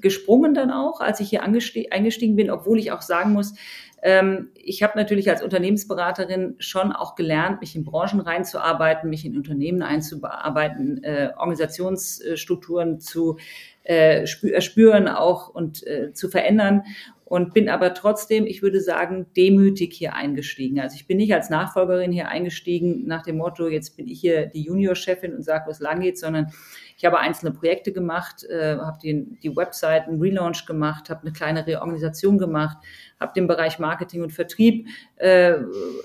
gesprungen 0.00 0.54
dann 0.54 0.70
auch, 0.70 1.00
als 1.00 1.20
ich 1.20 1.28
hier 1.28 1.42
eingestiegen 1.42 2.36
bin, 2.36 2.50
obwohl 2.50 2.78
ich 2.78 2.92
auch 2.92 3.02
sagen 3.02 3.32
muss, 3.32 3.54
ähm, 4.02 4.50
ich 4.54 4.82
habe 4.82 4.98
natürlich 4.98 5.28
als 5.30 5.42
Unternehmensberaterin 5.42 6.56
schon 6.58 6.92
auch 6.92 7.14
gelernt, 7.14 7.60
mich 7.60 7.76
in 7.76 7.84
Branchen 7.84 8.20
reinzuarbeiten, 8.20 9.10
mich 9.10 9.24
in 9.24 9.36
Unternehmen 9.36 9.82
einzuarbeiten, 9.82 11.02
äh, 11.04 11.30
Organisationsstrukturen 11.36 13.00
zu 13.00 13.38
äh, 13.82 14.26
spüren 14.26 15.08
auch 15.08 15.48
und 15.48 15.86
äh, 15.86 16.12
zu 16.12 16.28
verändern 16.28 16.84
und 17.30 17.54
bin 17.54 17.68
aber 17.68 17.94
trotzdem, 17.94 18.44
ich 18.44 18.60
würde 18.60 18.80
sagen, 18.80 19.26
demütig 19.36 19.94
hier 19.94 20.14
eingestiegen. 20.14 20.80
Also 20.80 20.96
ich 20.96 21.06
bin 21.06 21.16
nicht 21.16 21.32
als 21.32 21.48
Nachfolgerin 21.48 22.10
hier 22.10 22.26
eingestiegen 22.26 23.06
nach 23.06 23.22
dem 23.22 23.36
Motto, 23.36 23.68
jetzt 23.68 23.96
bin 23.96 24.08
ich 24.08 24.20
hier 24.20 24.46
die 24.46 24.62
Juniorchefin 24.62 25.32
und 25.32 25.44
sage, 25.44 25.66
wo 25.66 25.70
es 25.70 25.78
lang 25.78 26.00
geht, 26.00 26.18
sondern 26.18 26.48
ich 26.96 27.04
habe 27.04 27.20
einzelne 27.20 27.52
Projekte 27.52 27.92
gemacht, 27.92 28.42
äh, 28.42 28.76
habe 28.78 28.98
die, 29.00 29.26
die 29.44 29.54
Website 29.54 30.08
Relaunch 30.08 30.66
gemacht, 30.66 31.08
habe 31.08 31.20
eine 31.22 31.32
kleine 31.32 31.64
Reorganisation 31.64 32.36
gemacht, 32.36 32.78
habe 33.20 33.32
den 33.34 33.46
Bereich 33.46 33.78
Marketing 33.78 34.22
und 34.22 34.32
Vertrieb 34.32 34.88
äh, 35.16 35.54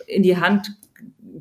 in 0.07 0.21
die 0.21 0.37
Hand 0.37 0.77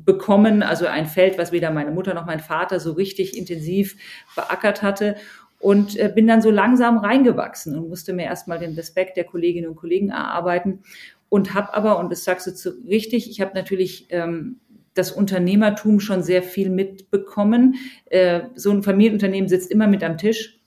bekommen, 0.05 0.63
also 0.63 0.85
ein 0.85 1.05
Feld, 1.05 1.37
was 1.37 1.51
weder 1.51 1.71
meine 1.71 1.91
Mutter 1.91 2.13
noch 2.13 2.25
mein 2.25 2.39
Vater 2.39 2.79
so 2.79 2.93
richtig 2.93 3.37
intensiv 3.37 3.95
beackert 4.35 4.81
hatte 4.81 5.15
und 5.59 5.97
äh, 5.97 6.11
bin 6.13 6.27
dann 6.27 6.41
so 6.41 6.51
langsam 6.51 6.97
reingewachsen 6.97 7.77
und 7.77 7.89
musste 7.89 8.13
mir 8.13 8.25
erstmal 8.25 8.59
den 8.59 8.73
Respekt 8.73 9.17
der 9.17 9.23
Kolleginnen 9.23 9.69
und 9.69 9.75
Kollegen 9.75 10.09
erarbeiten 10.09 10.81
und 11.29 11.53
habe 11.53 11.73
aber, 11.73 11.99
und 11.99 12.11
das 12.11 12.23
sagst 12.23 12.47
du 12.47 12.53
zu, 12.53 12.71
richtig, 12.87 13.29
ich 13.29 13.41
habe 13.41 13.51
natürlich 13.55 14.07
ähm, 14.09 14.59
das 14.93 15.11
Unternehmertum 15.11 15.99
schon 15.99 16.23
sehr 16.23 16.43
viel 16.43 16.69
mitbekommen. 16.69 17.75
Äh, 18.05 18.41
so 18.55 18.71
ein 18.71 18.83
Familienunternehmen 18.83 19.49
sitzt 19.49 19.71
immer 19.71 19.87
mit 19.87 20.03
am 20.03 20.17
Tisch 20.17 20.59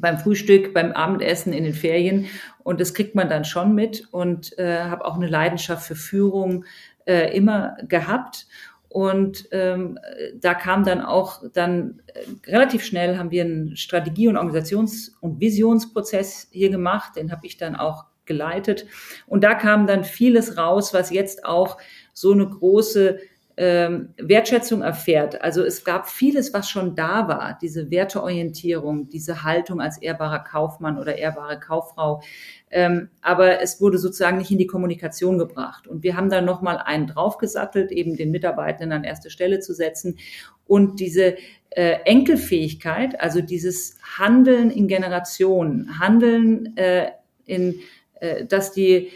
beim 0.00 0.18
Frühstück, 0.18 0.74
beim 0.74 0.92
Abendessen, 0.92 1.52
in 1.52 1.64
den 1.64 1.74
Ferien. 1.74 2.26
Und 2.62 2.80
das 2.80 2.94
kriegt 2.94 3.14
man 3.14 3.28
dann 3.28 3.44
schon 3.44 3.74
mit 3.74 4.08
und 4.10 4.58
äh, 4.58 4.82
habe 4.82 5.04
auch 5.04 5.16
eine 5.16 5.28
Leidenschaft 5.28 5.86
für 5.86 5.96
Führung 5.96 6.64
äh, 7.06 7.36
immer 7.36 7.76
gehabt. 7.88 8.46
Und 8.88 9.48
ähm, 9.52 10.00
da 10.34 10.52
kam 10.54 10.82
dann 10.82 11.00
auch 11.00 11.42
dann 11.52 12.02
äh, 12.06 12.50
relativ 12.50 12.84
schnell 12.84 13.18
haben 13.18 13.30
wir 13.30 13.44
einen 13.44 13.76
Strategie- 13.76 14.26
und 14.26 14.36
Organisations- 14.36 15.12
und 15.20 15.40
Visionsprozess 15.40 16.48
hier 16.50 16.70
gemacht. 16.70 17.14
Den 17.14 17.30
habe 17.30 17.46
ich 17.46 17.56
dann 17.56 17.76
auch 17.76 18.06
geleitet. 18.24 18.86
Und 19.26 19.44
da 19.44 19.54
kam 19.54 19.86
dann 19.86 20.04
vieles 20.04 20.56
raus, 20.56 20.92
was 20.92 21.10
jetzt 21.10 21.44
auch 21.44 21.78
so 22.12 22.32
eine 22.32 22.48
große 22.48 23.18
ähm, 23.56 24.14
Wertschätzung 24.16 24.82
erfährt. 24.82 25.42
Also 25.42 25.62
es 25.62 25.84
gab 25.84 26.08
vieles, 26.08 26.54
was 26.54 26.68
schon 26.68 26.94
da 26.94 27.28
war, 27.28 27.58
diese 27.60 27.90
Werteorientierung, 27.90 29.08
diese 29.08 29.42
Haltung 29.42 29.80
als 29.80 29.98
ehrbarer 29.98 30.40
Kaufmann 30.40 30.98
oder 30.98 31.18
ehrbare 31.18 31.58
Kauffrau. 31.60 32.22
Ähm, 32.70 33.10
aber 33.20 33.60
es 33.60 33.80
wurde 33.80 33.98
sozusagen 33.98 34.38
nicht 34.38 34.50
in 34.50 34.58
die 34.58 34.66
Kommunikation 34.66 35.38
gebracht. 35.38 35.88
Und 35.88 36.02
wir 36.02 36.16
haben 36.16 36.30
da 36.30 36.40
nochmal 36.40 36.78
einen 36.78 37.06
draufgesattelt, 37.06 37.90
eben 37.92 38.16
den 38.16 38.30
Mitarbeitenden 38.30 38.92
an 38.92 39.04
erste 39.04 39.30
Stelle 39.30 39.60
zu 39.60 39.74
setzen 39.74 40.18
und 40.66 41.00
diese 41.00 41.36
äh, 41.70 41.98
Enkelfähigkeit, 42.04 43.20
also 43.20 43.40
dieses 43.40 43.98
Handeln 44.18 44.70
in 44.70 44.88
Generationen, 44.88 45.98
Handeln 45.98 46.76
äh, 46.76 47.10
in, 47.44 47.80
äh, 48.20 48.46
dass 48.46 48.72
die 48.72 49.10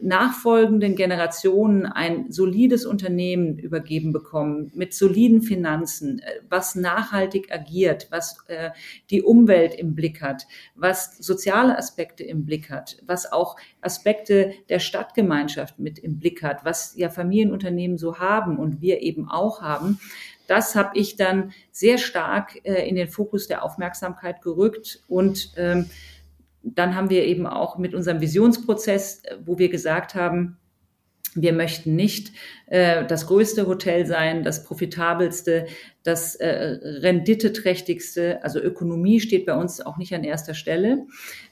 nachfolgenden 0.00 0.96
Generationen 0.96 1.86
ein 1.86 2.32
solides 2.32 2.84
Unternehmen 2.84 3.58
übergeben 3.58 4.12
bekommen 4.12 4.72
mit 4.74 4.92
soliden 4.92 5.40
Finanzen, 5.40 6.18
äh, 6.18 6.40
was 6.48 6.74
nachhaltig 6.74 7.52
agiert, 7.52 8.08
was 8.10 8.38
äh, 8.48 8.70
die 9.10 9.22
Umwelt 9.22 9.74
im 9.74 9.94
Blick 9.94 10.20
hat, 10.20 10.46
was 10.74 11.16
soziale 11.18 11.78
Aspekte 11.78 12.24
im 12.24 12.44
Blick 12.44 12.70
hat, 12.70 12.96
was 13.06 13.30
auch 13.30 13.56
Aspekte 13.80 14.52
der 14.68 14.80
Stadtgemeinschaft 14.80 15.78
mit 15.78 15.98
im 16.00 16.18
Blick 16.18 16.42
hat, 16.42 16.64
was 16.64 16.94
ja 16.96 17.08
Familienunternehmen 17.08 17.98
so 17.98 18.18
haben 18.18 18.58
und 18.58 18.80
wir 18.80 19.00
eben 19.00 19.28
auch 19.28 19.62
haben. 19.62 20.00
Das 20.48 20.74
habe 20.74 20.98
ich 20.98 21.16
dann 21.16 21.52
sehr 21.70 21.98
stark 21.98 22.58
äh, 22.64 22.88
in 22.88 22.96
den 22.96 23.08
Fokus 23.08 23.46
der 23.46 23.64
Aufmerksamkeit 23.64 24.42
gerückt 24.42 25.02
und 25.06 25.52
ähm, 25.56 25.88
dann 26.62 26.94
haben 26.94 27.10
wir 27.10 27.24
eben 27.24 27.46
auch 27.46 27.78
mit 27.78 27.94
unserem 27.94 28.20
Visionsprozess, 28.20 29.24
äh, 29.24 29.36
wo 29.44 29.58
wir 29.58 29.68
gesagt 29.68 30.14
haben, 30.14 30.58
wir 31.34 31.52
möchten 31.54 31.96
nicht 31.96 32.32
äh, 32.66 33.06
das 33.06 33.26
größte 33.26 33.66
Hotel 33.66 34.06
sein, 34.06 34.42
das 34.42 34.64
profitabelste, 34.64 35.66
das 36.02 36.34
äh, 36.34 36.78
renditeträchtigste, 36.82 38.42
also 38.42 38.60
Ökonomie 38.60 39.20
steht 39.20 39.46
bei 39.46 39.56
uns 39.56 39.80
auch 39.80 39.96
nicht 39.96 40.14
an 40.14 40.24
erster 40.24 40.52
Stelle, 40.52 41.06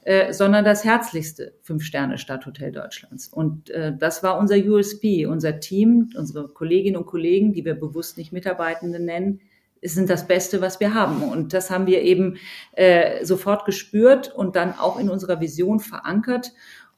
äh, 0.04 0.32
sondern 0.32 0.64
das 0.64 0.84
herzlichste 0.84 1.54
Fünf-Sterne-Stadthotel 1.62 2.72
Deutschlands. 2.72 3.28
Und 3.28 3.70
äh, 3.70 3.92
das 3.96 4.22
war 4.22 4.38
unser 4.38 4.56
USP, 4.56 5.26
unser 5.26 5.60
Team, 5.60 6.10
unsere 6.16 6.48
Kolleginnen 6.48 6.96
und 6.96 7.06
Kollegen, 7.06 7.52
die 7.52 7.64
wir 7.64 7.74
bewusst 7.74 8.18
nicht 8.18 8.32
Mitarbeitende 8.32 9.00
nennen, 9.00 9.40
sind 9.82 10.10
das 10.10 10.26
Beste, 10.26 10.60
was 10.60 10.80
wir 10.80 10.94
haben. 10.94 11.22
Und 11.22 11.52
das 11.52 11.70
haben 11.70 11.86
wir 11.86 12.02
eben 12.02 12.38
äh, 12.72 13.24
sofort 13.24 13.64
gespürt 13.64 14.32
und 14.34 14.56
dann 14.56 14.78
auch 14.78 14.98
in 14.98 15.08
unserer 15.08 15.40
Vision 15.40 15.80
verankert. 15.80 16.52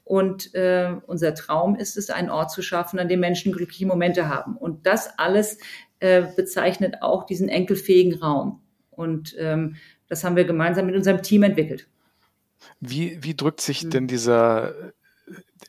Und 0.05 0.55
äh, 0.55 0.97
unser 1.07 1.35
Traum 1.35 1.77
ist 1.77 1.97
es, 1.97 2.11
einen 2.11 2.31
Ort 2.31 2.51
zu 2.51 2.61
schaffen, 2.61 2.99
an 2.99 3.09
dem 3.09 3.21
Menschen 3.21 3.53
glückliche 3.53 3.87
Momente 3.87 4.29
haben. 4.29 4.57
Und 4.57 4.87
das 4.87 5.19
alles 5.19 5.59
äh, 6.01 6.23
bezeichnet 6.35 6.97
auch 7.03 7.25
diesen 7.25 7.49
enkelfähigen 7.49 8.21
Raum. 8.21 8.61
Und 8.91 9.37
ähm, 9.39 9.77
das 10.09 10.25
haben 10.25 10.37
wir 10.37 10.45
gemeinsam 10.45 10.87
mit 10.87 10.97
unserem 10.97 11.23
Team 11.23 11.45
entwickelt. 11.45 11.89
Wie, 12.81 13.19
wie 13.23 13.35
drückt 13.35 13.61
sich 13.61 13.83
hm. 13.83 13.91
denn 13.91 14.07
dieser 14.09 14.93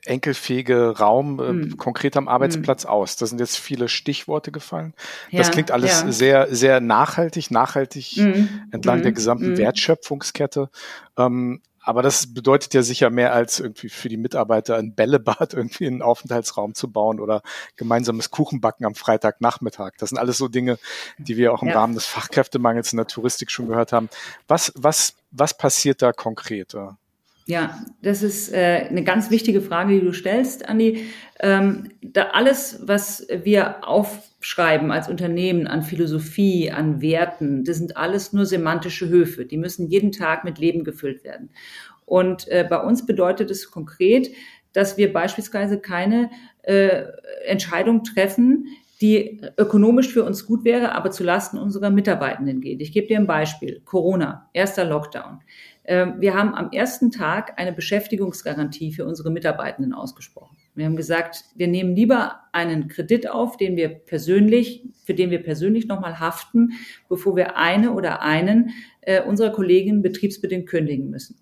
enkelfähige 0.06 0.98
Raum 0.98 1.39
äh, 1.39 1.48
hm. 1.48 1.78
konkret 1.78 2.18
am 2.18 2.28
Arbeitsplatz 2.28 2.84
hm. 2.84 2.89
aus? 2.89 3.16
Da 3.16 3.26
sind 3.26 3.39
jetzt 3.39 3.58
viele 3.58 3.88
Stichworte 3.88 4.52
gefallen. 4.52 4.94
Ja, 5.30 5.39
das 5.39 5.52
klingt 5.52 5.72
alles 5.72 6.02
ja. 6.02 6.12
sehr, 6.12 6.56
sehr 6.56 6.82
nachhaltig, 6.82 7.52
nachhaltig 7.52 8.06
hm. 8.16 8.50
entlang 8.72 9.02
der 9.02 9.12
hm. 9.12 9.16
gesamten 9.16 9.46
hm. 9.52 9.58
Wertschöpfungskette. 9.58 10.70
Ähm, 11.18 11.62
aber 11.86 12.02
das 12.02 12.34
bedeutet 12.34 12.74
ja 12.74 12.82
sicher 12.82 13.10
mehr 13.10 13.34
als 13.34 13.60
irgendwie 13.60 13.89
für 13.89 14.08
die 14.08 14.18
Mitarbeiter 14.18 14.78
ein 14.78 14.96
Bällebad, 14.96 15.54
irgendwie 15.54 15.88
einen 15.88 16.02
Aufenthaltsraum 16.02 16.74
zu 16.74 16.92
bauen 16.92 17.20
oder 17.20 17.42
gemeinsames 17.76 18.32
Kuchenbacken 18.32 18.86
am 18.86 18.96
Freitagnachmittag. 18.96 19.92
Das 20.00 20.10
sind 20.10 20.18
alles 20.18 20.38
so 20.38 20.48
Dinge, 20.48 20.80
die 21.18 21.38
wir 21.38 21.54
auch 21.54 21.62
im 21.62 21.70
ja. 21.70 21.80
Rahmen 21.80 21.94
des 21.94 22.06
Fachkräftemangels 22.06 22.94
in 22.94 22.98
der 22.98 23.08
Touristik 23.08 23.52
schon 23.52 23.68
gehört 23.68 23.92
haben. 23.92 24.10
Was, 24.48 24.72
was, 24.76 25.16
was 25.32 25.58
passiert 25.58 26.02
da 26.02 26.13
konkret? 26.13 26.74
Ja, 27.46 27.84
das 28.02 28.24
ist 28.24 28.54
äh, 28.54 28.88
eine 28.90 29.04
ganz 29.04 29.30
wichtige 29.30 29.62
Frage, 29.62 29.96
die 29.96 30.06
du 30.06 30.14
stellst, 30.14 30.68
Andi. 30.70 31.06
Ähm, 31.42 31.90
da 32.02 32.30
alles, 32.30 32.80
was 32.84 33.28
wir 33.44 33.86
aufschreiben 33.86 34.92
als 34.92 35.10
Unternehmen 35.10 35.68
an 35.68 35.84
Philosophie, 35.84 36.72
an 36.72 37.02
Werten, 37.02 37.66
das 37.66 37.78
sind 37.78 37.98
alles 37.98 38.32
nur 38.32 38.46
semantische 38.46 39.10
Höfe. 39.10 39.46
Die 39.46 39.58
müssen 39.58 39.90
jeden 39.90 40.14
Tag 40.14 40.46
mit 40.46 40.58
Leben 40.58 40.86
gefüllt 40.86 41.26
werden. 41.26 41.50
Und 42.06 42.48
äh, 42.48 42.66
bei 42.70 42.82
uns 42.82 43.06
bedeutet 43.06 43.52
es 43.52 43.70
konkret, 43.70 44.30
dass 44.72 44.98
wir 44.98 45.12
beispielsweise 45.12 45.80
keine 45.80 46.32
äh, 46.64 47.04
Entscheidung 47.46 48.04
treffen, 48.04 48.68
die 49.02 49.42
ökonomisch 49.58 50.08
für 50.08 50.24
uns 50.24 50.46
gut 50.46 50.64
wäre, 50.64 50.94
aber 50.94 51.12
zu 51.12 51.26
Lasten 51.26 51.58
unserer 51.58 51.90
Mitarbeitenden 51.90 52.62
geht. 52.62 52.82
Ich 52.82 52.94
gebe 52.94 53.08
dir 53.08 53.20
ein 53.20 53.28
Beispiel. 53.28 53.82
Corona, 53.84 54.50
erster 54.54 54.86
Lockdown. 54.86 55.42
Ähm, 55.86 56.15
wir 56.19 56.34
haben 56.34 56.56
am 56.56 56.72
ersten 56.72 57.12
Tag 57.12 57.60
eine 57.60 57.74
Beschäftigungsgarantie 57.74 58.93
für 58.93 59.06
unsere 59.06 59.32
Mitarbeitenden 59.32 59.93
ausgesprochen. 59.93 60.58
Wir 60.76 60.86
haben 60.86 60.96
gesagt, 60.96 61.43
wir 61.56 61.67
nehmen 61.67 61.96
lieber 61.96 62.41
einen 62.52 62.88
Kredit 62.88 63.30
auf, 63.30 63.58
den 63.58 63.76
wir 63.76 63.89
persönlich, 63.89 64.84
für 65.04 65.13
den 65.13 65.30
wir 65.30 65.43
persönlich 65.43 65.88
nochmal 65.88 66.19
haften, 66.19 66.72
bevor 67.10 67.36
wir 67.36 67.58
eine 67.58 67.93
oder 67.93 68.22
einen 68.22 68.72
äh, 69.02 69.22
unserer 69.22 69.52
Kolleginnen 69.52 70.02
betriebsbedingt 70.02 70.67
kündigen 70.67 71.10
müssen. 71.10 71.38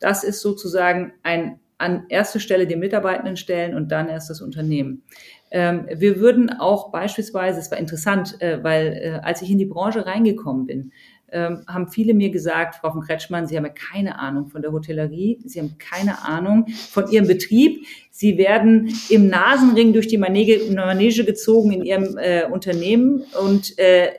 Das 0.00 0.24
ist 0.24 0.40
sozusagen 0.40 1.12
ein 1.22 1.60
an 1.76 2.06
erste 2.08 2.40
Stelle 2.40 2.66
den 2.66 2.78
Mitarbeitenden 2.78 3.36
stellen 3.36 3.74
und 3.74 3.90
dann 3.90 4.08
erst 4.08 4.30
das 4.30 4.40
Unternehmen. 4.40 5.02
Ähm, 5.50 5.86
wir 5.92 6.18
würden 6.18 6.50
auch 6.50 6.90
beispielsweise, 6.90 7.60
es 7.60 7.70
war 7.70 7.78
interessant, 7.78 8.40
äh, 8.40 8.62
weil 8.62 8.92
äh, 8.92 9.20
als 9.22 9.42
ich 9.42 9.50
in 9.50 9.58
die 9.58 9.66
Branche 9.66 10.06
reingekommen 10.06 10.66
bin, 10.66 10.92
ähm, 11.34 11.64
haben 11.66 11.88
viele 11.88 12.14
mir 12.14 12.30
gesagt, 12.30 12.76
Frau 12.76 12.92
von 12.92 13.02
Kretschmann, 13.02 13.46
Sie 13.46 13.56
haben 13.56 13.66
ja 13.66 13.72
keine 13.72 14.18
Ahnung 14.18 14.46
von 14.46 14.62
der 14.62 14.72
Hotellerie, 14.72 15.40
Sie 15.44 15.58
haben 15.60 15.76
keine 15.78 16.24
Ahnung 16.24 16.68
von 16.68 17.10
Ihrem 17.10 17.26
Betrieb. 17.26 17.84
Sie 18.10 18.38
werden 18.38 18.94
im 19.10 19.28
Nasenring 19.28 19.92
durch 19.92 20.06
die 20.06 20.16
Manege, 20.16 20.72
Manege 20.72 21.24
gezogen 21.24 21.72
in 21.72 21.84
Ihrem 21.84 22.16
äh, 22.16 22.44
Unternehmen 22.44 23.24
und 23.42 23.78
äh, 23.78 24.12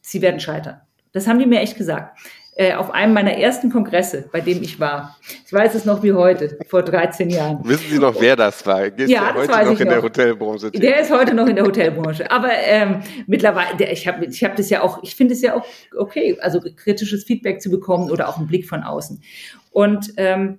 Sie 0.00 0.22
werden 0.22 0.40
scheitern. 0.40 0.80
Das 1.12 1.28
haben 1.28 1.38
die 1.38 1.46
mir 1.46 1.60
echt 1.60 1.76
gesagt. 1.76 2.18
Äh, 2.54 2.74
auf 2.74 2.90
einem 2.90 3.14
meiner 3.14 3.32
ersten 3.32 3.70
Kongresse, 3.70 4.28
bei 4.30 4.42
dem 4.42 4.62
ich 4.62 4.78
war. 4.78 5.16
Ich 5.46 5.50
weiß 5.50 5.74
es 5.74 5.86
noch 5.86 6.02
wie 6.02 6.12
heute, 6.12 6.58
vor 6.68 6.82
13 6.82 7.30
Jahren. 7.30 7.60
Wissen 7.64 7.86
Sie 7.88 7.98
noch, 7.98 8.20
wer 8.20 8.36
das 8.36 8.66
war? 8.66 8.84
Ist 8.84 9.08
ja, 9.08 9.32
der 9.32 9.34
heute 9.34 9.48
noch 9.48 9.80
in 9.80 9.86
noch. 9.86 9.94
der 9.94 10.02
Hotelbranche? 10.02 10.70
Der 10.70 11.00
ist 11.00 11.10
heute 11.10 11.32
noch 11.32 11.46
in 11.46 11.56
der 11.56 11.64
Hotelbranche. 11.64 12.30
Aber 12.30 12.50
ähm, 12.52 13.00
mittlerweile, 13.26 13.74
der, 13.78 13.90
ich 13.90 14.06
habe 14.06 14.26
ich 14.26 14.44
hab 14.44 14.54
das 14.56 14.68
ja 14.68 14.82
auch, 14.82 15.02
ich 15.02 15.16
finde 15.16 15.32
es 15.32 15.40
ja 15.40 15.54
auch 15.56 15.64
okay, 15.96 16.36
also 16.42 16.60
kritisches 16.76 17.24
Feedback 17.24 17.62
zu 17.62 17.70
bekommen 17.70 18.10
oder 18.10 18.28
auch 18.28 18.36
einen 18.36 18.48
Blick 18.48 18.68
von 18.68 18.82
außen. 18.82 19.22
Und, 19.70 20.12
ähm, 20.18 20.58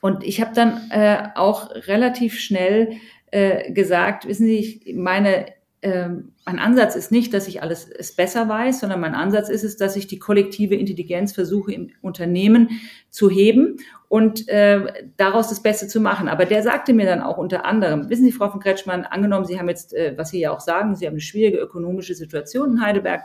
und 0.00 0.24
ich 0.24 0.40
habe 0.40 0.50
dann 0.56 0.90
äh, 0.90 1.28
auch 1.36 1.70
relativ 1.86 2.40
schnell 2.40 2.96
äh, 3.30 3.70
gesagt, 3.70 4.26
wissen 4.26 4.46
Sie, 4.46 4.58
ich, 4.58 4.96
meine 4.96 5.46
ähm, 5.82 6.32
mein 6.44 6.58
Ansatz 6.58 6.94
ist 6.94 7.10
nicht, 7.10 7.32
dass 7.32 7.48
ich 7.48 7.62
alles 7.62 7.88
es 7.88 8.14
besser 8.14 8.48
weiß, 8.48 8.80
sondern 8.80 9.00
mein 9.00 9.14
Ansatz 9.14 9.48
ist 9.48 9.64
es, 9.64 9.76
dass 9.76 9.96
ich 9.96 10.06
die 10.06 10.18
kollektive 10.18 10.74
Intelligenz 10.74 11.32
versuche 11.32 11.72
im 11.72 11.90
Unternehmen 12.02 12.80
zu 13.08 13.30
heben 13.30 13.78
und 14.08 14.46
äh, 14.48 14.92
daraus 15.16 15.48
das 15.48 15.62
Beste 15.62 15.88
zu 15.88 16.00
machen. 16.00 16.28
Aber 16.28 16.44
der 16.44 16.62
sagte 16.62 16.92
mir 16.92 17.06
dann 17.06 17.22
auch 17.22 17.38
unter 17.38 17.64
anderem, 17.64 18.10
wissen 18.10 18.24
Sie, 18.24 18.32
Frau 18.32 18.50
von 18.50 18.60
Kretschmann, 18.60 19.04
angenommen, 19.04 19.46
Sie 19.46 19.58
haben 19.58 19.68
jetzt, 19.68 19.94
äh, 19.94 20.12
was 20.16 20.30
Sie 20.30 20.40
ja 20.40 20.50
auch 20.50 20.60
sagen, 20.60 20.96
Sie 20.96 21.06
haben 21.06 21.14
eine 21.14 21.20
schwierige 21.20 21.58
ökonomische 21.58 22.14
Situation 22.14 22.72
in 22.72 22.80
Heidelberg, 22.82 23.22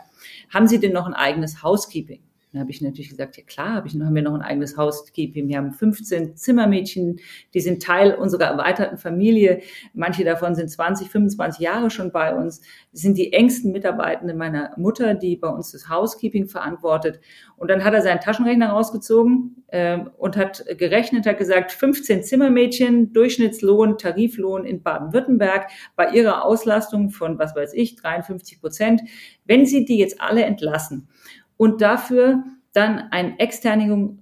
haben 0.48 0.66
Sie 0.66 0.80
denn 0.80 0.92
noch 0.92 1.06
ein 1.06 1.14
eigenes 1.14 1.62
Housekeeping? 1.62 2.20
Dann 2.56 2.62
habe 2.62 2.70
ich 2.70 2.80
natürlich 2.80 3.10
gesagt, 3.10 3.36
ja 3.36 3.44
klar, 3.44 3.74
hab 3.74 3.84
ich, 3.84 3.92
haben 3.92 4.14
wir 4.14 4.22
noch 4.22 4.32
ein 4.32 4.40
eigenes 4.40 4.78
Housekeeping. 4.78 5.46
Wir 5.46 5.58
haben 5.58 5.72
15 5.72 6.36
Zimmermädchen, 6.36 7.20
die 7.52 7.60
sind 7.60 7.82
Teil 7.82 8.14
unserer 8.14 8.44
erweiterten 8.44 8.96
Familie. 8.96 9.60
Manche 9.92 10.24
davon 10.24 10.54
sind 10.54 10.70
20, 10.70 11.10
25 11.10 11.60
Jahre 11.60 11.90
schon 11.90 12.12
bei 12.12 12.34
uns. 12.34 12.62
Das 12.92 13.02
sind 13.02 13.18
die 13.18 13.34
engsten 13.34 13.72
Mitarbeitenden 13.72 14.38
meiner 14.38 14.70
Mutter, 14.78 15.12
die 15.12 15.36
bei 15.36 15.48
uns 15.48 15.72
das 15.72 15.90
Housekeeping 15.90 16.46
verantwortet. 16.46 17.20
Und 17.58 17.70
dann 17.70 17.84
hat 17.84 17.92
er 17.92 18.00
seinen 18.00 18.20
Taschenrechner 18.20 18.70
rausgezogen 18.70 19.62
äh, 19.66 19.98
und 20.16 20.38
hat 20.38 20.64
gerechnet, 20.78 21.26
hat 21.26 21.36
gesagt, 21.36 21.72
15 21.72 22.22
Zimmermädchen, 22.22 23.12
Durchschnittslohn, 23.12 23.98
Tariflohn 23.98 24.64
in 24.64 24.82
Baden-Württemberg 24.82 25.68
bei 25.94 26.08
ihrer 26.08 26.46
Auslastung 26.46 27.10
von, 27.10 27.38
was 27.38 27.54
weiß 27.54 27.74
ich, 27.74 27.96
53 27.96 28.62
Prozent. 28.62 29.02
Wenn 29.44 29.66
Sie 29.66 29.84
die 29.84 29.98
jetzt 29.98 30.22
alle 30.22 30.44
entlassen, 30.44 31.08
und 31.56 31.80
dafür 31.80 32.44
dann 32.72 33.08
eine 33.10 33.38
externe, 33.38 34.14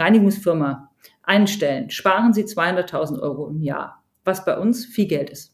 Reinigungsfirma 0.00 0.90
einstellen, 1.22 1.90
sparen 1.90 2.32
Sie 2.32 2.44
200.000 2.44 3.20
Euro 3.20 3.48
im 3.48 3.62
Jahr, 3.62 4.02
was 4.24 4.44
bei 4.44 4.58
uns 4.58 4.84
viel 4.84 5.06
Geld 5.06 5.30
ist. 5.30 5.52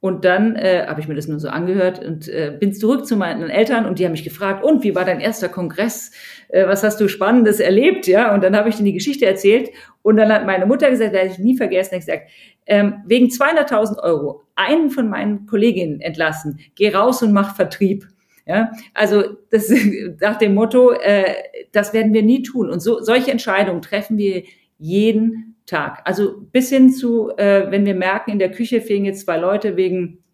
Und 0.00 0.24
dann 0.24 0.54
äh, 0.54 0.86
habe 0.86 1.00
ich 1.00 1.08
mir 1.08 1.16
das 1.16 1.26
nur 1.26 1.40
so 1.40 1.48
angehört 1.48 1.98
und 2.04 2.28
äh, 2.28 2.56
bin 2.56 2.72
zurück 2.72 3.04
zu 3.04 3.16
meinen 3.16 3.50
Eltern 3.50 3.84
und 3.84 3.98
die 3.98 4.04
haben 4.04 4.12
mich 4.12 4.22
gefragt, 4.22 4.62
und 4.62 4.84
wie 4.84 4.94
war 4.94 5.04
dein 5.04 5.18
erster 5.18 5.48
Kongress? 5.48 6.12
Äh, 6.48 6.68
was 6.68 6.84
hast 6.84 7.00
du 7.00 7.08
Spannendes 7.08 7.58
erlebt? 7.58 8.06
Ja, 8.06 8.32
und 8.32 8.44
dann 8.44 8.56
habe 8.56 8.68
ich 8.68 8.76
denen 8.76 8.86
die 8.86 8.92
Geschichte 8.92 9.26
erzählt 9.26 9.70
und 10.02 10.16
dann 10.16 10.32
hat 10.32 10.46
meine 10.46 10.66
Mutter 10.66 10.88
gesagt, 10.88 11.12
werde 11.12 11.30
ich 11.30 11.40
nie 11.40 11.56
vergessen, 11.56 11.94
hat 11.94 12.00
gesagt, 12.00 12.30
ähm, 12.66 13.02
wegen 13.06 13.26
200.000 13.26 14.00
Euro 14.00 14.44
einen 14.54 14.90
von 14.90 15.08
meinen 15.08 15.46
Kolleginnen 15.46 16.00
entlassen, 16.00 16.60
geh 16.76 16.94
raus 16.94 17.22
und 17.22 17.32
mach 17.32 17.56
Vertrieb. 17.56 18.06
Ja, 18.48 18.72
also 18.94 19.36
das 19.50 19.70
nach 20.20 20.38
dem 20.38 20.54
Motto, 20.54 20.92
äh, 20.92 21.34
das 21.70 21.92
werden 21.92 22.14
wir 22.14 22.22
nie 22.22 22.42
tun. 22.42 22.70
Und 22.70 22.80
so 22.80 23.00
solche 23.02 23.30
Entscheidungen 23.30 23.82
treffen 23.82 24.16
wir 24.16 24.42
jeden 24.78 25.56
Tag. 25.66 26.00
Also 26.06 26.40
bis 26.50 26.70
hin 26.70 26.90
zu, 26.90 27.30
äh, 27.36 27.70
wenn 27.70 27.84
wir 27.84 27.94
merken, 27.94 28.30
in 28.30 28.38
der 28.38 28.50
Küche 28.50 28.80
fehlen 28.80 29.04
jetzt 29.04 29.26
zwei 29.26 29.36
Leute 29.36 29.76
wegen 29.76 30.24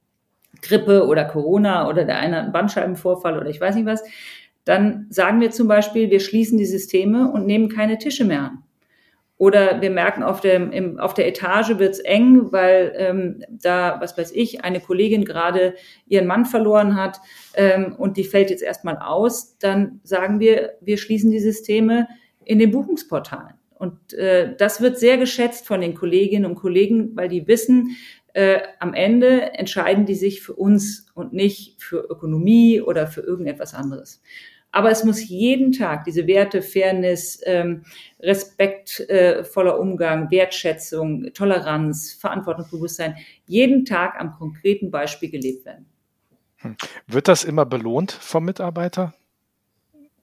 Grippe 0.63 1.07
oder 1.07 1.25
Corona 1.25 1.89
oder 1.89 2.05
der 2.05 2.19
eine 2.19 2.41
einen 2.41 2.53
Bandscheibenvorfall 2.53 3.37
oder 3.37 3.51
ich 3.51 3.61
weiß 3.61 3.75
nicht 3.75 3.87
was, 3.87 4.05
dann 4.65 5.07
sagen 5.11 5.41
wir 5.41 5.51
zum 5.51 5.67
Beispiel, 5.67 6.09
wir 6.11 6.21
schließen 6.21 6.57
die 6.57 6.65
Systeme 6.67 7.33
und 7.33 7.47
nehmen 7.47 7.69
keine 7.69 7.99
Tische 7.99 8.25
mehr 8.25 8.43
an. 8.43 8.64
Oder 9.37 9.81
wir 9.83 9.91
merken, 9.91 10.23
auf 10.23 10.41
der, 10.41 10.55
im, 10.73 10.99
auf 10.99 11.13
der 11.13 11.27
Etage 11.27 11.79
wird's 11.79 11.99
eng, 11.99 12.53
weil 12.53 12.95
ähm, 12.97 13.45
da, 13.51 13.97
was 14.01 14.17
weiß 14.17 14.31
ich, 14.33 14.65
eine 14.65 14.81
Kollegin 14.81 15.25
gerade 15.25 15.75
ihren 16.07 16.27
Mann 16.27 16.45
verloren 16.45 16.95
hat 16.95 17.21
ähm, 17.55 17.97
und 17.99 18.17
die 18.17 18.25
fällt 18.25 18.51
jetzt 18.51 18.63
erstmal 18.63 18.99
aus. 18.99 19.59
Dann 19.59 20.01
sagen 20.05 20.39
wir, 20.39 20.75
wir 20.81 20.99
schließen 20.99 21.33
die 21.33 21.41
Systeme 21.41 22.07
in 22.45 22.61
den 22.61 22.71
Buchungsportalen. 22.71 23.55
Und 23.75 24.15
äh, 24.15 24.55
das 24.57 24.81
wird 24.81 24.99
sehr 24.99 25.19
geschätzt 25.19 25.67
von 25.67 25.81
den 25.81 25.95
Kolleginnen 25.95 26.47
und 26.47 26.55
Kollegen, 26.55 27.17
weil 27.17 27.29
die 27.29 27.47
wissen, 27.49 27.97
äh, 28.35 28.61
am 28.79 28.95
Ende 28.95 29.53
entscheiden 29.55 30.07
die 30.07 30.15
sich 30.15 30.43
für 30.43 30.55
uns 30.55 31.07
und 31.15 31.33
nicht 31.33 31.83
für 31.83 31.99
Ökonomie 32.09 32.81
oder 32.81 33.07
für 33.07 33.21
irgendetwas 33.21 33.75
anderes. 33.75 34.23
Aber 34.75 34.91
es 34.91 35.05
muss 35.05 35.29
jeden 35.29 35.71
Tag 35.71 36.03
diese 36.03 36.27
Werte, 36.27 36.61
Fairness, 36.61 37.41
ähm, 37.47 37.85
respektvoller 38.19 39.77
äh, 39.77 39.79
Umgang, 39.79 40.33
Wertschätzung, 40.33 41.33
Toleranz, 41.33 42.13
Verantwortungsbewusstsein, 42.21 43.15
jeden 43.47 43.85
Tag 43.85 44.19
am 44.19 44.33
konkreten 44.33 44.91
Beispiel 44.91 45.31
gelebt 45.31 45.65
werden. 45.65 45.87
Hm. 46.57 46.77
Wird 47.07 47.29
das 47.29 47.45
immer 47.45 47.65
belohnt 47.65 48.11
vom 48.11 48.47
Mitarbeiter? 48.47 49.15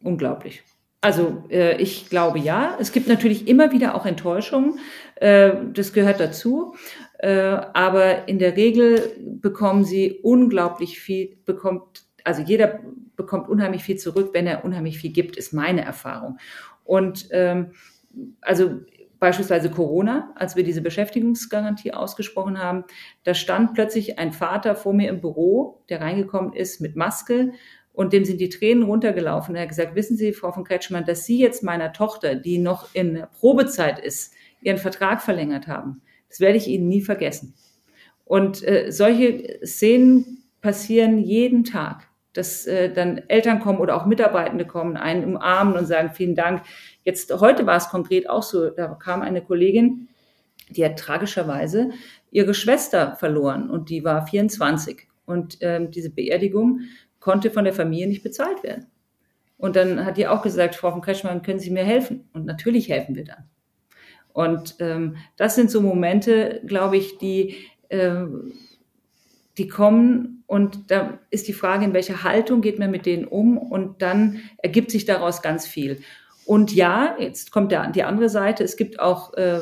Unglaublich. 0.04 0.64
Also 1.00 1.46
äh, 1.50 1.82
ich 1.82 2.10
glaube 2.10 2.38
ja. 2.38 2.76
Es 2.78 2.92
gibt 2.92 3.08
natürlich 3.08 3.48
immer 3.48 3.72
wieder 3.72 3.96
auch 3.96 4.06
Enttäuschungen. 4.06 4.80
Äh, 5.16 5.52
das 5.74 5.94
gehört 5.94 6.20
dazu. 6.20 6.76
Äh, 7.20 7.32
aber 7.32 8.28
in 8.28 8.38
der 8.38 8.58
Regel 8.58 9.16
bekommen 9.18 9.86
sie 9.86 10.20
unglaublich 10.24 11.00
viel, 11.00 11.38
bekommt 11.46 12.04
also 12.23 12.41
jeder 12.41 12.79
bekommt 13.15 13.49
unheimlich 13.49 13.84
viel 13.84 13.97
zurück, 13.97 14.31
wenn 14.34 14.47
er 14.47 14.65
unheimlich 14.65 14.99
viel 14.99 15.12
gibt, 15.12 15.38
ist 15.38 15.53
meine 15.53 15.84
Erfahrung. 15.84 16.38
Und 16.84 17.27
ähm, 17.31 17.71
also 18.41 18.81
beispielsweise 19.19 19.69
Corona, 19.69 20.34
als 20.36 20.55
wir 20.55 20.63
diese 20.63 20.81
Beschäftigungsgarantie 20.81 21.93
ausgesprochen 21.93 22.57
haben, 22.57 22.86
da 23.23 23.34
stand 23.34 23.75
plötzlich 23.75 24.17
ein 24.17 24.31
Vater 24.31 24.75
vor 24.75 24.93
mir 24.93 25.10
im 25.10 25.21
Büro, 25.21 25.84
der 25.89 26.01
reingekommen 26.01 26.53
ist 26.53 26.81
mit 26.81 26.95
Maske 26.95 27.51
und 27.93 28.13
dem 28.13 28.25
sind 28.25 28.41
die 28.41 28.49
Tränen 28.49 28.84
runtergelaufen. 28.84 29.55
Er 29.55 29.62
hat 29.62 29.69
gesagt, 29.69 29.95
wissen 29.95 30.17
Sie, 30.17 30.34
Frau 30.34 30.51
von 30.51 30.63
Kretschmann, 30.63 31.05
dass 31.05 31.25
Sie 31.25 31.39
jetzt 31.39 31.62
meiner 31.62 31.93
Tochter, 31.93 32.36
die 32.36 32.57
noch 32.57 32.93
in 32.93 33.23
Probezeit 33.39 33.99
ist, 33.99 34.34
ihren 34.62 34.77
Vertrag 34.77 35.21
verlängert 35.21 35.67
haben. 35.67 36.01
Das 36.29 36.39
werde 36.39 36.57
ich 36.57 36.67
Ihnen 36.67 36.88
nie 36.88 37.01
vergessen. 37.01 37.53
Und 38.25 38.67
äh, 38.67 38.91
solche 38.91 39.60
Szenen 39.65 40.43
passieren 40.62 41.19
jeden 41.19 41.63
Tag 41.63 42.07
dass 42.34 42.65
äh, 42.65 42.91
dann 42.91 43.17
Eltern 43.28 43.60
kommen 43.60 43.80
oder 43.80 43.96
auch 43.96 44.06
Mitarbeitende 44.06 44.65
kommen, 44.65 44.98
einen 44.98 45.26
umarmen 45.26 45.78
und 45.78 45.86
sagen, 45.86 46.12
vielen 46.13 46.36
Dank. 46.36 46.63
Jetzt 47.04 47.32
heute 47.39 47.65
war 47.65 47.78
es 47.78 47.89
konkret 47.89 48.30
auch 48.30 48.44
so, 48.44 48.70
da 48.70 48.88
kam 48.96 49.22
eine 49.22 49.41
Kollegin, 49.41 50.08
die 50.70 50.86
hat 50.86 50.98
tragischerweise 50.98 51.89
ihre 52.32 52.54
Schwester 52.54 53.15
verloren 53.17 53.70
und 53.70 53.89
die 53.89 54.04
war 54.04 54.26
24. 54.26 55.08
Und 55.26 55.58
ähm, 55.62 55.91
diese 55.91 56.10
Beerdigung 56.10 56.82
konnte 57.20 57.52
von 57.52 57.65
der 57.65 57.74
Familie 57.74 58.08
nicht 58.08 58.24
bezahlt 58.24 58.63
werden. 58.63 58.88
Und 59.58 59.76
dann 59.76 60.06
hat 60.06 60.17
die 60.17 60.28
auch 60.28 60.41
gesagt, 60.41 60.76
Frau 60.76 60.91
von 60.91 61.02
Kretschmann, 61.02 61.44
können 61.44 61.60
Sie 61.60 61.70
mir 61.70 61.84
helfen? 61.84 62.28
Und 62.34 62.46
natürlich 62.46 62.89
helfen 62.89 63.15
wir 63.15 63.26
dann. 63.26 63.46
Und 64.34 64.76
ähm, 64.80 65.17
das 65.38 65.56
sind 65.56 65.70
so 65.70 65.82
Momente, 65.82 66.62
glaube 66.65 66.98
ich, 66.98 67.17
die, 67.17 67.58
äh, 67.89 68.26
die 69.58 69.68
kommen 69.68 70.44
und 70.48 70.92
da 70.92 71.20
ist 71.30 71.48
die 71.48 71.54
Frage, 71.54 71.86
in 71.86 71.94
welcher 71.94 72.24
Haltung 72.24 72.62
geht 72.62 72.80
man 72.80 72.92
mit 72.92 73.06
denen 73.06 73.26
um? 73.26 73.58
Und 73.58 74.02
dann 74.02 74.42
ergibt 74.58 74.92
sich 74.92 75.06
daraus 75.06 75.42
ganz 75.42 75.66
viel. 75.66 76.02
Und 76.46 76.74
ja, 76.74 77.16
jetzt 77.20 77.52
kommt 77.52 77.72
der, 77.72 77.92
die 77.92 78.04
andere 78.04 78.28
Seite. 78.28 78.64
Es 78.64 78.76
gibt 78.76 79.00
auch 79.00 79.34
äh, 79.36 79.60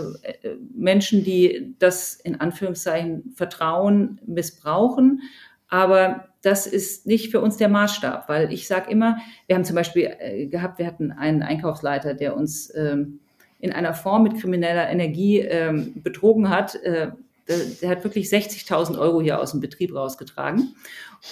Menschen, 0.73 1.23
die 1.23 1.75
das 1.77 2.15
in 2.15 2.39
Anführungszeichen 2.39 3.33
Vertrauen 3.35 4.19
missbrauchen. 4.25 5.21
Aber 5.67 6.29
das 6.41 6.65
ist 6.65 7.05
nicht 7.05 7.29
für 7.29 7.41
uns 7.41 7.57
der 7.57 7.69
Maßstab, 7.69 8.27
weil 8.27 8.51
ich 8.51 8.67
sage 8.67 8.89
immer, 8.89 9.17
wir 9.45 9.55
haben 9.55 9.65
zum 9.65 9.75
Beispiel 9.75 10.15
äh, 10.19 10.47
gehabt, 10.47 10.79
wir 10.79 10.87
hatten 10.87 11.11
einen 11.11 11.43
Einkaufsleiter, 11.43 12.13
der 12.13 12.35
uns 12.35 12.73
ähm, 12.75 13.19
in 13.59 13.71
einer 13.71 13.93
Form 13.93 14.23
mit 14.23 14.39
krimineller 14.39 14.89
Energie 14.89 15.39
ähm, 15.39 16.01
betrogen 16.01 16.49
hat. 16.49 16.75
Äh, 16.75 17.11
der 17.49 17.89
hat 17.89 18.03
wirklich 18.03 18.27
60.000 18.27 18.97
Euro 18.99 19.21
hier 19.21 19.39
aus 19.39 19.51
dem 19.51 19.59
Betrieb 19.59 19.93
rausgetragen. 19.93 20.75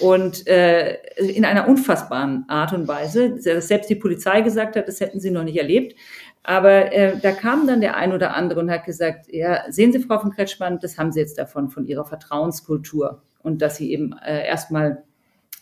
Und 0.00 0.46
äh, 0.46 0.98
in 1.16 1.44
einer 1.44 1.68
unfassbaren 1.68 2.44
Art 2.48 2.72
und 2.72 2.88
Weise, 2.88 3.36
dass 3.42 3.68
selbst 3.68 3.88
die 3.88 3.94
Polizei 3.94 4.42
gesagt 4.42 4.76
hat, 4.76 4.88
das 4.88 5.00
hätten 5.00 5.20
sie 5.20 5.30
noch 5.30 5.44
nicht 5.44 5.56
erlebt. 5.56 5.94
Aber 6.42 6.92
äh, 6.92 7.18
da 7.18 7.32
kam 7.32 7.66
dann 7.66 7.80
der 7.80 7.96
ein 7.96 8.12
oder 8.12 8.34
andere 8.34 8.60
und 8.60 8.70
hat 8.70 8.84
gesagt, 8.84 9.26
ja, 9.32 9.70
sehen 9.70 9.92
Sie, 9.92 10.00
Frau 10.00 10.18
von 10.18 10.30
Kretschmann, 10.30 10.78
das 10.80 10.98
haben 10.98 11.12
Sie 11.12 11.20
jetzt 11.20 11.38
davon, 11.38 11.68
von 11.68 11.86
Ihrer 11.86 12.04
Vertrauenskultur. 12.04 13.22
Und 13.42 13.62
dass 13.62 13.76
Sie 13.76 13.92
eben 13.92 14.14
äh, 14.24 14.46
erstmal 14.46 15.04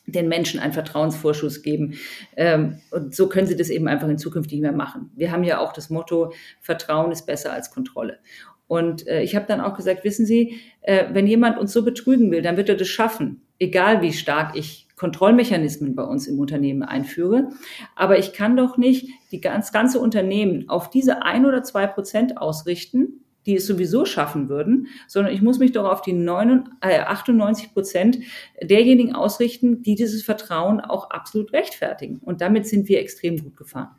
den 0.06 0.28
Menschen 0.28 0.60
einen 0.60 0.72
Vertrauensvorschuss 0.72 1.62
geben. 1.62 1.94
Ähm, 2.36 2.80
und 2.90 3.14
so 3.14 3.28
können 3.28 3.46
sie 3.46 3.56
das 3.56 3.70
eben 3.70 3.88
einfach 3.88 4.08
in 4.08 4.18
Zukunft 4.18 4.50
nicht 4.52 4.60
mehr 4.60 4.72
machen. 4.72 5.10
Wir 5.16 5.32
haben 5.32 5.44
ja 5.44 5.58
auch 5.58 5.72
das 5.72 5.90
Motto, 5.90 6.32
Vertrauen 6.60 7.12
ist 7.12 7.26
besser 7.26 7.52
als 7.52 7.70
Kontrolle. 7.70 8.18
Und 8.68 9.06
äh, 9.06 9.22
ich 9.22 9.36
habe 9.36 9.46
dann 9.46 9.60
auch 9.60 9.76
gesagt, 9.76 10.04
wissen 10.04 10.26
Sie, 10.26 10.56
äh, 10.82 11.06
wenn 11.12 11.26
jemand 11.26 11.58
uns 11.58 11.72
so 11.72 11.84
betrügen 11.84 12.30
will, 12.30 12.42
dann 12.42 12.56
wird 12.56 12.68
er 12.68 12.76
das 12.76 12.88
schaffen, 12.88 13.42
egal 13.58 14.02
wie 14.02 14.12
stark 14.12 14.56
ich 14.56 14.86
Kontrollmechanismen 14.96 15.94
bei 15.94 16.02
uns 16.02 16.26
im 16.26 16.38
Unternehmen 16.38 16.82
einführe. 16.82 17.50
Aber 17.94 18.18
ich 18.18 18.32
kann 18.32 18.56
doch 18.56 18.78
nicht 18.78 19.08
die 19.30 19.40
ganz, 19.40 19.70
ganze 19.72 20.00
Unternehmen 20.00 20.68
auf 20.68 20.90
diese 20.90 21.22
ein 21.22 21.44
oder 21.44 21.62
zwei 21.62 21.86
Prozent 21.86 22.38
ausrichten, 22.38 23.20
die 23.44 23.56
es 23.56 23.66
sowieso 23.66 24.04
schaffen 24.04 24.48
würden, 24.48 24.88
sondern 25.06 25.32
ich 25.32 25.40
muss 25.40 25.58
mich 25.58 25.72
doch 25.72 25.84
auf 25.84 26.02
die 26.02 26.12
98 26.28 27.64
äh, 27.64 27.68
Prozent 27.68 28.18
derjenigen 28.60 29.14
ausrichten, 29.14 29.82
die 29.82 29.94
dieses 29.94 30.24
Vertrauen 30.24 30.80
auch 30.80 31.10
absolut 31.10 31.52
rechtfertigen. 31.52 32.18
Und 32.18 32.40
damit 32.40 32.66
sind 32.66 32.88
wir 32.88 32.98
extrem 32.98 33.38
gut 33.38 33.56
gefahren. 33.56 33.94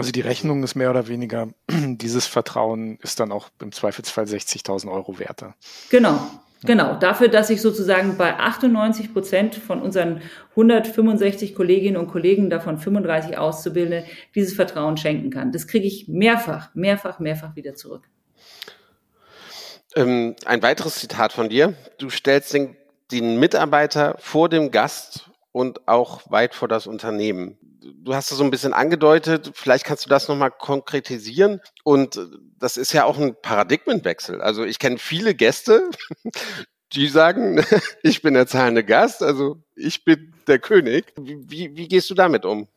Also 0.00 0.12
die 0.12 0.22
Rechnung 0.22 0.64
ist 0.64 0.76
mehr 0.76 0.88
oder 0.88 1.08
weniger, 1.08 1.48
dieses 1.70 2.24
Vertrauen 2.24 2.98
ist 3.02 3.20
dann 3.20 3.32
auch 3.32 3.50
im 3.60 3.70
Zweifelsfall 3.70 4.24
60.000 4.24 4.90
Euro 4.90 5.18
wert. 5.18 5.44
Genau, 5.90 6.18
Genau, 6.64 6.94
dafür, 6.94 7.28
dass 7.28 7.50
ich 7.50 7.60
sozusagen 7.60 8.16
bei 8.16 8.38
98 8.38 9.12
Prozent 9.12 9.54
von 9.54 9.82
unseren 9.82 10.22
165 10.50 11.54
Kolleginnen 11.54 11.98
und 11.98 12.08
Kollegen, 12.08 12.48
davon 12.48 12.78
35 12.78 13.36
Auszubildende, 13.36 14.06
dieses 14.34 14.54
Vertrauen 14.54 14.96
schenken 14.96 15.30
kann. 15.30 15.52
Das 15.52 15.66
kriege 15.66 15.86
ich 15.86 16.08
mehrfach, 16.08 16.74
mehrfach, 16.74 17.18
mehrfach 17.18 17.56
wieder 17.56 17.74
zurück. 17.74 18.08
Ähm, 19.96 20.34
ein 20.46 20.62
weiteres 20.62 20.96
Zitat 20.96 21.34
von 21.34 21.50
dir. 21.50 21.74
Du 21.98 22.08
stellst 22.08 22.54
den, 22.54 22.74
den 23.10 23.38
Mitarbeiter 23.38 24.16
vor 24.18 24.48
dem 24.48 24.70
Gast 24.70 25.29
und 25.52 25.88
auch 25.88 26.30
weit 26.30 26.54
vor 26.54 26.68
das 26.68 26.86
Unternehmen. 26.86 27.58
Du 28.02 28.14
hast 28.14 28.30
es 28.30 28.38
so 28.38 28.44
ein 28.44 28.50
bisschen 28.50 28.72
angedeutet. 28.72 29.50
Vielleicht 29.54 29.84
kannst 29.84 30.04
du 30.04 30.10
das 30.10 30.28
nochmal 30.28 30.50
konkretisieren. 30.50 31.60
Und 31.82 32.20
das 32.58 32.76
ist 32.76 32.92
ja 32.92 33.04
auch 33.04 33.18
ein 33.18 33.34
Paradigmenwechsel. 33.40 34.40
Also 34.42 34.64
ich 34.64 34.78
kenne 34.78 34.98
viele 34.98 35.34
Gäste, 35.34 35.90
die 36.92 37.08
sagen, 37.08 37.64
ich 38.02 38.22
bin 38.22 38.34
der 38.34 38.46
zahlende 38.46 38.84
Gast, 38.84 39.22
also 39.22 39.56
ich 39.74 40.04
bin 40.04 40.34
der 40.46 40.58
König. 40.58 41.12
Wie, 41.18 41.76
wie 41.76 41.88
gehst 41.88 42.10
du 42.10 42.14
damit 42.14 42.44
um? 42.44 42.68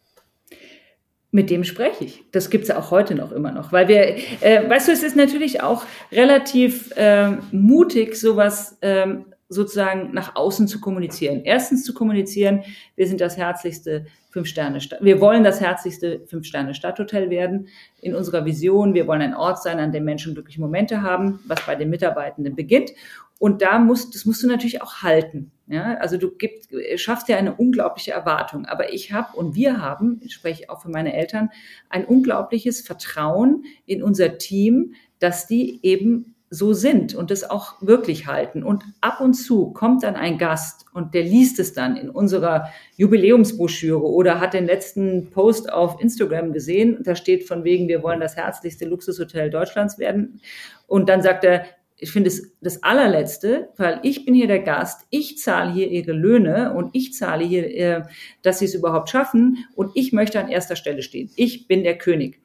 mit 1.33 1.49
dem 1.49 1.63
spreche 1.63 2.05
ich. 2.05 2.23
Das 2.31 2.51
gibt's 2.51 2.67
ja 2.67 2.77
auch 2.77 2.91
heute 2.91 3.15
noch 3.15 3.31
immer 3.31 3.51
noch, 3.51 3.71
weil 3.71 3.87
wir, 3.87 4.17
äh, 4.41 4.69
weißt 4.69 4.87
du, 4.87 4.91
es 4.91 5.01
ist 5.01 5.15
natürlich 5.15 5.63
auch 5.63 5.83
relativ 6.11 6.95
äh, 6.95 7.31
mutig, 7.51 8.15
sowas 8.15 8.77
ähm, 8.83 9.32
sozusagen 9.53 10.13
nach 10.13 10.35
außen 10.35 10.67
zu 10.67 10.81
kommunizieren. 10.81 11.41
Erstens 11.43 11.85
zu 11.85 11.93
kommunizieren, 11.93 12.63
wir 12.95 13.07
sind 13.07 13.21
das 13.21 13.37
herzlichste 13.37 14.05
Fünf-Sterne, 14.31 14.79
wir 15.01 15.21
wollen 15.21 15.43
das 15.43 15.61
herzlichste 15.61 16.25
Fünf-Sterne-Stadthotel 16.25 17.29
werden 17.29 17.67
in 18.01 18.15
unserer 18.15 18.45
Vision. 18.45 18.93
Wir 18.93 19.07
wollen 19.07 19.21
ein 19.21 19.35
Ort 19.35 19.61
sein, 19.61 19.79
an 19.79 19.91
dem 19.91 20.05
Menschen 20.05 20.33
glückliche 20.33 20.59
Momente 20.59 21.01
haben, 21.01 21.39
was 21.45 21.65
bei 21.65 21.75
den 21.75 21.89
Mitarbeitenden 21.89 22.55
beginnt. 22.55 22.91
Und 23.39 23.61
da 23.61 23.77
musst, 23.77 24.15
das 24.15 24.25
musst 24.25 24.41
du 24.41 24.47
natürlich 24.47 24.81
auch 24.81 25.01
halten. 25.01 25.51
Ja, 25.67 25.95
also 25.95 26.17
du 26.17 26.31
gibst, 26.31 26.69
schaffst 26.95 27.29
ja 27.29 27.37
eine 27.37 27.55
unglaubliche 27.55 28.11
Erwartung. 28.11 28.65
Aber 28.65 28.93
ich 28.93 29.11
habe 29.11 29.35
und 29.37 29.55
wir 29.55 29.81
haben, 29.81 30.19
ich 30.23 30.33
spreche 30.33 30.69
auch 30.69 30.81
für 30.81 30.89
meine 30.89 31.13
Eltern, 31.13 31.49
ein 31.89 32.05
unglaubliches 32.05 32.81
Vertrauen 32.81 33.65
in 33.85 34.01
unser 34.01 34.37
Team, 34.37 34.93
dass 35.19 35.47
die 35.47 35.79
eben 35.83 36.32
so 36.53 36.73
sind 36.73 37.15
und 37.15 37.31
das 37.31 37.49
auch 37.49 37.81
wirklich 37.81 38.27
halten. 38.27 38.63
Und 38.63 38.83
ab 39.01 39.21
und 39.21 39.33
zu 39.33 39.71
kommt 39.71 40.03
dann 40.03 40.15
ein 40.15 40.37
Gast 40.37 40.85
und 40.93 41.15
der 41.15 41.23
liest 41.23 41.57
es 41.59 41.73
dann 41.73 41.97
in 41.97 42.11
unserer 42.11 42.69
Jubiläumsbroschüre 42.95 44.03
oder 44.03 44.39
hat 44.39 44.53
den 44.53 44.67
letzten 44.67 45.31
Post 45.31 45.73
auf 45.73 45.99
Instagram 45.99 46.53
gesehen. 46.53 46.99
Da 47.01 47.15
steht 47.15 47.47
von 47.47 47.63
wegen, 47.63 47.87
wir 47.87 48.03
wollen 48.03 48.19
das 48.19 48.35
herzlichste 48.35 48.85
Luxushotel 48.85 49.49
Deutschlands 49.49 49.97
werden. 49.97 50.41
Und 50.85 51.09
dann 51.09 51.23
sagt 51.23 51.43
er, 51.43 51.65
ich 51.97 52.11
finde 52.11 52.27
es 52.27 52.51
das 52.61 52.83
allerletzte, 52.83 53.69
weil 53.77 53.99
ich 54.03 54.25
bin 54.25 54.35
hier 54.35 54.47
der 54.47 54.59
Gast, 54.59 55.07
ich 55.09 55.39
zahle 55.39 55.71
hier 55.71 55.89
ihre 55.89 56.11
Löhne 56.11 56.73
und 56.73 56.89
ich 56.93 57.13
zahle 57.13 57.45
hier, 57.45 57.75
äh, 57.75 58.03
dass 58.43 58.59
sie 58.59 58.65
es 58.65 58.75
überhaupt 58.75 59.09
schaffen 59.09 59.65
und 59.73 59.91
ich 59.95 60.13
möchte 60.13 60.39
an 60.39 60.49
erster 60.49 60.75
Stelle 60.75 61.01
stehen. 61.01 61.31
Ich 61.35 61.67
bin 61.67 61.83
der 61.83 61.97
König. 61.97 62.42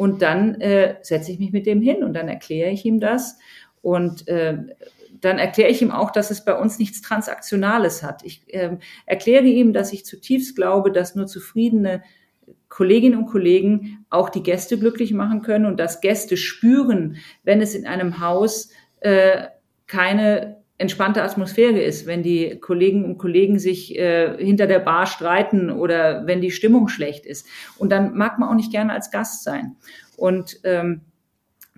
Und 0.00 0.22
dann 0.22 0.58
äh, 0.62 0.96
setze 1.02 1.30
ich 1.30 1.38
mich 1.38 1.52
mit 1.52 1.66
dem 1.66 1.82
hin 1.82 2.02
und 2.04 2.14
dann 2.14 2.26
erkläre 2.26 2.70
ich 2.70 2.86
ihm 2.86 3.00
das 3.00 3.38
und 3.82 4.26
äh, 4.28 4.56
dann 5.20 5.38
erkläre 5.38 5.68
ich 5.68 5.82
ihm 5.82 5.90
auch, 5.90 6.10
dass 6.10 6.30
es 6.30 6.42
bei 6.42 6.58
uns 6.58 6.78
nichts 6.78 7.02
Transaktionales 7.02 8.02
hat. 8.02 8.24
Ich 8.24 8.42
äh, 8.46 8.78
erkläre 9.04 9.44
ihm, 9.44 9.74
dass 9.74 9.92
ich 9.92 10.06
zutiefst 10.06 10.56
glaube, 10.56 10.90
dass 10.90 11.16
nur 11.16 11.26
zufriedene 11.26 12.02
Kolleginnen 12.70 13.18
und 13.18 13.26
Kollegen 13.26 14.06
auch 14.08 14.30
die 14.30 14.42
Gäste 14.42 14.78
glücklich 14.78 15.12
machen 15.12 15.42
können 15.42 15.66
und 15.66 15.78
dass 15.78 16.00
Gäste 16.00 16.38
spüren, 16.38 17.18
wenn 17.42 17.60
es 17.60 17.74
in 17.74 17.86
einem 17.86 18.20
Haus 18.20 18.70
äh, 19.00 19.48
keine 19.86 20.59
entspannte 20.80 21.22
Atmosphäre 21.22 21.78
ist, 21.78 22.06
wenn 22.06 22.22
die 22.22 22.58
Kollegen 22.58 23.04
und 23.04 23.18
Kollegen 23.18 23.58
sich 23.58 23.98
äh, 23.98 24.34
hinter 24.42 24.66
der 24.66 24.78
Bar 24.78 25.06
streiten 25.06 25.70
oder 25.70 26.26
wenn 26.26 26.40
die 26.40 26.50
Stimmung 26.50 26.88
schlecht 26.88 27.26
ist. 27.26 27.46
Und 27.76 27.92
dann 27.92 28.16
mag 28.16 28.38
man 28.38 28.48
auch 28.48 28.54
nicht 28.54 28.72
gerne 28.72 28.94
als 28.94 29.10
Gast 29.10 29.44
sein. 29.44 29.76
Und 30.16 30.58
ähm, 30.64 31.02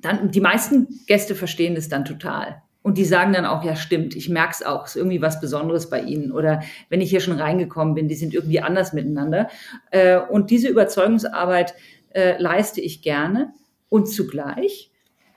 dann 0.01 0.31
die 0.31 0.41
meisten 0.41 0.87
Gäste 1.09 1.35
verstehen 1.35 1.75
das 1.75 1.89
dann 1.89 2.05
total. 2.05 2.63
Und 2.83 2.97
die 2.97 3.05
sagen 3.05 3.33
dann 3.33 3.45
auch, 3.45 3.65
ja, 3.65 3.75
stimmt, 3.75 4.15
ich 4.15 4.29
merke 4.29 4.53
es 4.53 4.63
auch, 4.63 4.87
ist 4.87 4.97
irgendwie 4.97 5.21
was 5.21 5.41
Besonderes 5.41 5.91
bei 5.91 6.01
ihnen. 6.01 6.31
Oder 6.31 6.63
wenn 6.89 7.01
ich 7.01 7.11
hier 7.11 7.21
schon 7.21 7.41
reingekommen 7.41 7.95
bin, 7.95 8.07
die 8.07 8.15
sind 8.15 8.35
irgendwie 8.35 8.61
anders 8.61 8.93
miteinander. 8.93 9.49
Äh, 9.91 10.19
und 10.19 10.51
diese 10.51 10.69
Überzeugungsarbeit 10.69 11.75
äh, 12.11 12.41
leiste 12.41 12.81
ich 12.81 13.03
gerne. 13.03 13.53
Und 13.89 14.09
zugleich, 14.09 14.93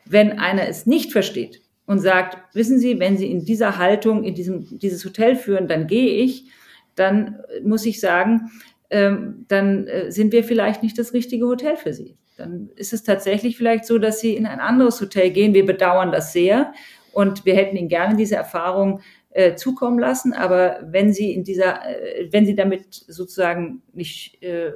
wenn 0.06 0.38
einer 0.38 0.68
es 0.68 0.86
nicht 0.86 1.12
versteht, 1.12 1.62
und 1.86 2.00
sagt, 2.00 2.38
wissen 2.56 2.80
Sie, 2.80 3.00
wenn 3.00 3.18
Sie 3.18 3.30
in 3.30 3.46
dieser 3.46 3.78
Haltung 3.78 4.24
in 4.24 4.34
diesem, 4.34 4.80
dieses 4.80 5.06
Hotel 5.06 5.36
führen, 5.36 5.68
dann 5.68 5.88
gehe 5.88 6.24
ich, 6.24 6.46
dann 6.96 7.40
muss 7.64 7.86
ich 7.86 8.00
sagen, 8.00 8.52
ähm, 8.90 9.46
dann 9.48 9.88
äh, 9.88 10.12
sind 10.12 10.32
wir 10.32 10.44
vielleicht 10.44 10.84
nicht 10.84 10.98
das 10.98 11.14
richtige 11.14 11.48
Hotel 11.48 11.76
für 11.76 11.94
Sie. 11.94 12.18
Dann 12.38 12.70
ist 12.76 12.94
es 12.94 13.04
tatsächlich 13.04 13.58
vielleicht 13.58 13.86
so, 13.86 13.98
dass 13.98 14.20
Sie 14.20 14.36
in 14.36 14.46
ein 14.46 14.60
anderes 14.60 15.00
Hotel 15.00 15.32
gehen. 15.32 15.54
Wir 15.54 15.66
bedauern 15.66 16.12
das 16.12 16.34
sehr 16.34 16.74
und 17.14 17.46
wir 17.46 17.56
hätten 17.56 17.78
Ihnen 17.78 17.88
gerne 17.88 18.16
diese 18.16 18.36
Erfahrung 18.36 19.02
äh, 19.32 19.56
zukommen 19.56 20.00
lassen. 20.00 20.34
Aber 20.34 20.80
wenn 20.84 21.14
Sie 21.14 21.34
in 21.34 21.44
dieser, 21.44 21.86
äh, 21.88 22.28
wenn 22.32 22.46
Sie 22.46 22.56
damit 22.56 22.94
sozusagen 22.94 23.82
nicht 23.94 24.42
äh, 24.44 24.72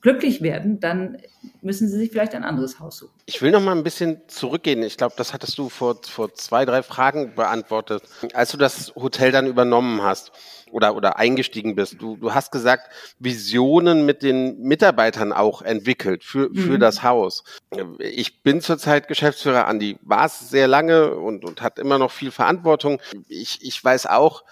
glücklich 0.00 0.42
werden, 0.42 0.80
dann 0.80 1.18
müssen 1.62 1.88
sie 1.88 1.98
sich 1.98 2.10
vielleicht 2.10 2.34
ein 2.34 2.44
anderes 2.44 2.80
Haus 2.80 2.98
suchen. 2.98 3.12
Ich 3.26 3.42
will 3.42 3.50
noch 3.50 3.60
mal 3.60 3.76
ein 3.76 3.82
bisschen 3.82 4.20
zurückgehen. 4.28 4.82
Ich 4.82 4.96
glaube, 4.96 5.14
das 5.16 5.32
hattest 5.32 5.58
du 5.58 5.68
vor, 5.68 6.00
vor 6.02 6.32
zwei, 6.34 6.64
drei 6.64 6.82
Fragen 6.82 7.34
beantwortet. 7.34 8.02
Als 8.32 8.50
du 8.50 8.56
das 8.56 8.94
Hotel 8.94 9.32
dann 9.32 9.46
übernommen 9.46 10.02
hast 10.02 10.32
oder, 10.70 10.96
oder 10.96 11.18
eingestiegen 11.18 11.74
bist, 11.74 11.96
du, 12.00 12.16
du 12.16 12.34
hast 12.34 12.50
gesagt, 12.50 12.90
Visionen 13.18 14.06
mit 14.06 14.22
den 14.22 14.60
Mitarbeitern 14.60 15.32
auch 15.32 15.62
entwickelt 15.62 16.24
für, 16.24 16.50
für 16.54 16.72
mhm. 16.72 16.80
das 16.80 17.02
Haus. 17.02 17.44
Ich 17.98 18.42
bin 18.42 18.60
zurzeit 18.60 19.08
Geschäftsführer, 19.08 19.66
Andi 19.66 19.98
war 20.02 20.26
es 20.26 20.50
sehr 20.50 20.68
lange 20.68 21.14
und, 21.14 21.44
und 21.44 21.60
hat 21.60 21.78
immer 21.78 21.98
noch 21.98 22.10
viel 22.10 22.30
Verantwortung. 22.30 23.00
Ich, 23.28 23.58
ich 23.62 23.82
weiß 23.82 24.06
auch, 24.06 24.44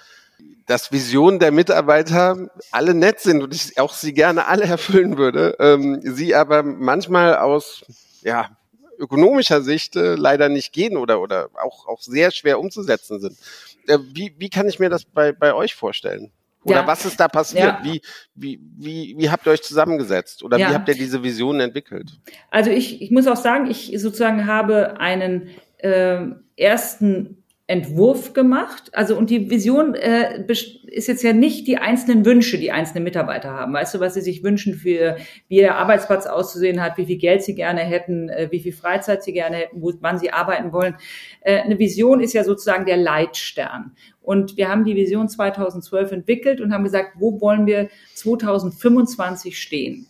dass 0.67 0.93
Visionen 0.93 1.39
der 1.39 1.51
Mitarbeiter 1.51 2.51
alle 2.71 2.95
nett 2.95 3.21
sind 3.21 3.43
und 3.43 3.55
ich 3.55 3.79
auch 3.81 3.93
sie 3.93 4.13
gerne 4.13 4.47
alle 4.47 4.65
erfüllen 4.77 5.17
würde, 5.17 5.57
ähm, 5.59 6.01
sie 6.03 6.35
aber 6.35 6.63
manchmal 6.63 7.37
aus 7.37 7.85
ja, 8.23 8.51
ökonomischer 8.99 9.63
Sicht 9.63 9.97
äh, 9.97 10.15
leider 10.15 10.49
nicht 10.49 10.73
gehen 10.73 10.97
oder, 10.97 11.21
oder 11.21 11.49
auch, 11.63 11.87
auch 11.87 12.01
sehr 12.01 12.31
schwer 12.31 12.61
umzusetzen 12.61 13.21
sind. 13.21 13.39
Äh, 13.87 13.99
wie, 14.13 14.35
wie 14.39 14.51
kann 14.51 14.69
ich 14.69 14.79
mir 14.79 14.91
das 14.91 15.05
bei, 15.05 15.33
bei 15.33 15.55
euch 15.55 15.75
vorstellen? 15.75 16.33
Oder 16.65 16.81
ja. 16.81 16.87
was 16.87 17.07
ist 17.07 17.19
da 17.19 17.29
passiert? 17.29 17.65
Ja. 17.65 17.81
Wie, 17.83 18.03
wie, 18.35 18.61
wie, 18.77 19.15
wie 19.17 19.31
habt 19.31 19.47
ihr 19.47 19.53
euch 19.53 19.63
zusammengesetzt? 19.63 20.43
Oder 20.43 20.59
ja. 20.59 20.69
wie 20.69 20.75
habt 20.75 20.89
ihr 20.89 20.95
diese 20.95 21.23
Visionen 21.23 21.61
entwickelt? 21.61 22.19
Also 22.51 22.71
ich, 22.71 23.01
ich 23.01 23.11
muss 23.11 23.27
auch 23.27 23.37
sagen, 23.37 23.71
ich 23.71 23.93
sozusagen 23.97 24.47
habe 24.47 25.01
einen 25.01 25.51
äh, 25.79 26.27
ersten 26.57 27.45
Entwurf 27.69 28.33
gemacht. 28.33 28.91
Also 28.95 29.15
und 29.15 29.29
die 29.29 29.51
Vision 29.51 29.95
äh, 29.95 30.43
ist 30.49 31.07
jetzt 31.07 31.23
ja 31.23 31.35
nicht 31.35 31.67
die 31.67 31.77
einzelnen 31.77 32.25
Wünsche, 32.25 32.57
die 32.57 32.73
einzelne 32.73 33.05
Mitarbeiter 33.05 33.51
haben. 33.51 33.75
Weißt 33.75 33.95
du, 33.95 34.01
was 34.01 34.15
sie 34.15 34.23
sich 34.23 34.43
wünschen 34.43 34.73
für 34.73 35.19
wie 35.49 35.59
der 35.59 35.77
Arbeitsplatz 35.77 36.27
auszusehen 36.27 36.83
hat, 36.83 36.97
wie 36.97 37.05
viel 37.05 37.19
Geld 37.19 37.43
sie 37.43 37.55
gerne 37.55 37.83
hätten, 37.83 38.31
äh, 38.31 38.49
wie 38.51 38.61
viel 38.61 38.73
Freizeit 38.73 39.23
sie 39.23 39.35
gerne 39.35 39.57
hätten, 39.57 39.83
wo, 39.83 39.93
wann 40.01 40.19
sie 40.19 40.33
arbeiten 40.33 40.73
wollen. 40.73 40.97
Äh, 41.43 41.61
eine 41.61 41.79
Vision 41.79 42.21
ist 42.21 42.33
ja 42.33 42.43
sozusagen 42.43 42.87
der 42.87 42.97
Leitstern. 42.97 43.93
Und 44.23 44.57
wir 44.57 44.71
haben 44.71 44.85
die 44.85 44.97
Vision 44.97 45.29
2012 45.29 46.13
entwickelt 46.13 46.63
und 46.63 46.73
haben 46.73 46.85
gesagt, 46.85 47.17
wo 47.19 47.39
wollen 47.39 47.67
wir 47.67 47.91
2025 48.15 49.61
stehen? 49.61 50.08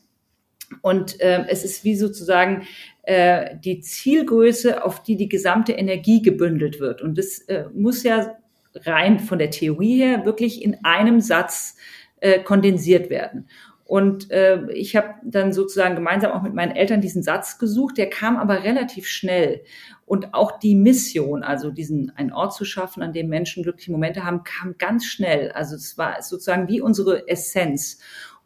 Und 0.83 1.21
äh, 1.21 1.45
es 1.49 1.65
ist 1.65 1.85
wie 1.85 1.97
sozusagen 1.97 2.67
äh, 3.03 3.57
die 3.65 3.81
Zielgröße, 3.81 4.85
auf 4.85 5.03
die 5.03 5.17
die 5.17 5.29
gesamte 5.29 5.73
Energie 5.73 6.23
gebündelt 6.23 6.81
wird. 6.81 7.03
Und 7.03 7.17
das 7.19 7.39
äh, 7.41 7.65
muss 7.75 8.03
ja 8.03 8.37
rein 8.75 9.19
von 9.19 9.39
der 9.39 9.51
Theorie 9.51 9.99
her 9.99 10.25
wirklich 10.25 10.63
in 10.63 10.85
einem 10.85 11.21
Satz 11.21 11.77
äh, 12.21 12.41
kondensiert 12.41 13.11
werden. 13.11 13.49
Und 13.89 14.31
äh, 14.31 14.71
ich 14.73 14.97
habe 14.97 15.15
dann 15.25 15.55
sozusagen 15.55 15.95
gemeinsam 15.95 16.33
auch 16.33 16.43
mit 16.43 16.53
meinen 16.53 16.77
Eltern 16.77 17.01
diesen 17.01 17.23
Satz 17.23 17.59
gesucht, 17.59 17.97
der 17.97 18.11
kam 18.11 18.37
aber 18.37 18.63
relativ 18.63 19.07
schnell. 19.07 19.63
Und 20.05 20.35
auch 20.35 20.59
die 20.59 20.75
Mission, 20.75 21.43
also 21.43 21.71
diesen 21.71 22.15
einen 22.15 22.31
Ort 22.31 22.53
zu 22.53 22.67
schaffen, 22.67 23.03
an 23.03 23.15
dem 23.15 23.31
Menschen 23.31 23.63
glückliche 23.63 23.91
Momente 23.91 24.25
haben, 24.25 24.45
kam 24.45 24.77
ganz 24.77 25.07
schnell. 25.07 25.53
Also 25.53 25.75
es 25.75 25.97
war 25.97 26.21
sozusagen 26.21 26.69
wie 26.69 26.83
unsere 26.83 27.29
Essenz. 27.29 27.99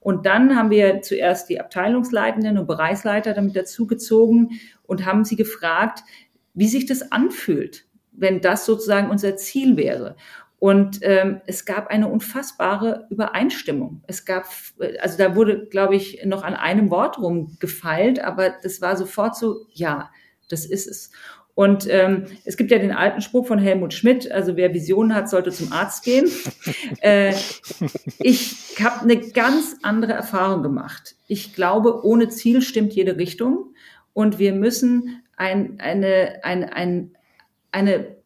Und 0.02 0.26
dann 0.26 0.56
haben 0.56 0.70
wir 0.70 1.00
zuerst 1.02 1.48
die 1.48 1.60
Abteilungsleitenden 1.60 2.58
und 2.58 2.66
Bereichsleiter 2.66 3.34
damit 3.34 3.56
dazugezogen 3.56 4.60
und 4.82 5.06
haben 5.06 5.24
sie 5.24 5.36
gefragt, 5.36 6.02
wie 6.54 6.68
sich 6.68 6.86
das 6.86 7.12
anfühlt, 7.12 7.86
wenn 8.10 8.40
das 8.40 8.66
sozusagen 8.66 9.10
unser 9.10 9.36
Ziel 9.36 9.76
wäre. 9.76 10.16
Und 10.58 10.98
ähm, 11.02 11.40
es 11.46 11.64
gab 11.64 11.88
eine 11.88 12.08
unfassbare 12.08 13.06
Übereinstimmung. 13.10 14.02
Es 14.06 14.24
gab, 14.24 14.46
also 15.00 15.18
da 15.18 15.34
wurde, 15.34 15.66
glaube 15.66 15.96
ich, 15.96 16.24
noch 16.24 16.42
an 16.42 16.54
einem 16.54 16.90
Wort 16.90 17.18
rumgefeilt, 17.18 18.20
aber 18.20 18.50
das 18.62 18.80
war 18.80 18.96
sofort 18.96 19.36
so, 19.36 19.66
ja, 19.72 20.10
das 20.48 20.64
ist 20.66 20.86
es. 20.86 21.10
Und 21.54 21.86
ähm, 21.90 22.26
es 22.44 22.56
gibt 22.56 22.70
ja 22.70 22.78
den 22.78 22.92
alten 22.92 23.20
Spruch 23.20 23.46
von 23.46 23.58
Helmut 23.58 23.92
Schmidt, 23.92 24.30
also 24.30 24.56
wer 24.56 24.72
Visionen 24.72 25.14
hat, 25.14 25.28
sollte 25.28 25.50
zum 25.50 25.72
Arzt 25.72 26.02
gehen. 26.02 26.30
äh, 27.00 27.34
ich 28.18 28.76
habe 28.82 29.02
eine 29.02 29.18
ganz 29.18 29.76
andere 29.82 30.12
Erfahrung 30.12 30.62
gemacht. 30.62 31.14
Ich 31.28 31.54
glaube, 31.54 32.04
ohne 32.04 32.28
Ziel 32.30 32.62
stimmt 32.62 32.94
jede 32.94 33.18
Richtung. 33.18 33.74
Und 34.14 34.38
wir 34.38 34.54
müssen 34.54 35.22
ein, 35.36 35.78
eine, 35.78 36.40
ein, 36.42 36.64
ein, 36.64 37.16
eine 37.70 38.16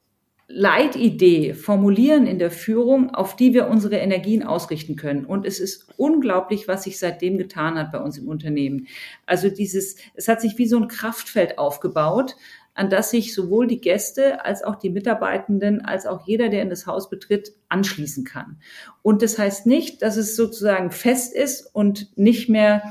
Leitidee 0.48 1.54
formulieren 1.54 2.26
in 2.26 2.38
der 2.38 2.52
Führung, 2.52 3.10
auf 3.10 3.34
die 3.34 3.52
wir 3.52 3.66
unsere 3.66 3.96
Energien 3.96 4.44
ausrichten 4.44 4.94
können. 4.94 5.24
Und 5.24 5.44
es 5.44 5.58
ist 5.58 5.88
unglaublich, 5.96 6.68
was 6.68 6.84
sich 6.84 7.00
seitdem 7.00 7.36
getan 7.38 7.76
hat 7.76 7.90
bei 7.90 7.98
uns 8.00 8.16
im 8.18 8.28
Unternehmen. 8.28 8.86
Also 9.26 9.48
dieses, 9.48 9.96
es 10.14 10.28
hat 10.28 10.40
sich 10.40 10.56
wie 10.58 10.68
so 10.68 10.78
ein 10.78 10.86
Kraftfeld 10.86 11.58
aufgebaut, 11.58 12.36
an 12.76 12.90
das 12.90 13.10
sich 13.10 13.34
sowohl 13.34 13.66
die 13.66 13.80
Gäste 13.80 14.44
als 14.44 14.62
auch 14.62 14.76
die 14.76 14.90
Mitarbeitenden 14.90 15.84
als 15.84 16.06
auch 16.06 16.26
jeder, 16.26 16.48
der 16.50 16.62
in 16.62 16.70
das 16.70 16.86
Haus 16.86 17.08
betritt, 17.08 17.52
anschließen 17.68 18.24
kann. 18.24 18.58
Und 19.02 19.22
das 19.22 19.38
heißt 19.38 19.66
nicht, 19.66 20.02
dass 20.02 20.16
es 20.16 20.36
sozusagen 20.36 20.90
fest 20.90 21.34
ist 21.34 21.74
und 21.74 22.16
nicht 22.16 22.48
mehr 22.48 22.82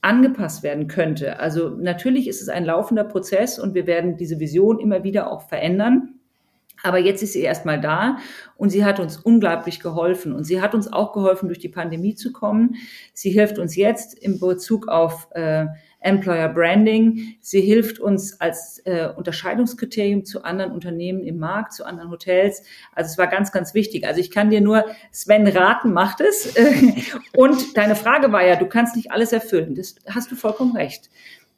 angepasst 0.00 0.62
werden 0.62 0.88
könnte. 0.88 1.38
Also 1.40 1.70
natürlich 1.70 2.28
ist 2.28 2.40
es 2.40 2.48
ein 2.48 2.64
laufender 2.64 3.04
Prozess 3.04 3.58
und 3.58 3.74
wir 3.74 3.86
werden 3.86 4.16
diese 4.16 4.40
Vision 4.40 4.80
immer 4.80 5.04
wieder 5.04 5.30
auch 5.30 5.48
verändern. 5.48 6.20
Aber 6.84 6.98
jetzt 6.98 7.22
ist 7.22 7.32
sie 7.32 7.42
erstmal 7.42 7.80
da 7.80 8.18
und 8.56 8.70
sie 8.70 8.84
hat 8.84 8.98
uns 8.98 9.16
unglaublich 9.16 9.80
geholfen. 9.80 10.32
Und 10.32 10.44
sie 10.44 10.60
hat 10.60 10.74
uns 10.74 10.92
auch 10.92 11.12
geholfen, 11.12 11.48
durch 11.48 11.60
die 11.60 11.68
Pandemie 11.68 12.14
zu 12.14 12.32
kommen. 12.32 12.74
Sie 13.12 13.30
hilft 13.30 13.58
uns 13.58 13.76
jetzt 13.76 14.18
im 14.18 14.40
Bezug 14.40 14.88
auf 14.88 15.28
äh, 15.32 15.66
Employer 16.02 16.48
Branding. 16.48 17.36
Sie 17.40 17.60
hilft 17.60 17.98
uns 17.98 18.40
als 18.40 18.80
äh, 18.84 19.08
Unterscheidungskriterium 19.16 20.24
zu 20.24 20.44
anderen 20.44 20.72
Unternehmen 20.72 21.22
im 21.22 21.38
Markt, 21.38 21.72
zu 21.72 21.84
anderen 21.84 22.10
Hotels. 22.10 22.62
Also 22.94 23.10
es 23.10 23.18
war 23.18 23.26
ganz, 23.26 23.52
ganz 23.52 23.74
wichtig. 23.74 24.06
Also 24.06 24.20
ich 24.20 24.30
kann 24.30 24.50
dir 24.50 24.60
nur, 24.60 24.84
Sven 25.10 25.46
raten, 25.46 25.92
macht 25.92 26.20
es. 26.20 26.54
und 27.36 27.76
deine 27.76 27.96
Frage 27.96 28.32
war 28.32 28.44
ja, 28.44 28.56
du 28.56 28.66
kannst 28.66 28.96
nicht 28.96 29.10
alles 29.10 29.32
erfüllen. 29.32 29.74
Das 29.74 29.96
hast 30.08 30.30
du 30.30 30.36
vollkommen 30.36 30.76
recht. 30.76 31.10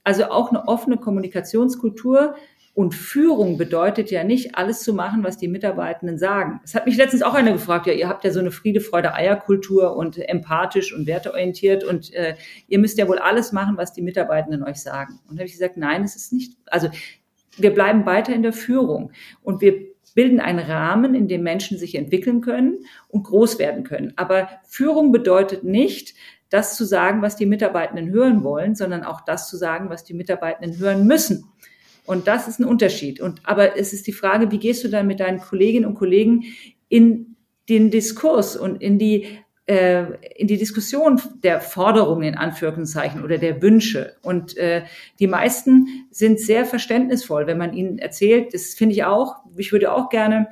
Also 0.04 0.26
auch 0.26 0.50
eine 0.50 0.68
offene 0.68 0.98
Kommunikationskultur 0.98 2.34
und 2.74 2.92
Führung 2.92 3.56
bedeutet 3.56 4.10
ja 4.10 4.24
nicht, 4.24 4.56
alles 4.56 4.82
zu 4.82 4.92
machen, 4.94 5.22
was 5.22 5.38
die 5.38 5.46
Mitarbeitenden 5.46 6.18
sagen. 6.18 6.60
Es 6.64 6.74
hat 6.74 6.86
mich 6.86 6.96
letztens 6.96 7.22
auch 7.22 7.34
einer 7.34 7.52
gefragt, 7.52 7.86
ja, 7.86 7.92
ihr 7.92 8.08
habt 8.08 8.24
ja 8.24 8.32
so 8.32 8.40
eine 8.40 8.50
Friede, 8.50 8.80
Freude, 8.80 9.14
Eierkultur 9.14 9.96
und 9.96 10.18
empathisch 10.18 10.92
und 10.92 11.06
werteorientiert 11.06 11.84
und 11.84 12.12
äh, 12.12 12.34
ihr 12.66 12.80
müsst 12.80 12.98
ja 12.98 13.06
wohl 13.06 13.18
alles 13.18 13.52
machen, 13.52 13.76
was 13.76 13.92
die 13.92 14.02
Mitarbeitenden 14.02 14.64
euch 14.64 14.82
sagen. 14.82 15.20
Und 15.28 15.36
da 15.36 15.40
habe 15.40 15.46
ich 15.46 15.52
gesagt, 15.52 15.76
nein, 15.76 16.02
es 16.02 16.16
ist 16.16 16.32
nicht. 16.32 16.56
Also 16.66 16.88
wir 17.56 17.72
bleiben 17.72 18.06
weiter 18.06 18.34
in 18.34 18.42
der 18.42 18.52
Führung 18.52 19.12
und 19.42 19.60
wir 19.60 19.94
bilden 20.16 20.40
einen 20.40 20.58
Rahmen, 20.58 21.14
in 21.14 21.28
dem 21.28 21.44
Menschen 21.44 21.78
sich 21.78 21.94
entwickeln 21.94 22.40
können 22.40 22.84
und 23.08 23.22
groß 23.22 23.60
werden 23.60 23.84
können. 23.84 24.12
Aber 24.16 24.48
Führung 24.66 25.12
bedeutet 25.12 25.62
nicht, 25.62 26.14
das 26.50 26.76
zu 26.76 26.84
sagen, 26.84 27.22
was 27.22 27.36
die 27.36 27.46
Mitarbeitenden 27.46 28.10
hören 28.10 28.42
wollen, 28.42 28.74
sondern 28.74 29.04
auch 29.04 29.20
das 29.20 29.48
zu 29.48 29.56
sagen, 29.56 29.90
was 29.90 30.04
die 30.04 30.14
Mitarbeitenden 30.14 30.78
hören 30.78 31.06
müssen. 31.06 31.44
Und 32.06 32.26
das 32.26 32.48
ist 32.48 32.60
ein 32.60 32.64
Unterschied. 32.64 33.20
Und, 33.20 33.40
aber 33.44 33.78
es 33.78 33.92
ist 33.92 34.06
die 34.06 34.12
Frage, 34.12 34.50
wie 34.50 34.58
gehst 34.58 34.84
du 34.84 34.88
dann 34.88 35.06
mit 35.06 35.20
deinen 35.20 35.40
Kolleginnen 35.40 35.86
und 35.86 35.94
Kollegen 35.94 36.44
in 36.88 37.36
den 37.68 37.90
Diskurs 37.90 38.56
und 38.56 38.82
in 38.82 38.98
die 38.98 39.26
äh, 39.66 40.04
in 40.36 40.46
die 40.46 40.58
Diskussion 40.58 41.20
der 41.42 41.60
Forderungen 41.60 42.24
in 42.24 42.34
Anführungszeichen 42.34 43.24
oder 43.24 43.38
der 43.38 43.62
Wünsche. 43.62 44.14
Und 44.20 44.58
äh, 44.58 44.84
die 45.18 45.26
meisten 45.26 45.86
sind 46.10 46.38
sehr 46.38 46.66
verständnisvoll, 46.66 47.46
wenn 47.46 47.56
man 47.56 47.72
ihnen 47.72 47.98
erzählt, 47.98 48.52
das 48.52 48.74
finde 48.74 48.94
ich 48.94 49.04
auch, 49.04 49.36
ich 49.56 49.72
würde 49.72 49.92
auch 49.92 50.10
gerne 50.10 50.48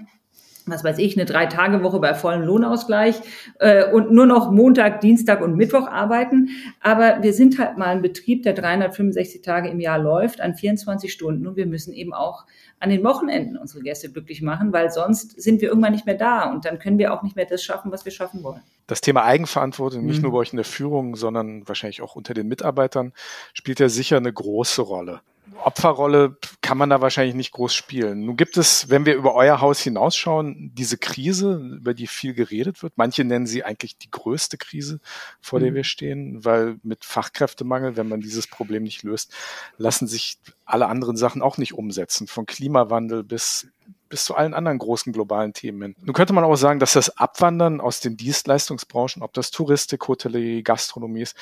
was 0.66 0.84
weiß 0.84 0.98
ich, 0.98 1.16
eine 1.16 1.24
Drei-Tage-Woche 1.24 2.00
bei 2.00 2.14
vollem 2.14 2.42
Lohnausgleich 2.42 3.16
äh, 3.58 3.90
und 3.90 4.12
nur 4.12 4.26
noch 4.26 4.50
Montag, 4.50 5.00
Dienstag 5.00 5.42
und 5.42 5.56
Mittwoch 5.56 5.88
arbeiten. 5.88 6.50
Aber 6.80 7.22
wir 7.22 7.32
sind 7.32 7.58
halt 7.58 7.78
mal 7.78 7.88
ein 7.88 8.02
Betrieb, 8.02 8.42
der 8.42 8.54
365 8.54 9.42
Tage 9.42 9.68
im 9.68 9.80
Jahr 9.80 9.98
läuft, 9.98 10.40
an 10.40 10.54
24 10.54 11.12
Stunden 11.12 11.46
und 11.46 11.56
wir 11.56 11.66
müssen 11.66 11.92
eben 11.92 12.12
auch 12.12 12.44
an 12.78 12.90
den 12.90 13.04
Wochenenden 13.04 13.56
unsere 13.56 13.82
Gäste 13.82 14.10
glücklich 14.10 14.42
machen, 14.42 14.72
weil 14.72 14.90
sonst 14.90 15.40
sind 15.40 15.60
wir 15.60 15.68
irgendwann 15.68 15.92
nicht 15.92 16.06
mehr 16.06 16.16
da 16.16 16.50
und 16.50 16.64
dann 16.64 16.78
können 16.78 16.98
wir 16.98 17.14
auch 17.14 17.22
nicht 17.22 17.36
mehr 17.36 17.46
das 17.46 17.62
schaffen, 17.62 17.92
was 17.92 18.04
wir 18.04 18.12
schaffen 18.12 18.42
wollen. 18.42 18.60
Das 18.88 19.00
Thema 19.00 19.24
Eigenverantwortung, 19.24 20.04
nicht 20.04 20.16
mhm. 20.16 20.22
nur 20.22 20.32
bei 20.32 20.38
euch 20.38 20.52
in 20.52 20.56
der 20.56 20.64
Führung, 20.64 21.14
sondern 21.14 21.66
wahrscheinlich 21.68 22.02
auch 22.02 22.16
unter 22.16 22.34
den 22.34 22.48
Mitarbeitern, 22.48 23.12
spielt 23.54 23.78
ja 23.78 23.88
sicher 23.88 24.16
eine 24.16 24.32
große 24.32 24.82
Rolle. 24.82 25.20
Opferrolle 25.64 26.36
kann 26.60 26.78
man 26.78 26.90
da 26.90 27.00
wahrscheinlich 27.00 27.34
nicht 27.34 27.52
groß 27.52 27.74
spielen. 27.74 28.24
Nun 28.26 28.36
gibt 28.36 28.56
es, 28.56 28.88
wenn 28.88 29.06
wir 29.06 29.14
über 29.14 29.34
euer 29.34 29.60
Haus 29.60 29.80
hinausschauen, 29.80 30.72
diese 30.74 30.98
Krise, 30.98 31.54
über 31.76 31.94
die 31.94 32.06
viel 32.06 32.34
geredet 32.34 32.82
wird. 32.82 32.94
Manche 32.96 33.24
nennen 33.24 33.46
sie 33.46 33.64
eigentlich 33.64 33.98
die 33.98 34.10
größte 34.10 34.58
Krise, 34.58 35.00
vor 35.40 35.60
der 35.60 35.70
mhm. 35.70 35.76
wir 35.76 35.84
stehen, 35.84 36.44
weil 36.44 36.78
mit 36.82 37.04
Fachkräftemangel, 37.04 37.96
wenn 37.96 38.08
man 38.08 38.20
dieses 38.20 38.46
Problem 38.46 38.82
nicht 38.82 39.02
löst, 39.02 39.34
lassen 39.76 40.06
sich 40.06 40.38
alle 40.64 40.86
anderen 40.86 41.16
Sachen 41.16 41.42
auch 41.42 41.58
nicht 41.58 41.74
umsetzen, 41.74 42.26
von 42.26 42.46
Klimawandel 42.46 43.24
bis 43.24 43.68
bis 44.08 44.26
zu 44.26 44.34
allen 44.34 44.52
anderen 44.52 44.76
großen 44.76 45.10
globalen 45.10 45.54
Themen. 45.54 45.96
Nun 46.02 46.12
könnte 46.12 46.34
man 46.34 46.44
auch 46.44 46.54
sagen, 46.56 46.78
dass 46.78 46.92
das 46.92 47.16
Abwandern 47.16 47.80
aus 47.80 48.00
den 48.00 48.18
Dienstleistungsbranchen, 48.18 49.22
ob 49.22 49.32
das 49.32 49.50
Touristik, 49.50 50.06
Hotellerie, 50.06 50.62
Gastronomie 50.62 51.22
ist, 51.22 51.34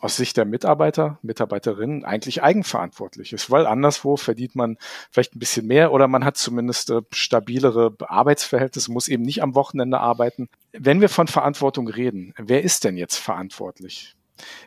aus 0.00 0.16
Sicht 0.16 0.36
der 0.36 0.46
Mitarbeiter, 0.46 1.18
Mitarbeiterinnen 1.22 2.04
eigentlich 2.04 2.42
eigenverantwortlich 2.42 3.32
ist, 3.32 3.50
weil 3.50 3.66
anderswo 3.66 4.16
verdient 4.16 4.56
man 4.56 4.78
vielleicht 5.10 5.36
ein 5.36 5.38
bisschen 5.38 5.66
mehr 5.66 5.92
oder 5.92 6.08
man 6.08 6.24
hat 6.24 6.38
zumindest 6.38 6.90
äh, 6.90 7.02
stabilere 7.12 7.94
Arbeitsverhältnisse, 8.00 8.90
muss 8.90 9.08
eben 9.08 9.22
nicht 9.22 9.42
am 9.42 9.54
Wochenende 9.54 10.00
arbeiten. 10.00 10.48
Wenn 10.72 11.00
wir 11.00 11.10
von 11.10 11.28
Verantwortung 11.28 11.86
reden, 11.86 12.34
wer 12.38 12.62
ist 12.62 12.84
denn 12.84 12.96
jetzt 12.96 13.16
verantwortlich? 13.16 14.16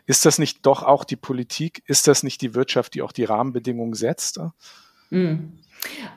Ist 0.06 0.24
das 0.24 0.38
nicht 0.38 0.64
doch 0.64 0.84
auch 0.84 1.04
die 1.04 1.16
Politik? 1.16 1.82
Ist 1.86 2.06
das 2.06 2.22
nicht 2.22 2.40
die 2.40 2.54
Wirtschaft, 2.54 2.94
die 2.94 3.02
auch 3.02 3.12
die 3.12 3.24
Rahmenbedingungen 3.24 3.94
setzt? 3.94 4.38
Mhm. 5.10 5.52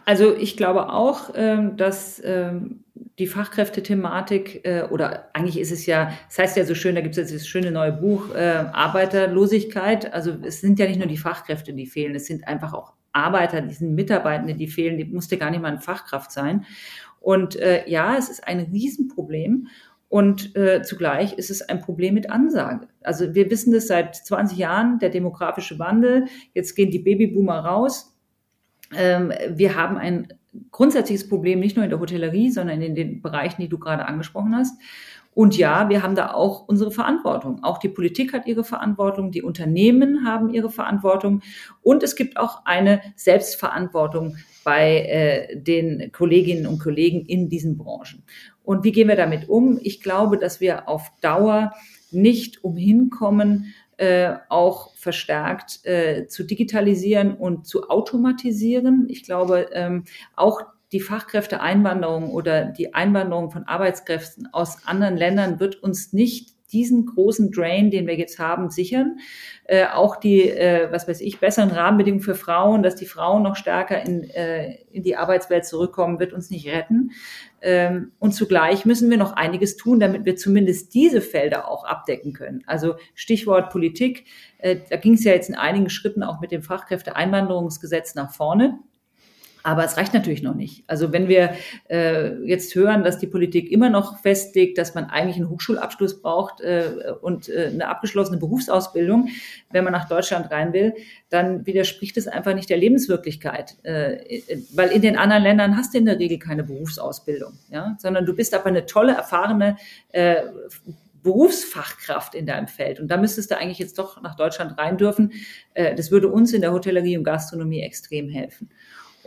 Also 0.05 0.35
ich 0.35 0.55
glaube 0.55 0.89
auch, 0.89 1.31
ähm, 1.35 1.75
dass 1.75 2.21
ähm, 2.23 2.83
die 3.19 3.27
Fachkräftethematik 3.27 4.65
äh, 4.65 4.83
oder 4.89 5.29
eigentlich 5.33 5.59
ist 5.59 5.71
es 5.71 5.85
ja, 5.85 6.11
es 6.29 6.37
heißt 6.37 6.55
ja 6.55 6.65
so 6.65 6.75
schön, 6.75 6.95
da 6.95 7.01
gibt 7.01 7.17
es 7.17 7.31
jetzt 7.31 7.41
das 7.41 7.47
schöne 7.47 7.71
neue 7.71 7.91
Buch 7.91 8.33
äh, 8.33 8.65
Arbeiterlosigkeit. 8.71 10.13
Also 10.13 10.37
es 10.43 10.61
sind 10.61 10.79
ja 10.79 10.87
nicht 10.87 10.99
nur 10.99 11.07
die 11.07 11.17
Fachkräfte, 11.17 11.73
die 11.73 11.87
fehlen, 11.87 12.15
es 12.15 12.27
sind 12.27 12.47
einfach 12.47 12.73
auch 12.73 12.93
Arbeiter, 13.11 13.61
die 13.61 13.73
sind 13.73 13.95
Mitarbeitende, 13.95 14.53
die 14.53 14.67
fehlen, 14.67 14.97
die 14.97 15.05
musste 15.05 15.37
gar 15.37 15.49
nicht 15.49 15.61
mal 15.61 15.69
eine 15.69 15.81
Fachkraft 15.81 16.31
sein. 16.31 16.65
Und 17.19 17.55
äh, 17.55 17.89
ja, 17.89 18.15
es 18.15 18.29
ist 18.29 18.47
ein 18.47 18.59
Riesenproblem. 18.59 19.67
Und 20.09 20.55
äh, 20.55 20.83
zugleich 20.83 21.33
ist 21.33 21.49
es 21.49 21.61
ein 21.61 21.81
Problem 21.81 22.13
mit 22.13 22.29
Ansage. 22.29 22.87
Also 23.01 23.35
wir 23.35 23.51
wissen 23.51 23.73
das 23.73 23.87
seit 23.87 24.15
20 24.15 24.57
Jahren, 24.57 24.99
der 24.99 25.09
demografische 25.09 25.79
Wandel. 25.79 26.27
Jetzt 26.53 26.75
gehen 26.75 26.91
die 26.91 26.99
Babyboomer 26.99 27.59
raus. 27.59 28.16
Ähm, 28.95 29.33
wir 29.49 29.75
haben 29.75 29.97
ein 29.97 30.27
grundsätzliches 30.71 31.27
Problem, 31.27 31.59
nicht 31.59 31.75
nur 31.75 31.83
in 31.83 31.91
der 31.91 31.99
Hotellerie, 31.99 32.49
sondern 32.49 32.81
in 32.81 32.95
den 32.95 33.21
Bereichen, 33.21 33.61
die 33.61 33.69
du 33.69 33.77
gerade 33.77 34.05
angesprochen 34.05 34.55
hast. 34.55 34.79
Und 35.37 35.55
ja, 35.55 35.87
wir 35.87 36.01
haben 36.01 36.15
da 36.15 36.31
auch 36.33 36.67
unsere 36.67 36.89
Verantwortung. 36.89 37.63
Auch 37.63 37.77
die 37.77 37.89
Politik 37.89 38.33
hat 38.33 38.47
ihre 38.47 38.63
Verantwortung, 38.63 39.29
die 39.29 39.43
Unternehmen 39.43 40.25
haben 40.25 40.49
ihre 40.49 40.71
Verantwortung 40.71 41.43
und 41.83 42.01
es 42.01 42.15
gibt 42.15 42.37
auch 42.37 42.65
eine 42.65 43.01
Selbstverantwortung 43.15 44.37
bei 44.63 45.01
äh, 45.01 45.61
den 45.61 46.11
Kolleginnen 46.11 46.65
und 46.65 46.79
Kollegen 46.79 47.23
in 47.23 47.49
diesen 47.49 47.77
Branchen. 47.77 48.23
Und 48.63 48.83
wie 48.83 48.91
gehen 48.91 49.09
wir 49.09 49.15
damit 49.15 49.47
um? 49.47 49.79
Ich 49.83 50.01
glaube, 50.01 50.39
dass 50.39 50.59
wir 50.59 50.89
auf 50.89 51.11
Dauer 51.21 51.71
nicht 52.09 52.63
umhin 52.63 53.11
kommen, 53.11 53.75
äh, 53.97 54.35
auch 54.49 54.95
verstärkt 54.95 55.85
äh, 55.85 56.27
zu 56.27 56.43
digitalisieren 56.43 57.35
und 57.35 57.67
zu 57.67 57.89
automatisieren. 57.89 59.07
Ich 59.09 59.23
glaube, 59.23 59.69
ähm, 59.73 60.05
auch 60.35 60.61
die 60.91 61.01
Fachkräfteeinwanderung 61.01 62.31
oder 62.31 62.65
die 62.65 62.93
Einwanderung 62.93 63.51
von 63.51 63.63
Arbeitskräften 63.63 64.47
aus 64.53 64.87
anderen 64.87 65.17
Ländern 65.17 65.59
wird 65.59 65.81
uns 65.83 66.13
nicht 66.13 66.56
diesen 66.71 67.05
großen 67.05 67.51
Drain, 67.51 67.91
den 67.91 68.07
wir 68.07 68.15
jetzt 68.15 68.39
haben, 68.39 68.69
sichern. 68.69 69.19
Äh, 69.65 69.85
auch 69.87 70.15
die, 70.17 70.49
äh, 70.49 70.91
was 70.91 71.07
weiß 71.07 71.21
ich, 71.21 71.39
besseren 71.39 71.71
Rahmenbedingungen 71.71 72.23
für 72.23 72.35
Frauen, 72.35 72.83
dass 72.83 72.95
die 72.95 73.05
Frauen 73.05 73.43
noch 73.43 73.55
stärker 73.55 74.01
in, 74.05 74.23
äh, 74.29 74.75
in 74.91 75.03
die 75.03 75.15
Arbeitswelt 75.15 75.65
zurückkommen, 75.65 76.19
wird 76.19 76.33
uns 76.33 76.49
nicht 76.49 76.67
retten. 76.67 77.11
Ähm, 77.61 78.11
und 78.19 78.33
zugleich 78.33 78.85
müssen 78.85 79.09
wir 79.09 79.17
noch 79.17 79.33
einiges 79.33 79.77
tun, 79.77 79.99
damit 79.99 80.25
wir 80.25 80.35
zumindest 80.35 80.93
diese 80.93 81.21
Felder 81.21 81.69
auch 81.69 81.85
abdecken 81.85 82.33
können. 82.33 82.63
Also 82.67 82.95
Stichwort 83.15 83.71
Politik, 83.71 84.25
äh, 84.59 84.77
da 84.89 84.97
ging 84.97 85.13
es 85.13 85.23
ja 85.23 85.33
jetzt 85.33 85.49
in 85.49 85.55
einigen 85.55 85.89
Schritten 85.89 86.23
auch 86.23 86.39
mit 86.39 86.51
dem 86.51 86.63
Fachkräfteeinwanderungsgesetz 86.63 88.15
nach 88.15 88.31
vorne. 88.31 88.79
Aber 89.67 89.83
es 89.83 89.97
reicht 89.97 90.13
natürlich 90.13 90.43
noch 90.43 90.55
nicht. 90.55 90.85
Also 90.87 91.11
wenn 91.11 91.27
wir 91.27 91.53
äh, 91.89 92.37
jetzt 92.45 92.73
hören, 92.73 93.03
dass 93.03 93.17
die 93.17 93.27
Politik 93.27 93.69
immer 93.69 93.89
noch 93.89 94.21
festlegt, 94.21 94.77
dass 94.77 94.95
man 94.95 95.09
eigentlich 95.09 95.35
einen 95.35 95.49
Hochschulabschluss 95.49 96.21
braucht 96.21 96.61
äh, 96.61 97.11
und 97.19 97.49
äh, 97.49 97.65
eine 97.73 97.89
abgeschlossene 97.89 98.37
Berufsausbildung, 98.37 99.27
wenn 99.69 99.83
man 99.83 99.91
nach 99.91 100.07
Deutschland 100.07 100.49
rein 100.51 100.71
will, 100.71 100.93
dann 101.29 101.65
widerspricht 101.65 102.15
es 102.15 102.29
einfach 102.29 102.55
nicht 102.55 102.69
der 102.69 102.77
Lebenswirklichkeit. 102.77 103.75
Äh, 103.83 104.39
weil 104.73 104.91
in 104.91 105.01
den 105.01 105.17
anderen 105.17 105.43
Ländern 105.43 105.75
hast 105.75 105.93
du 105.93 105.97
in 105.97 106.05
der 106.05 106.17
Regel 106.17 106.39
keine 106.39 106.63
Berufsausbildung, 106.63 107.59
ja? 107.69 107.97
sondern 107.99 108.25
du 108.25 108.33
bist 108.33 108.53
aber 108.53 108.67
eine 108.67 108.85
tolle, 108.85 109.15
erfahrene 109.15 109.75
äh, 110.13 110.43
Berufsfachkraft 111.23 112.35
in 112.35 112.45
deinem 112.45 112.67
Feld. 112.67 113.01
Und 113.01 113.09
da 113.09 113.17
müsstest 113.17 113.51
du 113.51 113.57
eigentlich 113.57 113.79
jetzt 113.79 113.99
doch 113.99 114.21
nach 114.21 114.35
Deutschland 114.35 114.77
rein 114.77 114.97
dürfen. 114.97 115.33
Äh, 115.73 115.93
das 115.93 116.09
würde 116.09 116.29
uns 116.29 116.53
in 116.53 116.61
der 116.61 116.71
Hotellerie 116.71 117.17
und 117.17 117.25
Gastronomie 117.25 117.81
extrem 117.81 118.29
helfen. 118.29 118.69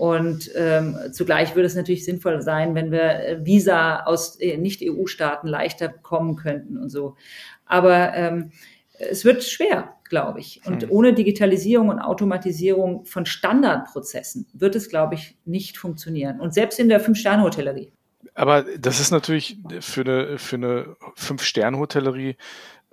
Und 0.00 0.50
ähm, 0.54 0.96
zugleich 1.12 1.54
würde 1.54 1.66
es 1.66 1.74
natürlich 1.74 2.06
sinnvoll 2.06 2.40
sein, 2.40 2.74
wenn 2.74 2.90
wir 2.90 3.02
äh, 3.02 3.44
Visa 3.44 4.04
aus 4.04 4.40
äh, 4.40 4.56
Nicht-EU-Staaten 4.56 5.46
leichter 5.46 5.88
bekommen 5.88 6.36
könnten 6.36 6.78
und 6.78 6.88
so. 6.88 7.16
Aber 7.66 8.14
ähm, 8.14 8.50
es 8.94 9.26
wird 9.26 9.44
schwer, 9.44 9.96
glaube 10.08 10.40
ich. 10.40 10.62
Und 10.64 10.84
hm. 10.84 10.90
ohne 10.90 11.12
Digitalisierung 11.12 11.90
und 11.90 11.98
Automatisierung 11.98 13.04
von 13.04 13.26
Standardprozessen 13.26 14.46
wird 14.54 14.74
es, 14.74 14.88
glaube 14.88 15.16
ich, 15.16 15.36
nicht 15.44 15.76
funktionieren. 15.76 16.40
Und 16.40 16.54
selbst 16.54 16.80
in 16.80 16.88
der 16.88 17.00
Fünf-Sterne-Hotellerie. 17.00 17.92
Aber 18.34 18.64
das 18.78 19.00
ist 19.00 19.10
natürlich 19.10 19.58
für 19.80 20.00
eine, 20.00 20.38
für 20.38 20.56
eine 20.56 20.96
Fünf-Sterne-Hotellerie 21.16 22.36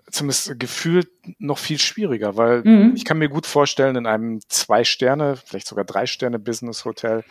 zumindest 0.09 0.59
gefühlt 0.59 1.09
noch 1.39 1.57
viel 1.57 1.79
schwieriger, 1.79 2.37
weil 2.37 2.63
mhm. 2.63 2.93
ich 2.95 3.03
kann 3.03 3.17
mir 3.17 3.29
gut 3.29 3.45
vorstellen, 3.45 3.95
in 3.95 4.05
einem 4.05 4.39
Zwei-Sterne, 4.47 5.35
vielleicht 5.35 5.67
sogar 5.67 5.83
Drei-Sterne-Business-Hotel 5.83 7.23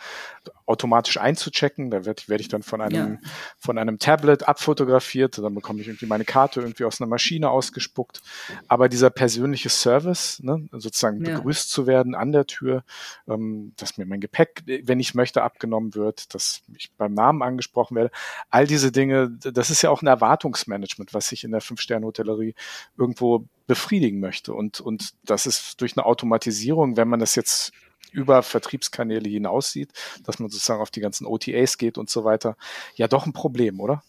automatisch 0.65 1.17
einzuchecken. 1.17 1.89
Da 1.89 2.05
werde 2.05 2.23
werd 2.27 2.41
ich 2.41 2.47
dann 2.49 2.61
von 2.61 2.81
einem, 2.81 3.19
ja. 3.21 3.29
von 3.57 3.77
einem 3.77 3.99
Tablet 3.99 4.47
abfotografiert, 4.47 5.37
dann 5.37 5.55
bekomme 5.55 5.81
ich 5.81 5.87
irgendwie 5.87 6.05
meine 6.05 6.25
Karte 6.25 6.61
irgendwie 6.61 6.83
aus 6.83 7.01
einer 7.01 7.09
Maschine 7.09 7.49
ausgespuckt. 7.49 8.21
Aber 8.67 8.89
dieser 8.89 9.09
persönliche 9.09 9.69
Service, 9.69 10.39
ne, 10.43 10.67
sozusagen 10.71 11.23
ja. 11.25 11.35
begrüßt 11.35 11.69
zu 11.69 11.87
werden 11.87 12.15
an 12.15 12.31
der 12.31 12.45
Tür, 12.45 12.83
ähm, 13.27 13.73
dass 13.77 13.97
mir 13.97 14.05
mein 14.05 14.21
Gepäck, 14.21 14.63
wenn 14.65 14.99
ich 14.99 15.15
möchte, 15.15 15.41
abgenommen 15.41 15.95
wird, 15.95 16.33
dass 16.33 16.61
ich 16.77 16.91
beim 16.97 17.13
Namen 17.13 17.41
angesprochen 17.41 17.95
werde, 17.95 18.11
all 18.49 18.67
diese 18.67 18.91
Dinge, 18.91 19.29
das 19.29 19.69
ist 19.69 19.81
ja 19.81 19.89
auch 19.89 20.01
ein 20.01 20.07
Erwartungsmanagement, 20.07 21.13
was 21.13 21.31
ich 21.31 21.43
in 21.43 21.51
der 21.51 21.61
Fünf-Sterne-Hotellerie 21.61 22.55
irgendwo 22.97 23.45
befriedigen 23.67 24.19
möchte. 24.19 24.53
Und, 24.53 24.79
und 24.79 25.13
das 25.25 25.45
ist 25.45 25.81
durch 25.81 25.97
eine 25.97 26.05
Automatisierung, 26.05 26.97
wenn 26.97 27.07
man 27.07 27.19
das 27.19 27.35
jetzt 27.35 27.71
über 28.11 28.41
Vertriebskanäle 28.43 29.29
hinaus 29.29 29.71
sieht, 29.71 29.91
dass 30.23 30.39
man 30.39 30.49
sozusagen 30.49 30.81
auf 30.81 30.91
die 30.91 31.01
ganzen 31.01 31.25
OTAs 31.25 31.77
geht 31.77 31.97
und 31.97 32.09
so 32.09 32.23
weiter, 32.23 32.55
ja 32.95 33.07
doch 33.07 33.25
ein 33.25 33.33
Problem, 33.33 33.79
oder? 33.79 34.01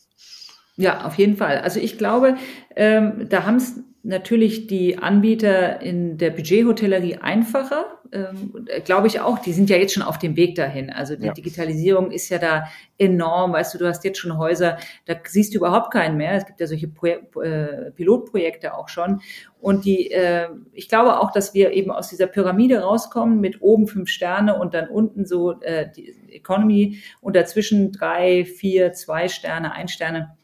Ja, 0.76 1.04
auf 1.04 1.16
jeden 1.16 1.36
Fall. 1.36 1.58
Also 1.58 1.80
ich 1.80 1.98
glaube, 1.98 2.36
ähm, 2.76 3.28
da 3.28 3.44
haben 3.44 3.56
es 3.56 3.80
natürlich 4.08 4.66
die 4.66 4.98
Anbieter 4.98 5.82
in 5.82 6.16
der 6.16 6.30
Budgethotellerie 6.30 7.18
einfacher, 7.18 8.00
ähm, 8.10 8.66
glaube 8.84 9.06
ich 9.06 9.20
auch. 9.20 9.38
Die 9.38 9.52
sind 9.52 9.68
ja 9.68 9.76
jetzt 9.76 9.92
schon 9.92 10.02
auf 10.02 10.18
dem 10.18 10.34
Weg 10.34 10.54
dahin. 10.54 10.90
Also 10.90 11.14
die 11.14 11.26
ja. 11.26 11.32
Digitalisierung 11.34 12.10
ist 12.10 12.30
ja 12.30 12.38
da 12.38 12.68
enorm. 12.96 13.52
Weißt 13.52 13.74
du, 13.74 13.78
du 13.78 13.86
hast 13.86 14.04
jetzt 14.04 14.18
schon 14.18 14.38
Häuser, 14.38 14.78
da 15.04 15.14
siehst 15.26 15.52
du 15.52 15.58
überhaupt 15.58 15.92
keinen 15.92 16.16
mehr. 16.16 16.32
Es 16.32 16.46
gibt 16.46 16.58
ja 16.58 16.66
solche 16.66 16.88
Pro 16.88 17.06
äh, 17.42 17.90
Pilotprojekte 17.90 18.74
auch 18.74 18.88
schon. 18.88 19.20
Und 19.60 19.84
die, 19.84 20.10
äh, 20.10 20.48
ich 20.72 20.88
glaube 20.88 21.20
auch, 21.20 21.30
dass 21.30 21.52
wir 21.52 21.72
eben 21.72 21.90
aus 21.90 22.08
dieser 22.08 22.28
Pyramide 22.28 22.80
rauskommen 22.80 23.40
mit 23.40 23.60
oben 23.60 23.86
fünf 23.86 24.08
Sterne 24.08 24.58
und 24.58 24.72
dann 24.72 24.88
unten 24.88 25.26
so 25.26 25.60
äh, 25.60 25.86
die 25.94 26.14
Economy 26.30 26.98
und 27.20 27.36
dazwischen 27.36 27.92
drei, 27.92 28.46
vier, 28.46 28.94
zwei 28.94 29.28
Sterne, 29.28 29.72
ein 29.72 29.88
Sterne 29.88 30.37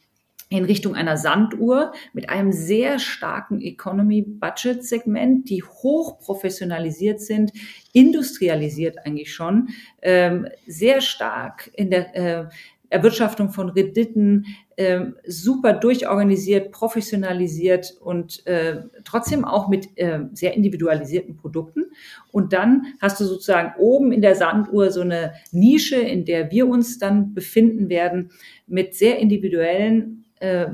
in 0.59 0.65
Richtung 0.65 0.95
einer 0.95 1.17
Sanduhr 1.17 1.93
mit 2.13 2.29
einem 2.29 2.53
sehr 2.53 2.99
starken 2.99 3.61
Economy-Budget-Segment, 3.61 5.51
die 5.51 5.63
hoch 5.63 6.19
professionalisiert 6.19 7.21
sind, 7.21 7.53
industrialisiert 7.93 8.99
eigentlich 9.05 9.33
schon, 9.33 9.69
ähm, 10.03 10.49
sehr 10.67 11.01
stark 11.01 11.71
in 11.75 11.91
der 11.91 12.17
äh, 12.17 12.49
Erwirtschaftung 12.91 13.51
von 13.51 13.71
Renditen, 13.71 14.47
äh, 14.77 15.07
super 15.27 15.73
durchorganisiert, 15.73 16.71
professionalisiert 16.71 17.97
und 18.01 18.47
äh, 18.47 18.83
trotzdem 19.05 19.45
auch 19.45 19.69
mit 19.69 19.97
äh, 19.97 20.21
sehr 20.33 20.55
individualisierten 20.55 21.37
Produkten. 21.37 21.87
Und 22.31 22.53
dann 22.53 22.95
hast 23.01 23.21
du 23.21 23.25
sozusagen 23.25 23.75
oben 23.79 24.13
in 24.13 24.23
der 24.23 24.37
Sanduhr 24.37 24.91
so 24.91 25.01
eine 25.01 25.35
Nische, 25.51 25.97
in 25.97 26.25
der 26.25 26.53
wir 26.53 26.69
uns 26.69 26.99
dann 26.99 27.35
befinden 27.35 27.89
werden, 27.89 28.31
mit 28.69 28.95
sehr 28.95 29.19
individuellen 29.19 30.24
äh, 30.41 30.67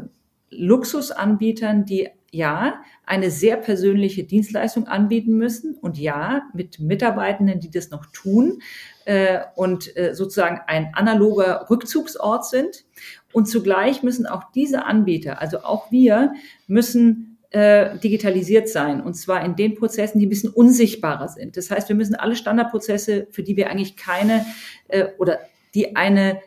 Luxusanbietern, 0.51 1.85
die 1.85 2.09
ja 2.33 2.83
eine 3.07 3.31
sehr 3.31 3.57
persönliche 3.57 4.25
Dienstleistung 4.25 4.87
anbieten 4.87 5.37
müssen 5.37 5.75
und 5.75 5.99
ja 5.99 6.43
mit 6.55 6.79
Mitarbeitenden, 6.79 7.61
die 7.61 7.71
das 7.71 7.91
noch 7.91 8.07
tun 8.07 8.63
äh, 9.05 9.41
und 9.57 9.97
äh, 9.97 10.15
sozusagen 10.15 10.61
ein 10.67 10.93
analoger 10.95 11.67
Rückzugsort 11.71 12.47
sind. 12.47 12.85
Und 13.33 13.47
zugleich 13.47 14.03
müssen 14.03 14.27
auch 14.27 14.45
diese 14.53 14.85
Anbieter, 14.85 15.41
also 15.41 15.61
auch 15.61 15.91
wir, 15.91 16.33
müssen 16.67 17.39
äh, 17.51 17.99
digitalisiert 17.99 18.69
sein 18.69 19.01
und 19.01 19.15
zwar 19.15 19.45
in 19.45 19.57
den 19.57 19.75
Prozessen, 19.75 20.21
die 20.21 20.27
ein 20.27 20.31
bisschen 20.31 20.51
unsichtbarer 20.51 21.29
sind. 21.29 21.57
Das 21.57 21.71
heißt, 21.71 21.89
wir 21.89 21.97
müssen 21.97 22.15
alle 22.15 22.37
Standardprozesse, 22.37 23.27
für 23.31 23.43
die 23.43 23.57
wir 23.57 23.71
eigentlich 23.71 23.97
keine 23.97 24.47
äh, 24.89 25.07
oder 25.19 25.41
die 25.75 25.97
eine 25.97 26.41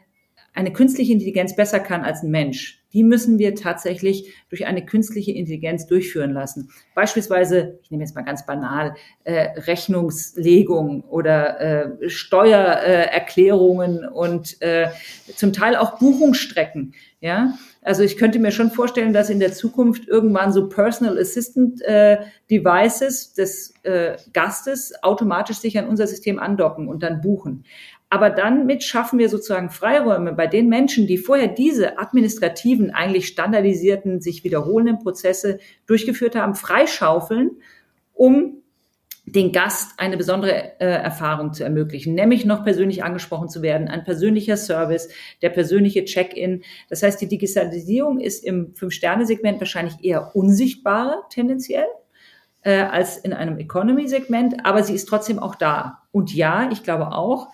eine 0.53 0.71
künstliche 0.71 1.13
Intelligenz 1.13 1.55
besser 1.55 1.79
kann 1.79 2.01
als 2.01 2.23
ein 2.23 2.31
Mensch, 2.31 2.83
die 2.93 3.03
müssen 3.03 3.39
wir 3.39 3.55
tatsächlich 3.55 4.31
durch 4.49 4.65
eine 4.67 4.85
künstliche 4.85 5.31
Intelligenz 5.31 5.87
durchführen 5.87 6.31
lassen. 6.31 6.69
Beispielsweise, 6.93 7.79
ich 7.81 7.91
nehme 7.91 8.03
jetzt 8.03 8.15
mal 8.15 8.21
ganz 8.21 8.45
banal, 8.45 8.93
äh, 9.23 9.59
Rechnungslegung 9.61 11.01
oder 11.05 11.59
äh, 11.59 12.09
Steuererklärungen 12.09 14.03
äh, 14.03 14.07
und 14.07 14.61
äh, 14.61 14.89
zum 15.35 15.53
Teil 15.53 15.75
auch 15.75 15.97
Buchungsstrecken. 15.97 16.93
Ja, 17.19 17.53
also 17.81 18.03
ich 18.03 18.17
könnte 18.17 18.37
mir 18.37 18.51
schon 18.51 18.69
vorstellen, 18.69 19.13
dass 19.13 19.29
in 19.29 19.39
der 19.39 19.53
Zukunft 19.53 20.09
irgendwann 20.09 20.51
so 20.51 20.67
Personal 20.67 21.17
Assistant 21.17 21.81
äh, 21.81 22.17
Devices 22.51 23.33
des 23.33 23.73
äh, 23.83 24.17
Gastes 24.33 24.93
automatisch 25.01 25.57
sich 25.57 25.77
an 25.79 25.87
unser 25.87 26.05
System 26.05 26.37
andocken 26.37 26.89
und 26.89 27.01
dann 27.01 27.21
buchen. 27.21 27.63
Aber 28.13 28.29
dann 28.29 28.67
mit 28.67 28.83
schaffen 28.83 29.17
wir 29.17 29.27
sozusagen 29.27 29.71
Freiräume 29.71 30.33
bei 30.33 30.45
den 30.45 30.69
Menschen, 30.69 31.07
die 31.07 31.17
vorher 31.17 31.47
diese 31.47 31.97
administrativen, 31.97 32.91
eigentlich 32.91 33.25
standardisierten, 33.25 34.21
sich 34.21 34.43
wiederholenden 34.43 34.99
Prozesse 34.99 35.57
durchgeführt 35.87 36.35
haben, 36.35 36.53
freischaufeln, 36.53 37.57
um 38.13 38.61
den 39.25 39.51
Gast 39.51 39.93
eine 39.97 40.15
besondere 40.15 40.79
äh, 40.79 40.85
Erfahrung 40.85 41.53
zu 41.53 41.63
ermöglichen, 41.63 42.13
nämlich 42.13 42.45
noch 42.45 42.63
persönlich 42.63 43.03
angesprochen 43.03 43.49
zu 43.49 43.63
werden, 43.63 43.87
ein 43.87 44.03
persönlicher 44.03 44.57
Service, 44.57 45.09
der 45.41 45.49
persönliche 45.49 46.05
Check-in. 46.05 46.61
Das 46.89 47.01
heißt, 47.01 47.19
die 47.19 47.27
Digitalisierung 47.27 48.19
ist 48.19 48.45
im 48.45 48.75
Fünf-Sterne-Segment 48.75 49.59
wahrscheinlich 49.59 49.95
eher 50.03 50.35
unsichtbarer 50.35 51.23
tendenziell 51.31 51.87
äh, 52.61 52.81
als 52.81 53.17
in 53.17 53.33
einem 53.33 53.57
Economy-Segment, 53.57 54.65
aber 54.65 54.83
sie 54.83 54.93
ist 54.93 55.05
trotzdem 55.07 55.39
auch 55.39 55.55
da. 55.55 56.03
Und 56.11 56.33
ja, 56.33 56.69
ich 56.71 56.83
glaube 56.83 57.11
auch, 57.11 57.47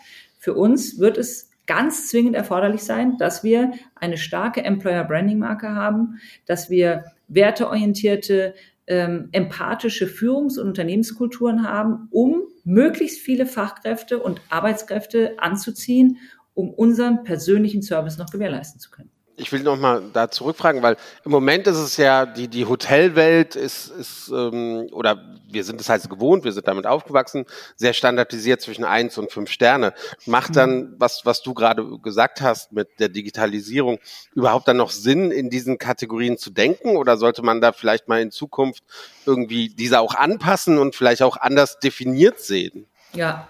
für 0.49 0.55
uns 0.55 0.97
wird 0.97 1.19
es 1.19 1.51
ganz 1.67 2.09
zwingend 2.09 2.35
erforderlich 2.35 2.81
sein, 2.81 3.19
dass 3.19 3.43
wir 3.43 3.71
eine 3.93 4.17
starke 4.17 4.63
Employer 4.63 5.03
Branding 5.03 5.37
Marke 5.37 5.75
haben, 5.75 6.19
dass 6.47 6.71
wir 6.71 7.03
werteorientierte, 7.27 8.55
ähm, 8.87 9.29
empathische 9.31 10.07
Führungs- 10.07 10.57
und 10.57 10.69
Unternehmenskulturen 10.69 11.69
haben, 11.69 12.07
um 12.09 12.47
möglichst 12.63 13.19
viele 13.19 13.45
Fachkräfte 13.45 14.17
und 14.17 14.41
Arbeitskräfte 14.49 15.35
anzuziehen, 15.37 16.17
um 16.55 16.73
unseren 16.73 17.23
persönlichen 17.23 17.83
Service 17.83 18.17
noch 18.17 18.31
gewährleisten 18.31 18.79
zu 18.79 18.89
können. 18.89 19.11
Ich 19.39 19.51
will 19.51 19.63
noch 19.63 19.77
mal 19.77 20.03
da 20.13 20.29
zurückfragen, 20.29 20.83
weil 20.83 20.97
im 21.23 21.31
Moment 21.31 21.67
ist 21.67 21.77
es 21.77 21.97
ja, 21.97 22.25
die, 22.25 22.47
die 22.47 22.65
Hotelwelt 22.65 23.55
ist, 23.55 23.89
ist 23.89 24.29
ähm, 24.29 24.87
oder 24.91 25.23
wir 25.51 25.63
sind 25.63 25.81
es 25.81 25.89
halt 25.89 26.07
gewohnt, 26.09 26.43
wir 26.43 26.51
sind 26.51 26.67
damit 26.67 26.85
aufgewachsen, 26.85 27.45
sehr 27.75 27.93
standardisiert 27.93 28.61
zwischen 28.61 28.83
eins 28.83 29.17
und 29.17 29.31
fünf 29.31 29.49
Sterne. 29.49 29.93
Macht 30.25 30.55
dann, 30.55 30.71
mhm. 30.71 30.95
was, 30.97 31.25
was 31.25 31.41
du 31.41 31.53
gerade 31.53 31.99
gesagt 31.99 32.41
hast 32.41 32.71
mit 32.71 32.99
der 32.99 33.09
Digitalisierung, 33.09 33.99
überhaupt 34.35 34.67
dann 34.67 34.77
noch 34.77 34.91
Sinn, 34.91 35.31
in 35.31 35.49
diesen 35.49 35.77
Kategorien 35.77 36.37
zu 36.37 36.51
denken? 36.51 36.97
Oder 36.97 37.17
sollte 37.17 37.41
man 37.41 37.61
da 37.61 37.71
vielleicht 37.71 38.07
mal 38.07 38.21
in 38.21 38.31
Zukunft 38.31 38.83
irgendwie 39.25 39.69
diese 39.69 39.99
auch 39.99 40.15
anpassen 40.15 40.77
und 40.77 40.95
vielleicht 40.95 41.21
auch 41.21 41.37
anders 41.37 41.79
definiert 41.79 42.39
sehen? 42.39 42.88
Ja, 43.13 43.47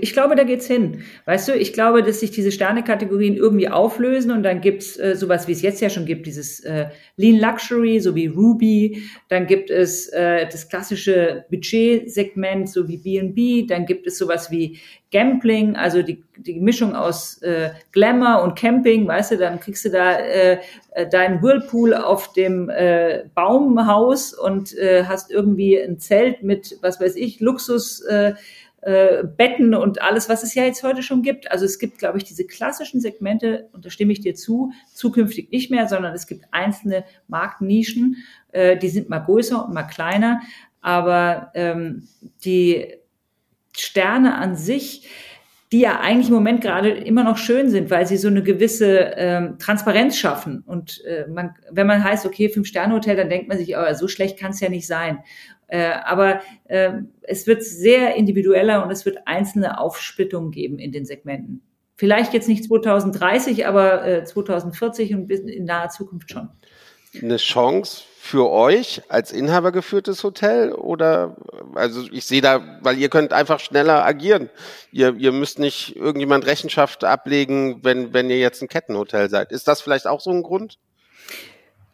ich 0.00 0.12
glaube, 0.12 0.34
da 0.34 0.42
geht's 0.42 0.66
hin. 0.66 1.04
Weißt 1.24 1.48
du, 1.48 1.54
ich 1.54 1.72
glaube, 1.72 2.02
dass 2.02 2.18
sich 2.18 2.32
diese 2.32 2.50
Sternekategorien 2.50 3.36
irgendwie 3.36 3.68
auflösen 3.68 4.32
und 4.32 4.42
dann 4.42 4.60
gibt's 4.60 4.98
äh, 4.98 5.14
sowas, 5.14 5.46
wie 5.46 5.52
es 5.52 5.62
jetzt 5.62 5.80
ja 5.80 5.88
schon 5.88 6.04
gibt, 6.04 6.26
dieses 6.26 6.60
äh, 6.60 6.88
Lean 7.16 7.38
Luxury, 7.38 8.00
so 8.00 8.16
wie 8.16 8.26
Ruby, 8.26 9.04
dann 9.28 9.46
gibt 9.46 9.70
es 9.70 10.08
äh, 10.08 10.46
das 10.46 10.68
klassische 10.68 11.44
Budgetsegment, 11.48 12.68
so 12.68 12.88
wie 12.88 12.96
B&B, 12.96 13.66
dann 13.66 13.86
gibt 13.86 14.08
es 14.08 14.18
sowas 14.18 14.50
wie 14.50 14.80
Gambling, 15.12 15.76
also 15.76 16.02
die, 16.02 16.22
die 16.36 16.60
Mischung 16.60 16.94
aus 16.94 17.40
äh, 17.42 17.70
Glamour 17.92 18.42
und 18.42 18.58
Camping, 18.58 19.06
weißt 19.06 19.30
du, 19.30 19.36
dann 19.38 19.60
kriegst 19.60 19.84
du 19.84 19.90
da 19.90 20.18
äh, 20.18 20.58
deinen 21.10 21.40
Whirlpool 21.40 21.94
auf 21.94 22.32
dem 22.32 22.68
äh, 22.68 23.24
Baumhaus 23.34 24.34
und 24.34 24.76
äh, 24.76 25.04
hast 25.04 25.30
irgendwie 25.30 25.80
ein 25.80 25.98
Zelt 25.98 26.42
mit, 26.42 26.76
was 26.82 27.00
weiß 27.00 27.16
ich, 27.16 27.40
Luxus. 27.40 28.00
Äh, 28.00 28.34
äh, 28.82 29.24
Betten 29.24 29.74
und 29.74 30.02
alles, 30.02 30.28
was 30.28 30.42
es 30.42 30.54
ja 30.54 30.64
jetzt 30.64 30.82
heute 30.82 31.02
schon 31.02 31.22
gibt. 31.22 31.50
Also 31.50 31.64
es 31.64 31.78
gibt, 31.78 31.98
glaube 31.98 32.18
ich, 32.18 32.24
diese 32.24 32.46
klassischen 32.46 33.00
Segmente, 33.00 33.68
und 33.72 33.84
da 33.84 33.90
stimme 33.90 34.12
ich 34.12 34.20
dir 34.20 34.34
zu, 34.34 34.72
zukünftig 34.94 35.50
nicht 35.50 35.70
mehr, 35.70 35.88
sondern 35.88 36.14
es 36.14 36.26
gibt 36.26 36.44
einzelne 36.52 37.04
Marktnischen, 37.26 38.16
äh, 38.52 38.76
die 38.76 38.88
sind 38.88 39.08
mal 39.08 39.18
größer 39.18 39.64
und 39.64 39.74
mal 39.74 39.82
kleiner, 39.82 40.40
aber 40.80 41.50
ähm, 41.54 42.06
die 42.44 42.86
Sterne 43.76 44.36
an 44.36 44.56
sich, 44.56 45.08
die 45.70 45.80
ja 45.80 46.00
eigentlich 46.00 46.28
im 46.28 46.34
Moment 46.34 46.62
gerade 46.62 46.90
immer 46.90 47.24
noch 47.24 47.36
schön 47.36 47.68
sind, 47.68 47.90
weil 47.90 48.06
sie 48.06 48.16
so 48.16 48.28
eine 48.28 48.42
gewisse 48.42 49.12
ähm, 49.16 49.58
Transparenz 49.58 50.16
schaffen. 50.16 50.62
Und 50.64 51.04
äh, 51.04 51.26
man, 51.28 51.54
wenn 51.70 51.86
man 51.86 52.02
heißt, 52.02 52.24
okay, 52.24 52.48
Fünf-Sterne-Hotel, 52.48 53.16
dann 53.16 53.28
denkt 53.28 53.48
man 53.48 53.58
sich, 53.58 53.76
oh, 53.76 53.94
so 53.94 54.08
schlecht 54.08 54.38
kann 54.38 54.52
es 54.52 54.60
ja 54.60 54.70
nicht 54.70 54.86
sein. 54.86 55.18
Äh, 55.68 55.92
aber 56.04 56.40
äh, 56.64 56.92
es 57.22 57.46
wird 57.46 57.62
sehr 57.62 58.16
individueller 58.16 58.82
und 58.82 58.90
es 58.90 59.04
wird 59.04 59.18
einzelne 59.26 59.78
Aufsplittungen 59.78 60.50
geben 60.50 60.78
in 60.78 60.92
den 60.92 61.04
Segmenten. 61.04 61.62
Vielleicht 61.96 62.32
jetzt 62.32 62.48
nicht 62.48 62.64
2030, 62.64 63.66
aber 63.66 64.06
äh, 64.06 64.24
2040 64.24 65.14
und 65.14 65.30
in 65.30 65.64
naher 65.64 65.90
Zukunft 65.90 66.30
schon. 66.30 66.48
Eine 67.20 67.36
Chance 67.36 68.04
für 68.20 68.50
euch 68.50 69.02
als 69.08 69.32
inhabergeführtes 69.32 70.22
Hotel 70.22 70.72
oder 70.72 71.36
also 71.74 72.02
ich 72.12 72.26
sehe 72.26 72.42
da, 72.42 72.78
weil 72.82 72.98
ihr 72.98 73.08
könnt 73.08 73.32
einfach 73.32 73.58
schneller 73.58 74.04
agieren. 74.04 74.50
Ihr, 74.92 75.14
ihr 75.16 75.32
müsst 75.32 75.58
nicht 75.58 75.96
irgendjemand 75.96 76.46
Rechenschaft 76.46 77.04
ablegen, 77.04 77.82
wenn, 77.82 78.12
wenn 78.12 78.28
ihr 78.28 78.38
jetzt 78.38 78.62
ein 78.62 78.68
Kettenhotel 78.68 79.30
seid. 79.30 79.50
Ist 79.50 79.66
das 79.66 79.80
vielleicht 79.80 80.06
auch 80.06 80.20
so 80.20 80.30
ein 80.30 80.42
Grund? 80.42 80.78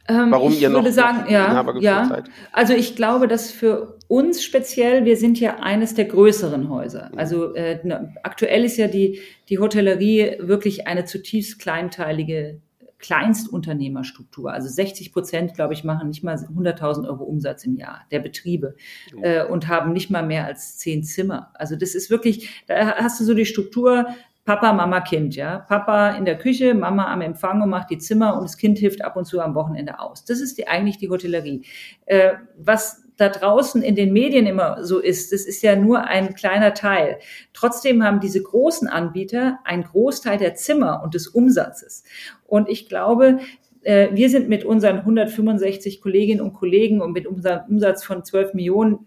Ähm, 0.06 0.30
Warum 0.30 0.52
ich 0.52 0.60
ihr 0.60 0.68
noch, 0.68 0.80
würde 0.80 0.92
sagen, 0.92 1.24
noch 1.24 1.30
ja, 1.30 1.74
ja. 1.80 2.04
Seid? 2.06 2.24
Also 2.52 2.74
ich 2.74 2.94
glaube, 2.94 3.26
dass 3.26 3.50
für 3.50 3.98
uns 4.06 4.42
speziell, 4.42 5.04
wir 5.04 5.16
sind 5.16 5.40
ja 5.40 5.60
eines 5.60 5.94
der 5.94 6.04
größeren 6.04 6.68
Häuser. 6.68 7.10
Mhm. 7.12 7.18
Also 7.18 7.54
äh, 7.54 7.78
aktuell 8.22 8.64
ist 8.64 8.76
ja 8.76 8.86
die, 8.86 9.20
die 9.48 9.58
Hotellerie 9.58 10.36
wirklich 10.40 10.86
eine 10.86 11.04
zutiefst 11.06 11.58
kleinteilige 11.58 12.60
Kleinstunternehmerstruktur. 12.98 14.52
Also 14.52 14.68
60 14.68 15.12
Prozent, 15.12 15.54
glaube 15.54 15.74
ich, 15.74 15.84
machen 15.84 16.08
nicht 16.08 16.24
mal 16.24 16.36
100.000 16.36 17.06
Euro 17.06 17.24
Umsatz 17.24 17.64
im 17.64 17.76
Jahr 17.76 18.06
der 18.10 18.20
Betriebe 18.20 18.76
mhm. 19.14 19.24
äh, 19.24 19.44
und 19.44 19.68
haben 19.68 19.92
nicht 19.92 20.10
mal 20.10 20.24
mehr 20.24 20.46
als 20.46 20.78
zehn 20.78 21.02
Zimmer. 21.02 21.50
Also 21.54 21.76
das 21.76 21.94
ist 21.94 22.08
wirklich, 22.08 22.64
da 22.66 22.96
hast 22.96 23.20
du 23.20 23.24
so 23.24 23.34
die 23.34 23.44
Struktur, 23.44 24.06
Papa, 24.44 24.74
Mama, 24.74 25.00
Kind, 25.00 25.36
ja. 25.36 25.60
Papa 25.60 26.10
in 26.10 26.26
der 26.26 26.36
Küche, 26.36 26.74
Mama 26.74 27.10
am 27.10 27.22
Empfang 27.22 27.62
und 27.62 27.70
macht 27.70 27.90
die 27.90 27.98
Zimmer 27.98 28.36
und 28.36 28.44
das 28.44 28.58
Kind 28.58 28.78
hilft 28.78 29.02
ab 29.02 29.16
und 29.16 29.24
zu 29.24 29.40
am 29.40 29.54
Wochenende 29.54 30.00
aus. 30.00 30.24
Das 30.24 30.40
ist 30.40 30.58
die, 30.58 30.68
eigentlich 30.68 30.98
die 30.98 31.08
Hotellerie. 31.08 31.62
Äh, 32.04 32.34
was 32.58 33.02
da 33.16 33.28
draußen 33.28 33.82
in 33.82 33.94
den 33.94 34.12
Medien 34.12 34.46
immer 34.46 34.84
so 34.84 34.98
ist, 34.98 35.32
das 35.32 35.46
ist 35.46 35.62
ja 35.62 35.76
nur 35.76 36.04
ein 36.04 36.34
kleiner 36.34 36.74
Teil. 36.74 37.20
Trotzdem 37.52 38.02
haben 38.02 38.20
diese 38.20 38.42
großen 38.42 38.88
Anbieter 38.88 39.60
einen 39.64 39.84
Großteil 39.84 40.36
der 40.36 40.54
Zimmer 40.56 41.00
und 41.02 41.14
des 41.14 41.28
Umsatzes. 41.28 42.04
Und 42.46 42.68
ich 42.68 42.88
glaube, 42.88 43.38
äh, 43.82 44.08
wir 44.12 44.28
sind 44.28 44.48
mit 44.48 44.64
unseren 44.64 44.98
165 44.98 46.02
Kolleginnen 46.02 46.40
und 46.40 46.52
Kollegen 46.52 47.00
und 47.00 47.12
mit 47.12 47.26
unserem 47.26 47.62
Umsatz 47.68 48.04
von 48.04 48.24
12 48.24 48.52
Millionen 48.52 49.06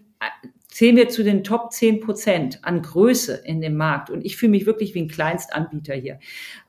zählen 0.78 0.94
wir 0.94 1.08
zu 1.08 1.24
den 1.24 1.42
Top 1.42 1.72
10 1.72 1.98
Prozent 1.98 2.60
an 2.62 2.82
Größe 2.82 3.42
in 3.44 3.60
dem 3.60 3.76
Markt. 3.76 4.10
Und 4.10 4.24
ich 4.24 4.36
fühle 4.36 4.50
mich 4.50 4.64
wirklich 4.64 4.94
wie 4.94 5.02
ein 5.02 5.08
Kleinstanbieter 5.08 5.94
hier. 5.94 6.20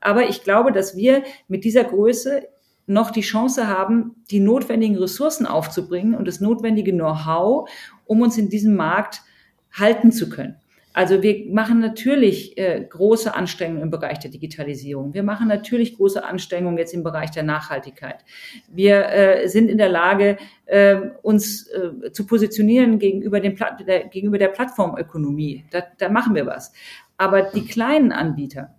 Aber 0.02 0.28
ich 0.28 0.44
glaube, 0.44 0.72
dass 0.72 0.98
wir 0.98 1.22
mit 1.48 1.64
dieser 1.64 1.84
Größe 1.84 2.48
noch 2.88 3.12
die 3.12 3.22
Chance 3.22 3.68
haben, 3.68 4.16
die 4.32 4.40
notwendigen 4.40 4.98
Ressourcen 4.98 5.46
aufzubringen 5.46 6.16
und 6.16 6.28
das 6.28 6.40
notwendige 6.40 6.92
Know-how, 6.92 7.70
um 8.06 8.24
uns 8.24 8.36
in 8.40 8.50
diesem 8.50 8.76
Markt 8.76 9.22
halten 9.72 10.12
zu 10.12 10.28
können. 10.28 10.59
Also 10.94 11.22
wir 11.22 11.46
machen 11.54 11.80
natürlich 11.80 12.58
äh, 12.58 12.84
große 12.90 13.34
Anstrengungen 13.34 13.84
im 13.84 13.90
Bereich 13.92 14.20
der 14.20 14.32
Digitalisierung. 14.32 15.14
Wir 15.14 15.24
machen 15.24 15.48
natürlich 15.48 15.96
große 15.96 16.24
Anstrengungen 16.24 16.78
jetzt 16.78 16.94
im 16.94 17.04
Bereich 17.04 17.32
der 17.32 17.44
Nachhaltigkeit. 17.44 18.26
Wir 18.68 19.08
äh, 19.10 19.48
sind 19.48 19.70
in 19.70 19.78
der 19.78 19.90
Lage, 19.90 20.38
äh, 20.66 20.96
uns 21.22 21.70
zu 22.12 22.26
positionieren 22.26 23.00
gegenüber, 23.00 23.40
dem 23.40 23.56
Pla 23.56 23.72
der, 23.76 24.06
gegenüber 24.06 24.38
der 24.38 24.48
Plattformökonomie. 24.50 25.66
Da, 25.72 25.84
da 25.98 26.10
machen 26.10 26.36
wir 26.36 26.46
was. 26.46 26.74
Aber 27.18 27.44
die 27.44 27.66
kleinen 27.66 28.12
Anbieter, 28.12 28.76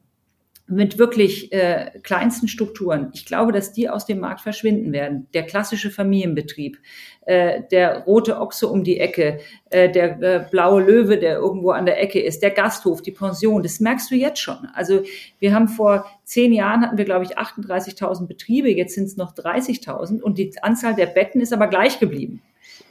mit 0.70 0.98
wirklich 0.98 1.52
äh, 1.52 1.90
kleinsten 2.02 2.46
Strukturen. 2.46 3.10
Ich 3.12 3.26
glaube, 3.26 3.50
dass 3.52 3.72
die 3.72 3.88
aus 3.88 4.06
dem 4.06 4.20
Markt 4.20 4.40
verschwinden 4.40 4.92
werden. 4.92 5.26
Der 5.34 5.42
klassische 5.42 5.90
Familienbetrieb, 5.90 6.78
äh, 7.26 7.62
der 7.72 8.04
rote 8.04 8.40
Ochse 8.40 8.68
um 8.68 8.84
die 8.84 9.00
Ecke, 9.00 9.40
äh, 9.70 9.90
der 9.90 10.22
äh, 10.22 10.46
blaue 10.48 10.82
Löwe, 10.82 11.18
der 11.18 11.36
irgendwo 11.36 11.70
an 11.70 11.86
der 11.86 12.00
Ecke 12.00 12.20
ist, 12.20 12.42
der 12.42 12.52
Gasthof, 12.52 13.02
die 13.02 13.10
Pension, 13.10 13.62
das 13.62 13.80
merkst 13.80 14.10
du 14.10 14.14
jetzt 14.14 14.40
schon. 14.40 14.68
Also 14.72 15.02
wir 15.40 15.52
haben 15.52 15.68
vor 15.68 16.06
zehn 16.24 16.52
Jahren 16.52 16.82
hatten 16.82 16.98
wir, 16.98 17.04
glaube 17.04 17.24
ich, 17.24 17.36
38.000 17.36 18.28
Betriebe, 18.28 18.70
jetzt 18.70 18.94
sind 18.94 19.04
es 19.04 19.16
noch 19.16 19.34
30.000 19.34 20.22
und 20.22 20.38
die 20.38 20.52
Anzahl 20.62 20.94
der 20.94 21.06
Betten 21.06 21.40
ist 21.40 21.52
aber 21.52 21.66
gleich 21.66 21.98
geblieben. 21.98 22.42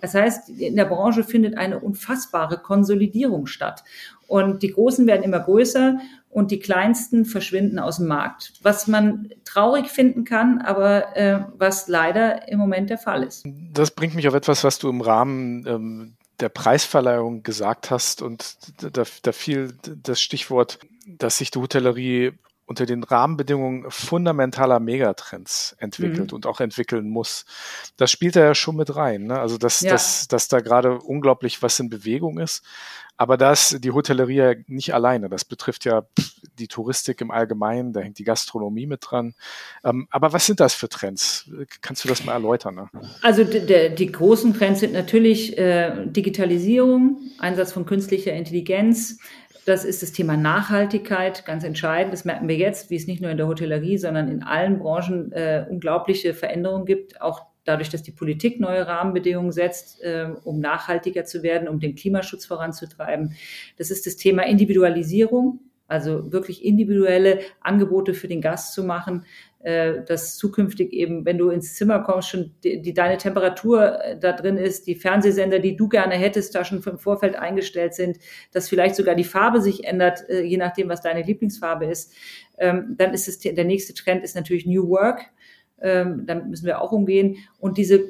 Das 0.01 0.13
heißt, 0.13 0.49
in 0.49 0.75
der 0.75 0.85
Branche 0.85 1.23
findet 1.23 1.57
eine 1.57 1.79
unfassbare 1.79 2.57
Konsolidierung 2.57 3.47
statt. 3.47 3.83
Und 4.29 4.61
die 4.61 4.71
Großen 4.71 5.07
werden 5.07 5.23
immer 5.23 5.39
größer 5.39 5.97
und 6.29 6.51
die 6.51 6.59
kleinsten 6.59 7.25
verschwinden 7.25 7.79
aus 7.79 7.97
dem 7.97 8.07
Markt. 8.07 8.53
Was 8.61 8.87
man 8.87 9.29
traurig 9.43 9.87
finden 9.87 10.23
kann, 10.23 10.61
aber 10.61 11.17
äh, 11.17 11.41
was 11.57 11.87
leider 11.87 12.47
im 12.47 12.59
Moment 12.59 12.91
der 12.91 12.99
Fall 12.99 13.23
ist. 13.23 13.45
Das 13.73 13.89
bringt 13.91 14.13
mich 14.13 14.27
auf 14.27 14.35
etwas, 14.35 14.63
was 14.63 14.77
du 14.77 14.87
im 14.87 15.01
Rahmen 15.01 15.65
ähm, 15.65 16.13
der 16.39 16.49
Preisverleihung 16.49 17.41
gesagt 17.41 17.89
hast 17.89 18.21
und 18.21 18.55
da, 18.81 19.03
da 19.21 19.31
fiel 19.31 19.73
das 19.81 20.21
Stichwort, 20.21 20.79
dass 21.07 21.39
sich 21.39 21.49
die 21.49 21.59
Hotellerie 21.59 22.33
unter 22.69 22.85
den 22.85 23.03
Rahmenbedingungen 23.03 23.89
fundamentaler 23.89 24.79
Megatrends 24.79 25.75
entwickelt 25.79 26.31
mhm. 26.31 26.35
und 26.35 26.45
auch 26.45 26.59
entwickeln 26.59 27.09
muss. 27.09 27.45
Das 27.97 28.11
spielt 28.11 28.35
da 28.35 28.41
ja 28.41 28.53
schon 28.53 28.75
mit 28.75 28.95
rein. 28.95 29.23
Ne? 29.23 29.39
Also, 29.39 29.57
dass, 29.57 29.81
ja. 29.81 29.89
dass, 29.91 30.27
dass 30.27 30.49
da 30.49 30.59
gerade 30.59 30.99
unglaublich 30.99 31.63
was 31.63 31.79
in 31.79 31.89
Bewegung 31.89 32.37
ist. 32.37 32.63
Aber 33.17 33.37
da 33.37 33.51
ist 33.51 33.83
die 33.83 33.91
Hotellerie 33.91 34.35
ja 34.35 34.53
nicht 34.67 34.93
alleine. 34.93 35.29
Das 35.29 35.45
betrifft 35.45 35.83
ja 35.83 36.03
die 36.59 36.67
Touristik 36.67 37.21
im 37.21 37.31
Allgemeinen, 37.31 37.91
da 37.91 38.01
hängt 38.01 38.19
die 38.19 38.23
Gastronomie 38.23 38.85
mit 38.85 38.99
dran. 39.03 39.33
Ähm, 39.83 40.07
aber 40.11 40.31
was 40.31 40.45
sind 40.45 40.59
das 40.59 40.75
für 40.75 40.89
Trends? 40.89 41.49
Kannst 41.81 42.03
du 42.03 42.07
das 42.07 42.23
mal 42.23 42.33
erläutern? 42.33 42.75
Ne? 42.75 42.89
Also 43.23 43.43
die, 43.43 43.95
die 43.95 44.11
großen 44.11 44.53
Trends 44.53 44.81
sind 44.81 44.93
natürlich 44.93 45.57
äh, 45.57 46.05
Digitalisierung, 46.05 47.17
Einsatz 47.39 47.73
von 47.73 47.85
künstlicher 47.85 48.33
Intelligenz, 48.33 49.17
das 49.65 49.85
ist 49.85 50.01
das 50.01 50.11
Thema 50.11 50.37
Nachhaltigkeit, 50.37 51.45
ganz 51.45 51.63
entscheidend. 51.63 52.13
Das 52.13 52.25
merken 52.25 52.47
wir 52.47 52.55
jetzt, 52.55 52.89
wie 52.89 52.95
es 52.95 53.07
nicht 53.07 53.21
nur 53.21 53.31
in 53.31 53.37
der 53.37 53.47
Hotellerie, 53.47 53.97
sondern 53.97 54.27
in 54.27 54.43
allen 54.43 54.79
Branchen 54.79 55.31
äh, 55.31 55.65
unglaubliche 55.69 56.33
Veränderungen 56.33 56.85
gibt. 56.85 57.21
Auch 57.21 57.45
dadurch, 57.65 57.89
dass 57.89 58.03
die 58.03 58.11
Politik 58.11 58.59
neue 58.59 58.87
Rahmenbedingungen 58.87 59.51
setzt, 59.51 60.01
äh, 60.01 60.29
um 60.43 60.59
nachhaltiger 60.59 61.25
zu 61.25 61.43
werden, 61.43 61.67
um 61.67 61.79
den 61.79 61.95
Klimaschutz 61.95 62.45
voranzutreiben. 62.45 63.35
Das 63.77 63.91
ist 63.91 64.05
das 64.05 64.15
Thema 64.15 64.45
Individualisierung, 64.45 65.59
also 65.89 66.31
wirklich 66.31 66.63
individuelle 66.63 67.39
Angebote 67.61 68.13
für 68.13 68.27
den 68.27 68.41
Gast 68.41 68.73
zu 68.73 68.83
machen, 68.83 69.25
äh, 69.61 70.05
dass 70.05 70.37
zukünftig 70.37 70.93
eben, 70.93 71.25
wenn 71.25 71.37
du 71.37 71.49
ins 71.49 71.75
Zimmer 71.75 71.99
kommst, 71.99 72.29
schon 72.29 72.51
die, 72.63 72.81
die, 72.81 72.93
deine 72.93 73.17
Temperatur 73.17 74.01
äh, 74.01 74.17
da 74.17 74.31
drin 74.31 74.57
ist, 74.57 74.87
die 74.87 74.95
Fernsehsender, 74.95 75.59
die 75.59 75.75
du 75.75 75.89
gerne 75.89 76.15
hättest, 76.15 76.55
da 76.55 76.63
schon 76.63 76.81
im 76.81 76.97
Vorfeld 76.97 77.35
eingestellt 77.35 77.93
sind, 77.93 78.19
dass 78.53 78.69
vielleicht 78.69 78.95
sogar 78.95 79.15
die 79.15 79.25
Farbe 79.25 79.61
sich 79.61 79.83
ändert, 79.83 80.29
äh, 80.29 80.43
je 80.43 80.55
nachdem, 80.55 80.87
was 80.87 81.01
deine 81.01 81.23
Lieblingsfarbe 81.23 81.85
ist. 81.85 82.13
Ähm, 82.57 82.95
dann 82.97 83.13
ist 83.13 83.27
es 83.27 83.39
der 83.39 83.65
nächste 83.65 83.93
Trend 83.93 84.23
ist 84.23 84.35
natürlich 84.35 84.65
New 84.65 84.87
Work 84.87 85.25
Ähm, 85.81 86.25
damit 86.25 86.47
müssen 86.47 86.65
wir 86.65 86.81
auch 86.81 86.91
umgehen. 86.91 87.37
Und 87.57 87.77
diese 87.77 88.01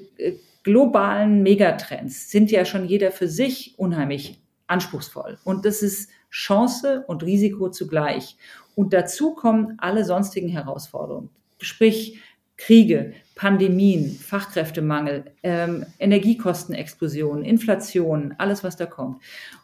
globalen 0.64 1.44
Megatrends 1.44 2.30
sind 2.32 2.52
ja 2.52 2.66
schon 2.66 2.86
jeder 2.86 3.12
für 3.12 3.28
sich 3.28 3.76
unheimlich 3.78 4.42
anspruchsvoll. 4.68 5.38
Und 5.44 5.66
das 5.66 5.82
ist 5.82 6.10
Chance 6.30 7.04
und 7.08 7.24
Risiko 7.24 7.70
zugleich. 7.70 8.38
Und 8.76 8.94
dazu 8.94 9.34
kommen 9.34 9.76
alle 9.78 10.06
sonstigen 10.06 10.50
Herausforderungen. 10.50 11.30
Sprich, 11.60 12.20
Kriege, 12.58 13.14
Pandemien, 13.36 14.12
Fachkräftemangel, 14.12 15.32
ähm, 15.44 15.86
Energiekostenexplosionen, 15.98 17.46
Inflation, 17.46 18.36
alles, 18.38 18.64
was 18.64 18.76
da 18.76 18.86
kommt. 18.86 19.22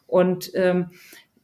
Und 0.08 0.52
ähm, 0.56 0.92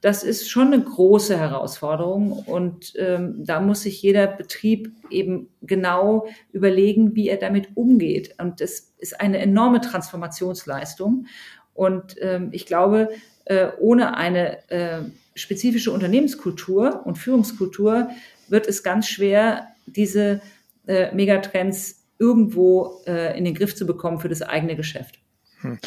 das 0.02 0.24
ist 0.24 0.50
schon 0.50 0.74
eine 0.74 0.84
große 0.84 1.38
Herausforderung 1.38 2.32
und 2.32 2.94
ähm, 2.98 3.36
da 3.46 3.60
muss 3.60 3.82
sich 3.82 4.02
jeder 4.02 4.26
Betrieb 4.26 4.92
eben 5.12 5.50
genau 5.62 6.28
überlegen, 6.52 7.16
wie 7.16 7.30
er 7.30 7.38
damit 7.38 7.70
umgeht. 7.76 8.34
Und 8.40 8.62
das 8.62 8.94
ist 8.98 9.22
eine 9.22 9.38
enorme 9.38 9.80
Transformationsleistung. 9.80 11.28
Und 11.76 12.16
ähm, 12.20 12.50
ich 12.52 12.66
glaube, 12.66 13.10
äh, 13.52 13.72
ohne 13.80 14.16
eine 14.16 14.70
äh, 14.70 15.02
spezifische 15.36 15.92
Unternehmenskultur 15.92 17.02
und 17.06 17.18
Führungskultur 17.18 18.10
wird 18.48 18.66
es 18.66 18.82
ganz 18.82 19.10
schwer, 19.10 19.68
diese 19.86 20.42
äh, 20.88 21.14
Megatrends 21.14 22.04
irgendwo 22.18 23.02
äh, 23.06 23.38
in 23.38 23.44
den 23.44 23.54
Griff 23.54 23.76
zu 23.76 23.86
bekommen 23.86 24.20
für 24.20 24.30
das 24.30 24.42
eigene 24.42 24.78
Geschäft. 24.78 25.20
Hm 25.60 25.80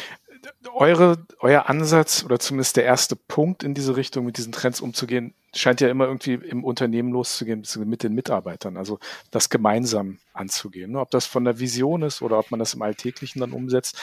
eure, 0.73 1.25
euer 1.39 1.69
Ansatz 1.69 2.23
oder 2.23 2.39
zumindest 2.39 2.77
der 2.77 2.83
erste 2.83 3.15
Punkt 3.15 3.63
in 3.63 3.73
diese 3.73 3.95
Richtung, 3.95 4.25
mit 4.25 4.37
diesen 4.37 4.51
Trends 4.51 4.81
umzugehen, 4.81 5.33
scheint 5.53 5.81
ja 5.81 5.89
immer 5.89 6.05
irgendwie 6.05 6.33
im 6.33 6.63
Unternehmen 6.63 7.11
loszugehen, 7.11 7.63
mit 7.85 8.03
den 8.03 8.13
Mitarbeitern, 8.13 8.77
also 8.77 8.99
das 9.31 9.49
gemeinsam 9.49 10.19
anzugehen. 10.33 10.91
Ne? 10.91 10.99
Ob 10.99 11.11
das 11.11 11.25
von 11.25 11.45
der 11.45 11.59
Vision 11.59 12.01
ist 12.01 12.21
oder 12.21 12.37
ob 12.39 12.51
man 12.51 12.59
das 12.59 12.73
im 12.73 12.81
Alltäglichen 12.81 13.39
dann 13.39 13.53
umsetzt 13.53 13.99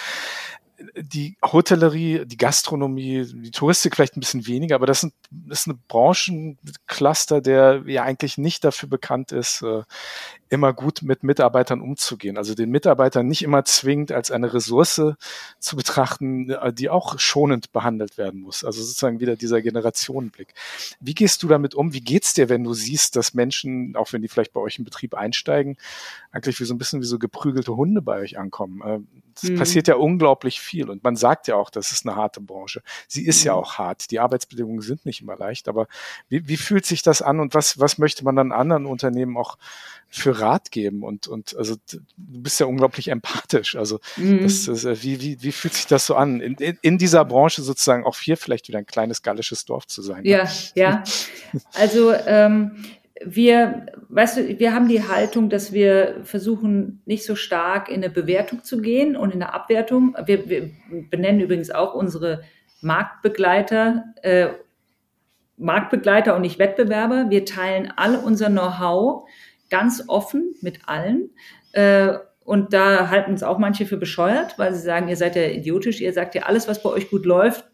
die 0.96 1.36
Hotellerie, 1.42 2.24
die 2.26 2.36
Gastronomie, 2.36 3.26
die 3.26 3.50
Touristik 3.50 3.94
vielleicht 3.94 4.16
ein 4.16 4.20
bisschen 4.20 4.46
weniger, 4.46 4.74
aber 4.74 4.86
das, 4.86 5.00
sind, 5.00 5.14
das 5.30 5.60
ist 5.60 5.66
ein 5.68 5.82
Branchencluster, 5.88 7.40
der 7.40 7.82
ja 7.86 8.02
eigentlich 8.02 8.38
nicht 8.38 8.64
dafür 8.64 8.88
bekannt 8.88 9.32
ist, 9.32 9.62
äh, 9.62 9.82
immer 10.52 10.74
gut 10.74 11.00
mit 11.02 11.22
Mitarbeitern 11.22 11.80
umzugehen. 11.80 12.36
Also 12.36 12.54
den 12.54 12.70
Mitarbeitern 12.70 13.26
nicht 13.26 13.42
immer 13.42 13.64
zwingend 13.64 14.12
als 14.12 14.30
eine 14.30 14.52
Ressource 14.52 15.14
zu 15.58 15.76
betrachten, 15.76 16.50
äh, 16.50 16.72
die 16.72 16.90
auch 16.90 17.18
schonend 17.18 17.72
behandelt 17.72 18.18
werden 18.18 18.40
muss. 18.40 18.62
Also 18.62 18.82
sozusagen 18.82 19.18
wieder 19.20 19.36
dieser 19.36 19.62
Generationenblick. 19.62 20.54
Wie 21.00 21.14
gehst 21.14 21.42
du 21.42 21.48
damit 21.48 21.74
um? 21.74 21.94
Wie 21.94 22.02
geht's 22.02 22.34
dir, 22.34 22.50
wenn 22.50 22.64
du 22.64 22.74
siehst, 22.74 23.16
dass 23.16 23.32
Menschen, 23.32 23.96
auch 23.96 24.12
wenn 24.12 24.20
die 24.20 24.28
vielleicht 24.28 24.52
bei 24.52 24.60
euch 24.60 24.78
im 24.78 24.84
Betrieb 24.84 25.14
einsteigen, 25.14 25.78
eigentlich 26.32 26.60
wie 26.60 26.64
so 26.64 26.74
ein 26.74 26.78
bisschen 26.78 27.00
wie 27.00 27.06
so 27.06 27.18
geprügelte 27.18 27.74
Hunde 27.74 28.02
bei 28.02 28.18
euch 28.18 28.38
ankommen? 28.38 29.08
Es 29.36 29.50
mhm. 29.50 29.56
passiert 29.56 29.88
ja 29.88 29.96
unglaublich 29.96 30.60
viel 30.60 30.90
und 30.90 31.02
man 31.04 31.16
sagt 31.16 31.48
ja 31.48 31.56
auch, 31.56 31.70
das 31.70 31.92
ist 31.92 32.06
eine 32.06 32.16
harte 32.16 32.40
Branche. 32.40 32.82
Sie 33.08 33.26
ist 33.26 33.42
mhm. 33.42 33.46
ja 33.46 33.54
auch 33.54 33.78
hart. 33.78 34.10
Die 34.10 34.20
Arbeitsbedingungen 34.20 34.82
sind 34.82 35.06
nicht 35.06 35.20
immer 35.22 35.36
leicht, 35.36 35.68
aber 35.68 35.86
wie, 36.28 36.46
wie 36.48 36.56
fühlt 36.56 36.86
sich 36.86 37.02
das 37.02 37.22
an 37.22 37.40
und 37.40 37.54
was, 37.54 37.78
was 37.78 37.98
möchte 37.98 38.24
man 38.24 38.36
dann 38.36 38.52
anderen 38.52 38.86
Unternehmen 38.86 39.36
auch 39.36 39.58
für 40.08 40.40
Rat 40.40 40.70
geben? 40.70 41.02
Und, 41.02 41.26
und 41.28 41.56
also 41.56 41.76
du 41.88 42.00
bist 42.16 42.60
ja 42.60 42.66
unglaublich 42.66 43.08
empathisch. 43.08 43.76
Also 43.76 44.00
mhm. 44.16 44.42
das, 44.42 44.66
das, 44.66 44.84
äh, 44.84 45.02
wie, 45.02 45.20
wie, 45.20 45.42
wie 45.42 45.52
fühlt 45.52 45.74
sich 45.74 45.86
das 45.86 46.06
so 46.06 46.14
an, 46.14 46.40
in, 46.40 46.54
in, 46.54 46.78
in 46.82 46.98
dieser 46.98 47.24
Branche 47.24 47.62
sozusagen 47.62 48.04
auch 48.04 48.16
hier 48.18 48.36
vielleicht 48.36 48.68
wieder 48.68 48.78
ein 48.78 48.86
kleines 48.86 49.22
gallisches 49.22 49.64
Dorf 49.64 49.86
zu 49.86 50.02
sein? 50.02 50.24
Ja, 50.24 50.48
ja. 50.74 51.02
Also 51.74 52.12
ähm, 52.12 52.84
wir, 53.24 53.86
weißt 54.08 54.36
du, 54.36 54.58
wir 54.58 54.74
haben 54.74 54.88
die 54.88 55.06
Haltung, 55.06 55.50
dass 55.50 55.72
wir 55.72 56.20
versuchen, 56.24 57.02
nicht 57.04 57.24
so 57.24 57.34
stark 57.34 57.88
in 57.88 57.96
eine 57.96 58.10
Bewertung 58.10 58.64
zu 58.64 58.80
gehen 58.80 59.16
und 59.16 59.34
in 59.34 59.42
eine 59.42 59.52
Abwertung. 59.52 60.16
Wir, 60.24 60.48
wir 60.48 60.70
benennen 61.10 61.40
übrigens 61.40 61.70
auch 61.70 61.94
unsere 61.94 62.42
Marktbegleiter, 62.80 64.04
äh, 64.22 64.48
Marktbegleiter 65.56 66.34
und 66.34 66.42
nicht 66.42 66.58
Wettbewerber. 66.58 67.30
Wir 67.30 67.44
teilen 67.44 67.92
alle 67.96 68.18
unser 68.18 68.48
Know-how 68.48 69.28
ganz 69.70 70.04
offen 70.08 70.54
mit 70.60 70.80
allen. 70.86 71.30
Äh, 71.72 72.14
und 72.44 72.72
da 72.72 73.08
halten 73.08 73.30
uns 73.30 73.42
auch 73.42 73.58
manche 73.58 73.86
für 73.86 73.96
bescheuert, 73.96 74.58
weil 74.58 74.74
sie 74.74 74.82
sagen, 74.82 75.08
ihr 75.08 75.16
seid 75.16 75.36
ja 75.36 75.46
idiotisch, 75.46 76.00
ihr 76.00 76.12
sagt 76.12 76.34
ja 76.34 76.42
alles, 76.42 76.66
was 76.66 76.82
bei 76.82 76.90
euch 76.90 77.08
gut 77.08 77.24
läuft, 77.24 77.64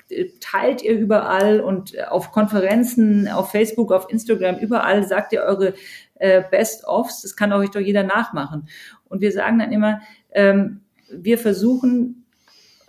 teilt 0.40 0.82
ihr 0.82 0.98
überall 0.98 1.60
und 1.60 1.98
auf 2.08 2.32
Konferenzen, 2.32 3.28
auf 3.28 3.50
Facebook, 3.50 3.92
auf 3.92 4.10
Instagram, 4.10 4.58
überall 4.58 5.06
sagt 5.06 5.32
ihr 5.32 5.42
eure 5.42 5.74
äh, 6.16 6.42
Best-ofs, 6.50 7.22
das 7.22 7.36
kann 7.36 7.52
euch 7.52 7.70
doch 7.70 7.80
jeder 7.80 8.02
nachmachen. 8.02 8.68
Und 9.08 9.22
wir 9.22 9.32
sagen 9.32 9.58
dann 9.58 9.72
immer, 9.72 10.00
ähm, 10.32 10.80
wir 11.10 11.38
versuchen 11.38 12.26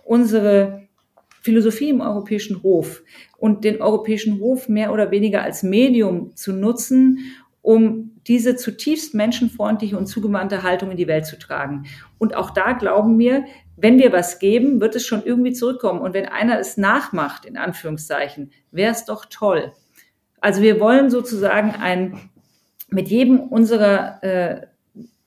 unsere 0.04 0.82
Philosophie 1.40 1.88
im 1.88 2.02
Europäischen 2.02 2.62
Hof 2.62 3.02
und 3.38 3.64
den 3.64 3.80
Europäischen 3.80 4.40
Hof 4.40 4.68
mehr 4.68 4.92
oder 4.92 5.10
weniger 5.10 5.42
als 5.42 5.62
Medium 5.62 6.36
zu 6.36 6.52
nutzen, 6.52 7.20
um 7.62 8.09
diese 8.26 8.56
zutiefst 8.56 9.14
menschenfreundliche 9.14 9.96
und 9.96 10.06
zugewandte 10.06 10.62
Haltung 10.62 10.90
in 10.90 10.96
die 10.96 11.06
Welt 11.06 11.26
zu 11.26 11.38
tragen. 11.38 11.86
Und 12.18 12.34
auch 12.34 12.50
da 12.50 12.72
glauben 12.72 13.18
wir, 13.18 13.44
wenn 13.76 13.98
wir 13.98 14.12
was 14.12 14.38
geben, 14.38 14.80
wird 14.80 14.94
es 14.94 15.06
schon 15.06 15.24
irgendwie 15.24 15.52
zurückkommen. 15.52 16.00
Und 16.00 16.14
wenn 16.14 16.26
einer 16.26 16.58
es 16.58 16.76
nachmacht, 16.76 17.46
in 17.46 17.56
Anführungszeichen, 17.56 18.52
wäre 18.70 18.92
es 18.92 19.04
doch 19.04 19.24
toll. 19.24 19.72
Also 20.40 20.62
wir 20.62 20.80
wollen 20.80 21.10
sozusagen 21.10 21.70
ein, 21.70 22.30
mit 22.88 23.08
jedem 23.08 23.40
unserer 23.40 24.22
äh, 24.22 24.66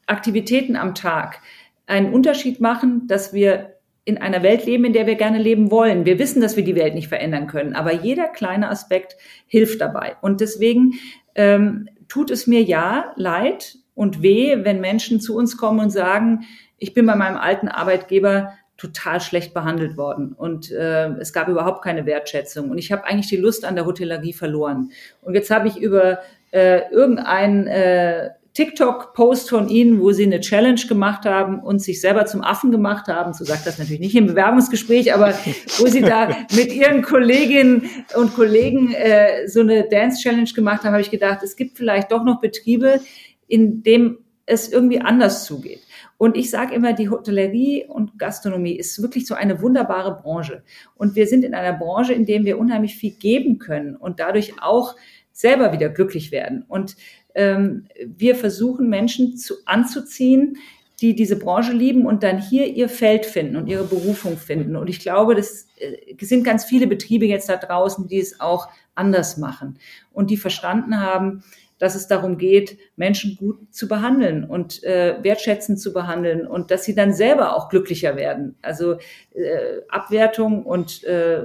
Aktivitäten 0.06 0.76
am 0.76 0.96
Tag 0.96 1.40
einen 1.88 2.14
Unterschied 2.14 2.60
machen, 2.60 3.08
dass 3.08 3.34
wir 3.34 3.74
in 4.06 4.18
einer 4.18 4.44
Welt 4.44 4.66
leben, 4.66 4.86
in 4.86 4.94
der 4.94 5.08
wir 5.08 5.16
gerne 5.16 5.38
leben 5.38 5.72
wollen. 5.72 6.06
Wir 6.06 6.20
wissen, 6.20 6.42
dass 6.42 6.58
wir 6.58 6.64
die 6.64 6.76
Welt 6.76 6.94
nicht 6.94 7.08
verändern 7.08 7.48
können, 7.48 7.74
aber 7.74 7.94
jeder 7.94 8.28
kleine 8.28 8.70
Aspekt 8.70 9.16
hilft 9.48 9.80
dabei. 9.80 10.18
Und 10.22 10.42
deswegen 10.42 10.96
ähm, 11.36 11.88
tut 12.14 12.30
es 12.30 12.46
mir 12.46 12.62
ja 12.62 13.12
leid 13.16 13.78
und 13.96 14.22
weh, 14.22 14.64
wenn 14.64 14.80
Menschen 14.80 15.20
zu 15.20 15.36
uns 15.36 15.58
kommen 15.58 15.80
und 15.80 15.90
sagen, 15.90 16.46
ich 16.78 16.94
bin 16.94 17.08
bei 17.08 17.16
meinem 17.16 17.38
alten 17.38 17.68
Arbeitgeber 17.68 18.54
total 18.78 19.20
schlecht 19.20 19.56
behandelt 19.56 19.98
worden 19.98 20.34
und 20.34 20.72
äh, 20.72 21.08
es 21.14 21.34
gab 21.34 21.48
überhaupt 21.48 21.84
keine 21.84 22.06
Wertschätzung 22.06 22.70
und 22.70 22.78
ich 22.78 22.92
habe 22.92 23.04
eigentlich 23.06 23.30
die 23.30 23.38
Lust 23.38 23.66
an 23.66 23.74
der 23.74 23.88
Hotellerie 23.88 24.34
verloren. 24.34 24.92
Und 25.24 25.34
jetzt 25.34 25.50
habe 25.50 25.68
ich 25.68 25.78
über 25.78 26.20
äh, 26.52 26.88
irgendeinen 26.92 27.66
äh, 27.66 28.30
TikTok-Post 28.54 29.50
von 29.50 29.68
Ihnen, 29.68 30.00
wo 30.00 30.12
Sie 30.12 30.24
eine 30.24 30.40
Challenge 30.40 30.82
gemacht 30.88 31.26
haben 31.26 31.60
und 31.60 31.80
sich 31.80 32.00
selber 32.00 32.26
zum 32.26 32.42
Affen 32.42 32.72
gemacht 32.72 33.08
haben. 33.08 33.34
So 33.34 33.46
sagt 33.46 33.66
das 33.66 33.80
natürlich 33.80 34.00
nicht 34.00 34.16
im 34.16 34.28
Bewerbungsgespräch, 34.28 35.14
aber 35.14 35.34
wo 35.80 35.88
Sie 35.88 36.02
da 36.02 36.28
mit 36.56 36.72
Ihren 36.72 37.02
Kolleginnen 37.02 37.90
und 38.16 38.36
Kollegen 38.36 38.94
äh, 38.94 39.48
so 39.48 39.62
eine 39.62 39.88
Dance-Challenge 39.90 40.52
gemacht 40.54 40.84
haben, 40.84 40.92
habe 40.92 41.02
ich 41.02 41.10
gedacht, 41.10 41.42
es 41.44 41.56
gibt 41.56 41.78
vielleicht 41.78 42.12
doch 42.12 42.24
noch 42.24 42.40
Betriebe, 42.42 43.02
in 43.48 43.82
dem 43.82 44.20
es 44.46 44.72
irgendwie 44.72 45.02
anders 45.02 45.46
zugeht. 45.46 45.82
Und 46.18 46.38
ich 46.38 46.50
sage 46.50 46.76
immer, 46.76 46.94
die 46.94 47.10
Hotellerie 47.10 47.86
und 47.88 48.20
Gastronomie 48.20 48.76
ist 48.76 49.02
wirklich 49.02 49.26
so 49.26 49.36
eine 49.36 49.62
wunderbare 49.62 50.22
Branche. 50.22 50.64
Und 50.96 51.16
wir 51.16 51.28
sind 51.28 51.44
in 51.44 51.56
einer 51.56 51.74
Branche, 51.74 52.14
in 52.14 52.26
der 52.26 52.44
wir 52.44 52.60
unheimlich 52.60 52.96
viel 52.96 53.14
geben 53.14 53.58
können 53.58 53.96
und 53.96 54.20
dadurch 54.20 54.62
auch 54.62 54.96
selber 55.32 55.74
wieder 55.74 55.90
glücklich 55.90 56.32
werden. 56.32 56.64
Und 56.68 56.96
wir 57.36 58.36
versuchen 58.36 58.90
Menschen 58.90 59.38
zu, 59.38 59.56
anzuziehen, 59.66 60.58
die 61.04 61.16
diese 61.16 61.38
Branche 61.38 61.74
lieben 61.74 62.06
und 62.06 62.24
dann 62.24 62.40
hier 62.40 62.66
ihr 62.68 62.88
Feld 62.88 63.26
finden 63.26 63.58
und 63.58 63.68
ihre 63.68 63.84
Berufung 63.84 64.38
finden. 64.38 64.78
Und 64.78 64.90
ich 64.90 65.00
glaube, 65.00 65.36
das 65.36 65.68
äh, 65.78 66.16
sind 66.24 66.46
ganz 66.46 66.64
viele 66.64 66.88
Betriebe 66.88 67.26
jetzt 67.26 67.50
da 67.50 67.58
draußen, 67.58 68.08
die 68.08 68.20
es 68.20 68.40
auch 68.40 68.70
anders 68.96 69.36
machen 69.36 69.80
und 70.14 70.30
die 70.30 70.38
verstanden 70.38 71.02
haben, 71.02 71.44
dass 71.78 71.96
es 71.96 72.08
darum 72.08 72.38
geht, 72.38 72.78
Menschen 72.96 73.36
gut 73.36 73.74
zu 73.74 73.90
behandeln 73.90 74.46
und 74.46 74.82
äh, 74.86 75.18
wertschätzend 75.22 75.82
zu 75.82 75.92
behandeln 75.92 76.48
und 76.48 76.72
dass 76.72 76.86
sie 76.86 76.96
dann 76.96 77.14
selber 77.14 77.58
auch 77.58 77.68
glücklicher 77.68 78.16
werden. 78.16 78.56
Also 78.62 78.94
äh, 79.34 79.82
Abwertung 79.90 80.64
und 80.64 81.04
äh, 81.04 81.44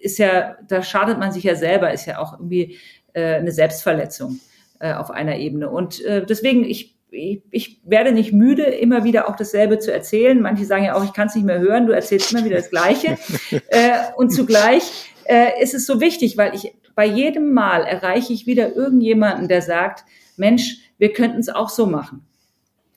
ist 0.00 0.16
ja, 0.16 0.56
da 0.66 0.82
schadet 0.82 1.18
man 1.18 1.32
sich 1.32 1.44
ja 1.44 1.56
selber, 1.56 1.92
ist 1.92 2.06
ja 2.06 2.18
auch 2.18 2.32
irgendwie 2.32 2.78
äh, 3.12 3.34
eine 3.34 3.52
Selbstverletzung 3.52 4.40
äh, 4.82 4.94
auf 4.94 5.12
einer 5.12 5.38
Ebene. 5.38 5.70
Und 5.70 6.04
äh, 6.04 6.26
deswegen, 6.26 6.64
ich, 6.64 6.96
ich, 7.12 7.42
ich 7.52 7.80
werde 7.84 8.10
nicht 8.10 8.32
müde, 8.32 8.64
immer 8.64 9.04
wieder 9.04 9.28
auch 9.28 9.36
dasselbe 9.36 9.78
zu 9.78 9.92
erzählen. 9.92 10.42
Manche 10.42 10.64
sagen 10.64 10.84
ja 10.84 10.96
auch, 10.96 11.04
ich 11.04 11.12
kann 11.12 11.28
es 11.28 11.36
nicht 11.36 11.44
mehr 11.44 11.60
hören, 11.60 11.86
du 11.86 11.92
erzählst 11.92 12.32
immer 12.32 12.44
wieder 12.44 12.56
das 12.56 12.70
Gleiche. 12.70 13.16
äh, 13.68 13.92
und 14.16 14.30
zugleich 14.30 15.12
äh, 15.24 15.62
ist 15.62 15.72
es 15.72 15.86
so 15.86 16.00
wichtig, 16.00 16.36
weil 16.36 16.52
ich 16.56 16.74
bei 16.96 17.06
jedem 17.06 17.52
Mal 17.52 17.84
erreiche 17.84 18.32
ich 18.32 18.46
wieder 18.46 18.74
irgendjemanden, 18.74 19.46
der 19.46 19.62
sagt, 19.62 20.04
Mensch, 20.36 20.78
wir 20.98 21.12
könnten 21.12 21.38
es 21.38 21.48
auch 21.48 21.68
so 21.68 21.86
machen. 21.86 22.26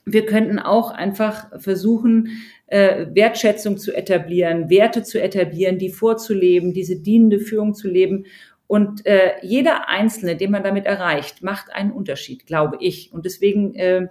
Wir 0.05 0.25
könnten 0.25 0.57
auch 0.57 0.89
einfach 0.89 1.61
versuchen, 1.61 2.29
äh, 2.65 3.05
Wertschätzung 3.13 3.77
zu 3.77 3.95
etablieren, 3.95 4.71
Werte 4.71 5.03
zu 5.03 5.21
etablieren, 5.21 5.77
die 5.77 5.89
vorzuleben, 5.89 6.73
diese 6.73 6.95
dienende 6.95 7.39
Führung 7.39 7.75
zu 7.75 7.87
leben. 7.87 8.25
Und 8.67 9.05
äh, 9.05 9.33
jeder 9.41 9.89
Einzelne, 9.89 10.35
den 10.35 10.51
man 10.51 10.63
damit 10.63 10.85
erreicht, 10.85 11.43
macht 11.43 11.71
einen 11.71 11.91
Unterschied, 11.91 12.45
glaube 12.45 12.77
ich. 12.79 13.13
Und 13.13 13.25
deswegen 13.25 13.75
äh, 13.75 14.07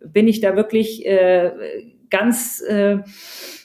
bin 0.00 0.28
ich 0.28 0.40
da 0.40 0.54
wirklich 0.54 1.04
äh, 1.04 1.50
ganz 2.10 2.60
äh, 2.60 2.98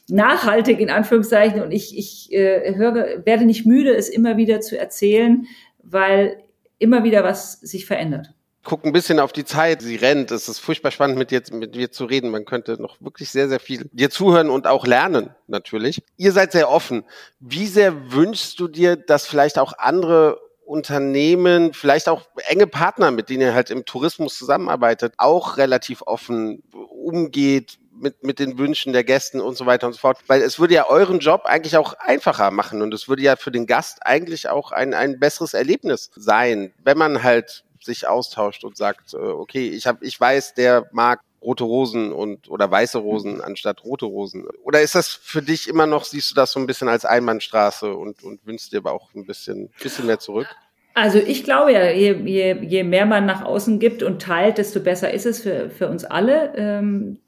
nachhaltig 0.10 0.80
in 0.80 0.90
Anführungszeichen 0.90 1.62
und 1.62 1.72
ich, 1.72 1.98
ich 1.98 2.34
äh, 2.34 2.76
höre, 2.76 3.26
werde 3.26 3.46
nicht 3.46 3.66
müde, 3.66 3.96
es 3.96 4.10
immer 4.10 4.38
wieder 4.38 4.60
zu 4.60 4.78
erzählen, 4.78 5.46
weil 5.82 6.44
immer 6.78 7.04
wieder 7.04 7.24
was 7.24 7.54
sich 7.62 7.86
verändert 7.86 8.34
guck 8.64 8.86
ein 8.86 8.94
bisschen 8.94 9.20
auf 9.20 9.34
die 9.34 9.46
Zeit. 9.46 9.82
Sie 9.82 9.96
rennt. 9.96 10.32
Es 10.32 10.48
ist 10.48 10.60
furchtbar 10.60 10.92
spannend, 10.92 11.18
mit 11.18 11.32
dir, 11.32 11.42
mit 11.52 11.76
dir 11.76 11.92
zu 11.92 12.06
reden. 12.06 12.32
Man 12.32 12.46
könnte 12.46 12.82
noch 12.82 13.00
wirklich 13.02 13.30
sehr, 13.30 13.50
sehr 13.50 13.60
viel 13.60 13.90
dir 13.92 14.10
zuhören 14.10 14.50
und 14.50 14.68
auch 14.68 14.88
lernen, 14.88 15.30
natürlich. 15.48 16.02
Ihr 16.18 16.32
seid 16.32 16.52
sehr 16.52 16.70
offen. 16.70 17.04
Wie 17.40 17.68
sehr 17.68 18.12
wünschst 18.12 18.60
du 18.60 18.68
dir, 18.68 18.96
dass 18.96 19.28
vielleicht 19.28 19.60
auch 19.60 19.74
andere 19.78 20.40
Unternehmen, 20.66 21.74
vielleicht 21.74 22.08
auch 22.08 22.24
enge 22.48 22.68
Partner, 22.68 23.12
mit 23.12 23.30
denen 23.30 23.42
ihr 23.42 23.54
halt 23.54 23.70
im 23.70 23.86
Tourismus 23.86 24.38
zusammenarbeitet, 24.38 25.14
auch 25.18 25.58
relativ 25.58 26.02
offen 26.04 26.64
umgeht 26.74 27.80
mit, 27.92 28.24
mit 28.24 28.40
den 28.40 28.58
Wünschen 28.58 28.94
der 28.94 29.04
Gästen 29.04 29.42
und 29.42 29.58
so 29.58 29.66
weiter 29.66 29.88
und 29.88 29.94
so 29.94 30.00
fort. 30.00 30.20
Weil 30.28 30.42
es 30.42 30.60
würde 30.60 30.74
ja 30.74 30.90
euren 30.90 31.20
Job 31.20 31.44
eigentlich 31.46 31.78
auch 31.78 31.94
einfacher 31.94 32.50
machen 32.52 32.82
und 32.82 32.94
es 32.94 33.10
würde 33.10 33.22
ja 33.22 33.36
für 33.36 33.52
den 33.52 33.68
Gast 33.68 34.06
eigentlich 34.06 34.50
auch 34.50 34.72
ein, 34.72 34.94
ein 34.94 35.20
besseres 35.20 35.54
Erlebnis 35.54 36.12
sein, 36.16 36.74
wenn 36.84 36.98
man 36.98 37.24
halt 37.24 37.66
sich 37.86 38.08
austauscht 38.08 38.64
und 38.64 38.78
sagt, 38.78 39.14
äh, 39.14 39.18
okay, 39.18 39.70
ich 39.70 39.88
habe, 39.88 40.06
ich 40.06 40.20
weiß, 40.20 40.54
der 40.54 40.88
mag 40.92 41.22
rote 41.42 41.64
Rosen 41.64 42.12
und 42.12 42.50
oder 42.50 42.70
weiße 42.70 42.98
Rosen 42.98 43.42
anstatt 43.42 43.84
rote 43.84 44.06
Rosen? 44.06 44.46
Oder 44.64 44.82
ist 44.82 44.96
das 44.96 45.10
für 45.10 45.42
dich 45.42 45.68
immer 45.68 45.86
noch, 45.86 46.06
siehst 46.06 46.32
du 46.32 46.36
das 46.36 46.52
so 46.52 46.60
ein 46.60 46.68
bisschen 46.68 46.88
als 46.88 47.06
Einbahnstraße 47.06 47.94
und, 47.94 48.24
und 48.24 48.46
wünschst 48.46 48.72
dir 48.72 48.78
aber 48.78 48.94
auch 48.94 49.14
ein 49.14 49.26
bisschen, 49.26 49.70
bisschen 49.82 50.06
mehr 50.06 50.20
zurück? 50.20 50.48
Also 50.96 51.18
ich 51.18 51.44
glaube 51.44 51.74
ja, 51.74 51.90
je, 51.90 52.14
je, 52.14 52.56
je 52.62 52.84
mehr 52.84 53.06
man 53.06 53.26
nach 53.26 53.44
außen 53.44 53.80
gibt 53.80 54.04
und 54.04 54.22
teilt, 54.22 54.58
desto 54.58 54.80
besser 54.80 55.12
ist 55.12 55.26
es 55.26 55.42
für, 55.42 55.70
für 55.70 55.90
uns 55.90 56.06
alle. 56.06 56.54
Ähm, 56.56 57.20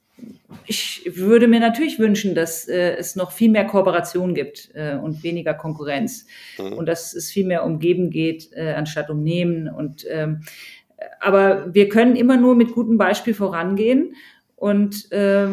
ich 0.65 1.09
würde 1.15 1.47
mir 1.47 1.59
natürlich 1.59 1.99
wünschen, 1.99 2.35
dass 2.35 2.67
äh, 2.67 2.95
es 2.95 3.15
noch 3.15 3.31
viel 3.31 3.49
mehr 3.51 3.65
Kooperation 3.65 4.33
gibt 4.33 4.69
äh, 4.73 4.95
und 4.95 5.23
weniger 5.23 5.53
Konkurrenz 5.53 6.25
mhm. 6.57 6.73
und 6.73 6.85
dass 6.87 7.13
es 7.13 7.31
viel 7.31 7.45
mehr 7.45 7.65
um 7.65 7.79
Geben 7.79 8.09
geht, 8.09 8.49
äh, 8.53 8.73
anstatt 8.73 9.09
um 9.09 9.23
Nehmen. 9.23 9.67
Und 9.67 10.05
ähm, 10.09 10.41
aber 11.19 11.73
wir 11.73 11.89
können 11.89 12.15
immer 12.15 12.37
nur 12.37 12.55
mit 12.55 12.73
gutem 12.73 12.97
Beispiel 12.97 13.33
vorangehen 13.33 14.15
und 14.55 15.11
äh, 15.11 15.47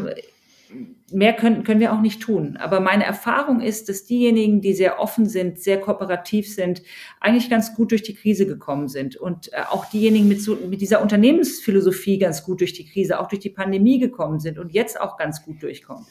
mehr 1.13 1.33
können, 1.33 1.65
können 1.65 1.81
wir 1.81 1.93
auch 1.93 2.01
nicht 2.01 2.21
tun. 2.21 2.57
Aber 2.57 2.81
meine 2.81 3.05
Erfahrung 3.05 3.61
ist, 3.61 3.89
dass 3.89 4.05
diejenigen, 4.05 4.61
die 4.61 4.75
sehr 4.75 5.01
offen 5.01 5.27
sind, 5.27 5.59
sehr 5.59 5.81
kooperativ 5.81 6.53
sind, 6.53 6.83
eigentlich 7.21 7.51
ganz 7.51 7.75
gut 7.75 7.91
durch 7.91 8.03
die 8.03 8.15
Krise 8.15 8.47
gekommen 8.47 8.89
sind. 8.89 9.17
Und 9.17 9.53
äh, 9.53 9.63
auch 9.71 9.87
diejenigen 9.87 10.29
mit, 10.29 10.41
so, 10.43 10.57
mit 10.57 10.81
dieser 10.81 11.03
Unternehmensphilosophie 11.03 12.19
ganz 12.19 12.45
gut 12.45 12.61
durch 12.61 12.73
die 12.73 12.87
Krise, 12.87 13.21
auch 13.21 13.29
durch 13.29 13.41
die 13.41 13.51
Pandemie 13.51 13.99
gekommen 13.99 14.41
sind 14.41 14.59
und 14.59 14.73
jetzt 14.73 15.01
auch 15.01 15.17
ganz 15.17 15.45
gut 15.45 15.63
durchkommen. 15.63 16.07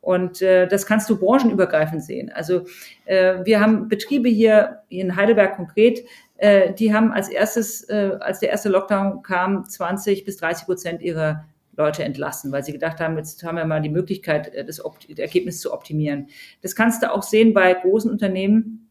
Und 0.00 0.40
äh, 0.40 0.68
das 0.68 0.86
kannst 0.86 1.10
du 1.10 1.18
branchenübergreifend 1.18 2.02
sehen. 2.02 2.30
Also 2.32 2.62
äh, 3.06 3.44
wir 3.44 3.60
haben 3.60 3.88
Betriebe 3.88 4.28
hier 4.28 4.82
in 4.88 5.16
Heidelberg 5.16 5.56
konkret, 5.56 6.04
äh, 6.36 6.72
die 6.74 6.94
haben 6.94 7.12
als 7.12 7.28
erstes, 7.28 7.88
äh, 7.88 8.12
als 8.20 8.40
der 8.40 8.50
erste 8.50 8.68
Lockdown 8.68 9.22
kam, 9.22 9.68
20 9.68 10.24
bis 10.24 10.36
30 10.36 10.66
Prozent 10.66 11.02
ihrer 11.02 11.44
Leute 11.76 12.04
entlassen, 12.04 12.52
weil 12.52 12.64
sie 12.64 12.72
gedacht 12.72 13.00
haben, 13.00 13.16
jetzt 13.16 13.42
haben 13.42 13.56
wir 13.56 13.64
mal 13.64 13.82
die 13.82 13.88
Möglichkeit, 13.88 14.54
äh, 14.54 14.64
das 14.64 14.82
Ergebnis 15.16 15.60
zu 15.60 15.72
optimieren. 15.72 16.28
Das 16.62 16.74
kannst 16.74 17.02
du 17.02 17.12
auch 17.12 17.22
sehen 17.22 17.54
bei 17.54 17.74
großen 17.74 18.10
Unternehmen, 18.10 18.86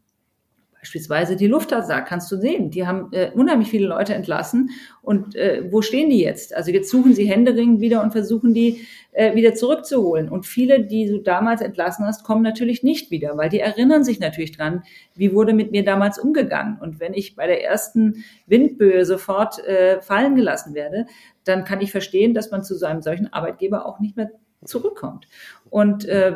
Beispielsweise 0.86 1.36
die 1.36 1.47
Lufthansa 1.47 2.01
kannst 2.01 2.31
du 2.31 2.38
sehen. 2.38 2.69
Die 2.69 2.86
haben 2.86 3.11
äh, 3.11 3.31
unheimlich 3.33 3.71
viele 3.71 3.88
Leute 3.88 4.13
entlassen. 4.13 4.69
Und 5.01 5.36
äh, 5.36 5.63
wo 5.71 5.81
stehen 5.81 6.11
die 6.11 6.19
jetzt? 6.19 6.55
Also 6.55 6.69
jetzt 6.69 6.91
suchen 6.91 7.15
sie 7.15 7.25
händeringend 7.25 7.81
wieder 7.81 8.03
und 8.03 8.11
versuchen 8.11 8.53
die 8.53 8.86
äh, 9.11 9.33
wieder 9.33 9.55
zurückzuholen. 9.55 10.29
Und 10.29 10.45
viele, 10.45 10.86
die 10.86 11.07
du 11.07 11.17
damals 11.17 11.61
entlassen 11.61 12.05
hast, 12.05 12.23
kommen 12.23 12.43
natürlich 12.43 12.83
nicht 12.83 13.09
wieder, 13.09 13.36
weil 13.36 13.49
die 13.49 13.61
erinnern 13.61 14.03
sich 14.03 14.19
natürlich 14.19 14.55
dran, 14.55 14.83
wie 15.15 15.33
wurde 15.33 15.53
mit 15.53 15.71
mir 15.71 15.83
damals 15.83 16.19
umgegangen. 16.19 16.77
Und 16.79 16.99
wenn 16.99 17.15
ich 17.15 17.36
bei 17.36 17.47
der 17.47 17.63
ersten 17.63 18.23
Windböe 18.45 19.05
sofort 19.05 19.57
äh, 19.65 20.03
fallen 20.03 20.36
gelassen 20.36 20.75
werde, 20.75 21.07
dann 21.45 21.63
kann 21.63 21.81
ich 21.81 21.91
verstehen, 21.91 22.33
dass 22.33 22.51
man 22.51 22.63
zu 22.63 22.75
so 22.75 22.85
einem 22.85 23.01
solchen 23.01 23.31
Arbeitgeber 23.31 23.85
auch 23.85 23.99
nicht 23.99 24.17
mehr 24.17 24.31
zurückkommt. 24.63 25.27
Und 25.69 26.05
äh, 26.05 26.33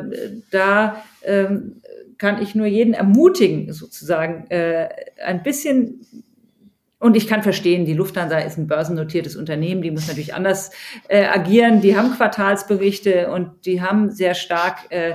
da 0.50 1.02
ähm, 1.22 1.82
kann 2.18 2.42
ich 2.42 2.54
nur 2.54 2.66
jeden 2.66 2.94
ermutigen, 2.94 3.72
sozusagen 3.72 4.46
äh, 4.50 4.88
ein 5.24 5.42
bisschen 5.42 6.06
und 7.00 7.16
ich 7.16 7.26
kann 7.26 7.42
verstehen, 7.42 7.86
die 7.86 7.94
Lufthansa 7.94 8.38
ist 8.40 8.58
ein 8.58 8.66
börsennotiertes 8.66 9.34
Unternehmen, 9.34 9.80
die 9.80 9.90
muss 9.90 10.06
natürlich 10.06 10.34
anders 10.34 10.70
äh, 11.08 11.24
agieren. 11.24 11.80
Die 11.80 11.96
haben 11.96 12.12
Quartalsberichte 12.12 13.30
und 13.30 13.64
die 13.64 13.80
haben 13.80 14.10
sehr 14.10 14.34
stark 14.34 14.90
äh, 14.90 15.14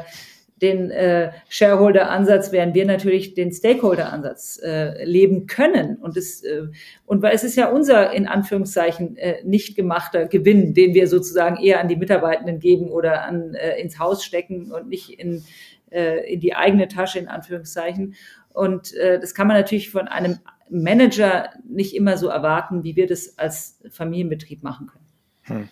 den 0.61 0.89
äh, 0.89 1.31
Shareholder-Ansatz, 1.49 2.51
während 2.51 2.75
wir 2.75 2.85
natürlich 2.85 3.33
den 3.33 3.51
Stakeholder-Ansatz 3.51 4.59
äh, 4.63 5.03
leben 5.03 5.47
können. 5.47 5.97
Und, 5.97 6.15
es, 6.15 6.43
äh, 6.43 6.63
und 7.05 7.21
weil 7.21 7.35
es 7.35 7.43
ist 7.43 7.57
ja 7.57 7.69
unser, 7.69 8.13
in 8.13 8.27
Anführungszeichen, 8.27 9.17
äh, 9.17 9.43
nicht 9.43 9.75
gemachter 9.75 10.27
Gewinn, 10.27 10.73
den 10.73 10.93
wir 10.93 11.07
sozusagen 11.07 11.61
eher 11.61 11.81
an 11.81 11.89
die 11.89 11.97
Mitarbeitenden 11.97 12.59
geben 12.59 12.89
oder 12.89 13.23
an, 13.23 13.53
äh, 13.53 13.79
ins 13.81 13.99
Haus 13.99 14.23
stecken 14.23 14.71
und 14.71 14.87
nicht 14.87 15.19
in, 15.19 15.43
äh, 15.91 16.33
in 16.33 16.39
die 16.39 16.55
eigene 16.55 16.87
Tasche, 16.87 17.19
in 17.19 17.27
Anführungszeichen. 17.27 18.15
Und 18.53 18.93
äh, 18.93 19.19
das 19.19 19.35
kann 19.35 19.47
man 19.47 19.57
natürlich 19.57 19.89
von 19.91 20.07
einem 20.07 20.39
Manager 20.69 21.49
nicht 21.67 21.95
immer 21.95 22.17
so 22.17 22.29
erwarten, 22.29 22.83
wie 22.83 22.95
wir 22.95 23.07
das 23.07 23.37
als 23.37 23.81
Familienbetrieb 23.89 24.63
machen 24.63 24.87
können. 24.87 25.05
Hm. 25.43 25.69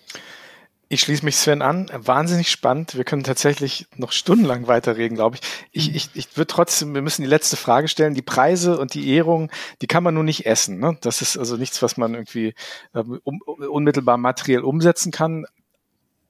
Ich 0.93 1.01
schließe 1.01 1.25
mich 1.25 1.37
Sven 1.37 1.63
an. 1.63 1.89
Wahnsinnig 1.91 2.51
spannend. 2.51 2.95
Wir 2.95 3.03
können 3.03 3.23
tatsächlich 3.23 3.87
noch 3.97 4.11
stundenlang 4.11 4.67
weiterreden, 4.67 5.15
glaube 5.15 5.37
ich. 5.37 5.41
Ich, 5.71 5.95
ich, 5.95 6.09
ich 6.13 6.37
würde 6.37 6.45
trotzdem, 6.45 6.93
wir 6.93 7.01
müssen 7.01 7.23
die 7.23 7.27
letzte 7.27 7.57
Frage 7.57 7.87
stellen. 7.87 8.13
Die 8.13 8.21
Preise 8.21 8.77
und 8.77 8.93
die 8.93 9.09
Ehrung, 9.09 9.49
die 9.81 9.87
kann 9.87 10.03
man 10.03 10.13
nur 10.13 10.23
nicht 10.23 10.45
essen. 10.45 10.77
Ne? 10.77 10.95
Das 11.01 11.23
ist 11.23 11.35
also 11.35 11.57
nichts, 11.57 11.81
was 11.81 11.97
man 11.97 12.13
irgendwie 12.13 12.53
äh, 12.93 12.99
um, 13.23 13.41
unmittelbar 13.41 14.17
materiell 14.17 14.61
umsetzen 14.61 15.11
kann 15.11 15.47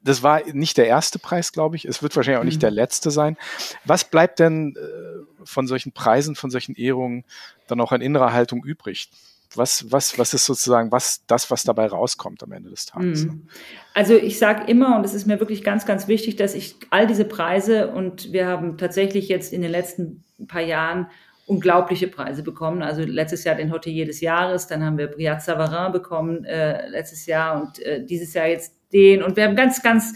das 0.06 0.22
war 0.22 0.42
nicht 0.52 0.76
der 0.76 0.88
erste 0.88 1.18
Preis, 1.18 1.54
glaube 1.54 1.78
ich. 1.78 1.86
Es 1.86 2.04
wird 2.04 2.14
wahrscheinlich 2.18 2.40
auch 2.42 2.44
nicht 2.44 2.58
mhm. 2.58 2.62
der 2.62 2.72
letzte 2.72 3.10
sein. 3.10 3.38
Was 3.86 4.04
bleibt 4.04 4.40
denn 4.40 4.76
äh, 4.76 5.46
von 5.46 5.66
solchen 5.66 5.94
Preisen, 5.94 6.36
von 6.36 6.52
solchen 6.52 6.76
Ehrungen 6.76 7.24
dann 7.68 7.80
auch 7.80 7.94
an 7.94 8.02
innerer 8.02 8.34
Haltung 8.34 8.66
übrig? 8.66 9.10
Was, 9.56 9.92
was, 9.92 10.18
was 10.18 10.34
ist 10.34 10.46
sozusagen 10.46 10.92
was, 10.92 11.24
das, 11.28 11.52
was 11.52 11.64
dabei 11.64 11.88
rauskommt 11.88 12.42
am 12.44 12.52
Ende 12.52 12.70
des 12.70 12.86
Tages? 12.86 13.26
Mhm. 13.26 13.48
Also 13.94 14.16
ich 14.16 14.40
sage 14.40 14.70
immer, 14.70 14.96
und 14.96 15.06
es 15.06 15.14
ist 15.14 15.28
mir 15.28 15.40
wirklich 15.40 15.64
ganz, 15.64 15.86
ganz 15.86 16.08
wichtig, 16.08 16.36
dass 16.36 16.56
ich 16.56 16.76
all 16.90 17.08
diese 17.08 17.26
Preise, 17.26 17.90
und 17.90 18.34
wir 18.34 18.48
haben 18.48 18.78
tatsächlich 18.78 19.28
jetzt 19.28 19.54
in 19.54 19.62
den 19.62 19.72
letzten 19.72 20.24
paar 20.48 20.62
Jahren 20.62 21.08
unglaubliche 21.46 22.08
Preise 22.08 22.42
bekommen. 22.42 22.82
Also 22.82 23.04
letztes 23.04 23.44
Jahr 23.44 23.56
den 23.56 23.72
Hotelier 23.72 24.06
des 24.06 24.22
Jahres, 24.22 24.68
dann 24.68 24.84
haben 24.84 24.98
wir 24.98 25.08
Briat 25.08 25.42
Savarin 25.42 25.92
bekommen 25.92 26.46
äh, 26.46 26.88
letztes 26.88 27.26
Jahr 27.26 27.62
und 27.62 27.80
äh, 27.80 28.06
dieses 28.06 28.34
Jahr 28.34 28.48
jetzt 28.48 28.74
den. 28.94 29.22
Und 29.24 29.36
wir 29.36 29.44
haben 29.44 29.56
ganz, 29.56 29.82
ganz 29.82 30.14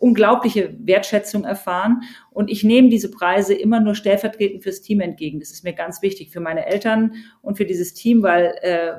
unglaubliche 0.00 0.74
Wertschätzung 0.80 1.44
erfahren. 1.44 2.02
Und 2.30 2.50
ich 2.50 2.64
nehme 2.64 2.88
diese 2.88 3.10
Preise 3.10 3.54
immer 3.54 3.80
nur 3.80 3.94
stellvertretend 3.94 4.62
fürs 4.62 4.80
Team 4.80 5.00
entgegen. 5.00 5.40
Das 5.40 5.50
ist 5.50 5.62
mir 5.62 5.74
ganz 5.74 6.02
wichtig 6.02 6.30
für 6.30 6.40
meine 6.40 6.66
Eltern 6.66 7.14
und 7.42 7.56
für 7.56 7.66
dieses 7.66 7.94
Team, 7.94 8.22
weil 8.22 8.54
äh, 8.62 8.92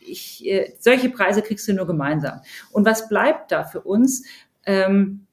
ich, 0.00 0.46
äh, 0.46 0.72
solche 0.78 1.10
Preise 1.10 1.42
kriegst 1.42 1.68
du 1.68 1.74
nur 1.74 1.86
gemeinsam. 1.86 2.40
Und 2.72 2.86
was 2.86 3.08
bleibt 3.08 3.52
da 3.52 3.64
für 3.64 3.82
uns? 3.82 4.24
Ähm, 4.64 5.26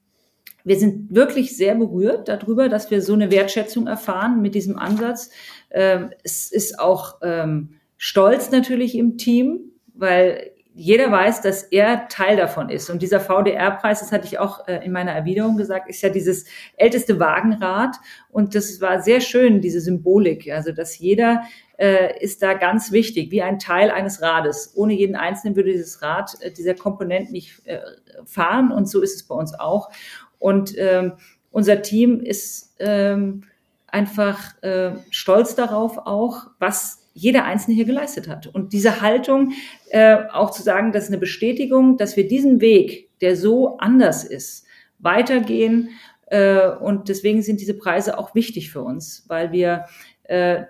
wir 0.66 0.78
sind 0.78 1.14
wirklich 1.14 1.58
sehr 1.58 1.76
berührt 1.76 2.28
darüber, 2.28 2.70
dass 2.70 2.92
wir 2.92 3.02
so 3.02 3.14
eine 3.14 3.32
Wertschätzung 3.32 3.88
erfahren 3.88 4.42
mit 4.42 4.56
diesem 4.56 4.78
Ansatz. 4.78 5.30
Ähm, 5.72 6.12
es 6.24 6.52
ist 6.52 6.80
auch 6.80 7.20
ähm, 7.22 7.76
Stolz 7.98 8.52
natürlich 8.52 8.98
im 8.98 9.18
Team, 9.18 9.72
weil 9.94 10.52
jeder 10.76 11.12
weiß, 11.12 11.42
dass 11.42 11.64
er 11.64 12.08
Teil 12.08 12.36
davon 12.36 12.70
ist. 12.70 12.90
Und 12.90 13.02
dieser 13.02 13.20
VDR-Preis, 13.20 14.00
das 14.00 14.12
hatte 14.12 14.26
ich 14.26 14.40
auch 14.40 14.68
äh, 14.68 14.84
in 14.84 14.92
meiner 14.92 15.12
Erwiderung 15.12 15.56
gesagt, 15.56 15.88
ist 15.88 16.02
ja 16.02 16.10
dieses 16.10 16.46
älteste 16.78 17.20
Wagenrad. 17.20 17.96
Und 18.30 18.56
das 18.56 18.82
war 18.82 19.02
sehr 19.02 19.22
schön, 19.22 19.62
diese 19.62 19.82
Symbolik. 19.82 20.52
Also, 20.52 20.72
dass 20.72 20.98
jeder 20.98 21.44
äh, 21.78 22.20
ist 22.20 22.42
da 22.42 22.56
ganz 22.56 22.92
wichtig, 22.92 23.30
wie 23.32 23.44
ein 23.44 23.60
Teil 23.60 23.92
eines 23.92 24.22
Rades. 24.22 24.74
Ohne 24.76 24.94
jeden 24.94 25.16
Einzelnen 25.16 25.56
würde 25.56 25.72
dieses 25.72 26.02
Rad, 26.02 26.32
äh, 26.42 26.52
dieser 26.52 26.74
Komponent 26.74 27.32
nicht 27.32 27.66
äh, 27.68 27.80
fahren. 28.26 28.72
Und 28.72 28.90
so 28.90 29.02
ist 29.02 29.16
es 29.16 29.24
bei 29.24 29.36
uns 29.36 29.54
auch. 29.54 29.92
Und 30.40 30.74
ähm, 30.78 31.14
unser 31.52 31.84
Team 31.84 32.20
ist 32.20 32.76
ähm, 32.80 33.44
einfach 33.86 34.62
äh, 34.64 34.94
stolz 35.12 35.54
darauf 35.54 36.00
auch, 36.00 36.48
was 36.58 37.03
jeder 37.14 37.46
Einzelne 37.46 37.76
hier 37.76 37.86
geleistet 37.86 38.28
hat. 38.28 38.48
Und 38.48 38.74
diese 38.74 39.02
Haltung, 39.02 39.54
äh, 39.90 40.18
auch 40.32 40.52
zu 40.52 40.64
sagen, 40.64 40.92
das 40.92 41.06
ist 41.06 41.10
eine 41.10 41.20
Bestätigung, 41.20 41.98
dass 41.98 42.18
wir 42.18 42.28
diesen 42.28 42.60
Weg, 42.60 43.10
der 43.22 43.38
so 43.38 43.78
anders 43.78 44.24
ist, 44.24 44.66
weitergehen. 45.00 45.90
Äh, 46.28 46.68
und 46.70 47.10
deswegen 47.10 47.42
sind 47.42 47.62
diese 47.62 47.76
Preise 47.76 48.18
auch 48.18 48.34
wichtig 48.36 48.72
für 48.72 48.82
uns, 48.82 49.26
weil 49.28 49.52
wir 49.52 49.86
äh, 50.24 50.64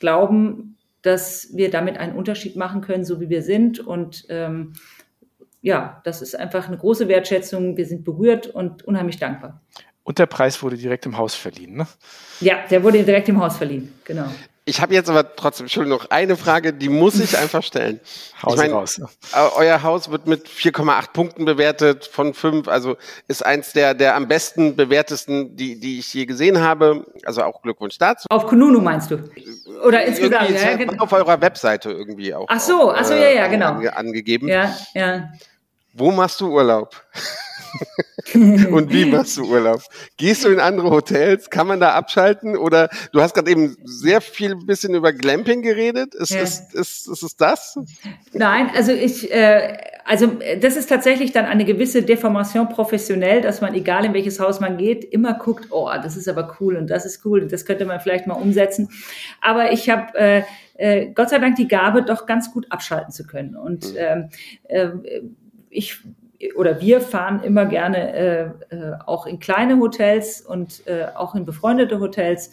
glauben, 0.00 0.76
dass 1.02 1.50
wir 1.54 1.70
damit 1.70 1.98
einen 1.98 2.16
Unterschied 2.16 2.56
machen 2.56 2.80
können, 2.80 3.04
so 3.04 3.20
wie 3.20 3.28
wir 3.28 3.42
sind. 3.42 3.80
Und 3.80 4.26
ähm, 4.28 4.72
ja, 5.60 6.00
das 6.04 6.22
ist 6.22 6.34
einfach 6.34 6.66
eine 6.66 6.78
große 6.78 7.08
Wertschätzung. 7.08 7.76
Wir 7.76 7.86
sind 7.86 8.04
berührt 8.04 8.48
und 8.48 8.82
unheimlich 8.82 9.18
dankbar. 9.18 9.62
Und 10.04 10.18
der 10.18 10.26
Preis 10.26 10.60
wurde 10.62 10.76
direkt 10.76 11.06
im 11.06 11.16
Haus 11.16 11.36
verliehen, 11.36 11.76
ne? 11.76 11.86
Ja, 12.40 12.66
der 12.68 12.82
wurde 12.82 13.04
direkt 13.04 13.28
im 13.28 13.40
Haus 13.40 13.56
verliehen, 13.56 13.92
genau. 14.04 14.26
Ich 14.64 14.80
habe 14.80 14.94
jetzt 14.94 15.10
aber 15.10 15.34
trotzdem 15.34 15.66
schon 15.68 15.88
noch 15.88 16.10
eine 16.10 16.36
Frage, 16.36 16.72
die 16.72 16.88
muss 16.88 17.18
ich 17.18 17.36
einfach 17.36 17.64
stellen. 17.64 17.98
Haus 18.42 18.54
ich 18.54 18.60
mein, 18.60 18.70
raus. 18.70 19.00
Euer 19.56 19.82
Haus 19.82 20.08
wird 20.08 20.28
mit 20.28 20.46
4,8 20.46 21.12
Punkten 21.12 21.44
bewertet 21.44 22.06
von 22.06 22.32
5, 22.32 22.68
also 22.68 22.96
ist 23.26 23.44
eins 23.44 23.72
der, 23.72 23.94
der 23.94 24.14
am 24.14 24.28
besten 24.28 24.76
bewertesten, 24.76 25.56
die, 25.56 25.80
die 25.80 25.98
ich 25.98 26.14
je 26.14 26.26
gesehen 26.26 26.60
habe. 26.60 27.04
Also 27.24 27.42
auch 27.42 27.60
Glückwunsch 27.62 27.98
dazu. 27.98 28.26
Auf 28.30 28.46
Kununu 28.46 28.80
meinst 28.80 29.10
du? 29.10 29.18
Oder 29.84 30.04
insgesamt? 30.04 30.50
Ja, 30.50 30.76
genau. 30.76 31.02
Auf 31.02 31.12
eurer 31.12 31.40
Webseite 31.40 31.90
irgendwie 31.90 32.32
auch. 32.32 32.46
Ach 32.48 32.60
so, 32.60 32.92
auch, 32.92 32.94
ach 32.96 33.04
so, 33.04 33.14
ja, 33.14 33.30
ja, 33.30 33.48
genau. 33.48 33.72
Ange, 33.72 33.96
angegeben. 33.96 34.46
Ja, 34.46 34.76
ja. 34.94 35.28
Wo 35.92 36.12
machst 36.12 36.40
du 36.40 36.52
Urlaub? 36.52 37.02
und 38.34 38.92
wie 38.92 39.04
machst 39.04 39.36
du 39.36 39.44
Urlaub? 39.44 39.82
Gehst 40.16 40.44
du 40.44 40.48
in 40.48 40.60
andere 40.60 40.90
Hotels? 40.90 41.50
Kann 41.50 41.66
man 41.66 41.80
da 41.80 41.94
abschalten? 41.94 42.56
Oder 42.56 42.88
du 43.12 43.20
hast 43.20 43.34
gerade 43.34 43.50
eben 43.50 43.76
sehr 43.84 44.20
viel 44.20 44.56
bisschen 44.56 44.94
über 44.94 45.12
Glamping 45.12 45.62
geredet. 45.62 46.14
Ist, 46.14 46.30
ja. 46.30 46.40
ist, 46.40 46.74
ist, 46.74 47.08
ist, 47.08 47.22
ist 47.22 47.40
das? 47.40 47.78
Nein, 48.32 48.70
also 48.74 48.92
ich, 48.92 49.32
äh, 49.32 49.76
also 50.04 50.30
das 50.60 50.76
ist 50.76 50.88
tatsächlich 50.88 51.32
dann 51.32 51.44
eine 51.44 51.64
gewisse 51.64 52.02
Deformation 52.02 52.68
professionell, 52.68 53.40
dass 53.40 53.60
man, 53.60 53.74
egal 53.74 54.04
in 54.04 54.14
welches 54.14 54.40
Haus 54.40 54.60
man 54.60 54.76
geht, 54.76 55.04
immer 55.04 55.34
guckt, 55.34 55.68
oh, 55.70 55.90
das 56.02 56.16
ist 56.16 56.28
aber 56.28 56.56
cool 56.60 56.76
und 56.76 56.88
das 56.88 57.06
ist 57.06 57.24
cool 57.24 57.42
und 57.42 57.52
das 57.52 57.64
könnte 57.64 57.84
man 57.84 58.00
vielleicht 58.00 58.26
mal 58.26 58.34
umsetzen. 58.34 58.88
Aber 59.40 59.72
ich 59.72 59.88
habe 59.90 60.16
äh, 60.18 60.42
äh, 60.74 61.12
Gott 61.12 61.30
sei 61.30 61.38
Dank 61.38 61.56
die 61.56 61.68
Gabe, 61.68 62.02
doch 62.02 62.26
ganz 62.26 62.52
gut 62.52 62.66
abschalten 62.70 63.12
zu 63.12 63.26
können. 63.26 63.56
Und 63.56 63.92
mhm. 63.92 63.98
ähm, 63.98 64.28
äh, 65.04 65.20
ich 65.70 66.00
oder 66.56 66.80
wir 66.80 67.00
fahren 67.00 67.42
immer 67.42 67.66
gerne 67.66 68.14
äh, 68.14 68.40
äh, 68.74 68.92
auch 69.06 69.26
in 69.26 69.38
kleine 69.38 69.78
Hotels 69.78 70.40
und 70.40 70.86
äh, 70.86 71.06
auch 71.14 71.34
in 71.34 71.44
befreundete 71.44 72.00
Hotels 72.00 72.50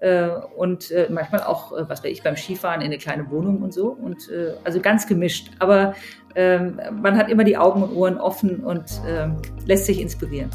äh, 0.00 0.28
und 0.56 0.90
äh, 0.90 1.08
manchmal 1.10 1.42
auch, 1.42 1.72
äh, 1.72 1.88
was 1.88 2.02
weiß 2.02 2.10
ich, 2.10 2.22
beim 2.22 2.36
Skifahren 2.36 2.80
in 2.80 2.86
eine 2.86 2.98
kleine 2.98 3.30
Wohnung 3.30 3.62
und 3.62 3.72
so. 3.72 3.88
Und 3.88 4.28
äh, 4.30 4.54
also 4.64 4.80
ganz 4.80 5.06
gemischt. 5.06 5.50
Aber 5.58 5.94
äh, 6.34 6.58
man 6.58 7.16
hat 7.16 7.28
immer 7.28 7.44
die 7.44 7.56
Augen 7.56 7.82
und 7.82 7.94
Ohren 7.94 8.18
offen 8.18 8.60
und 8.64 9.00
äh, 9.06 9.28
lässt 9.66 9.86
sich 9.86 10.00
inspirieren. 10.00 10.50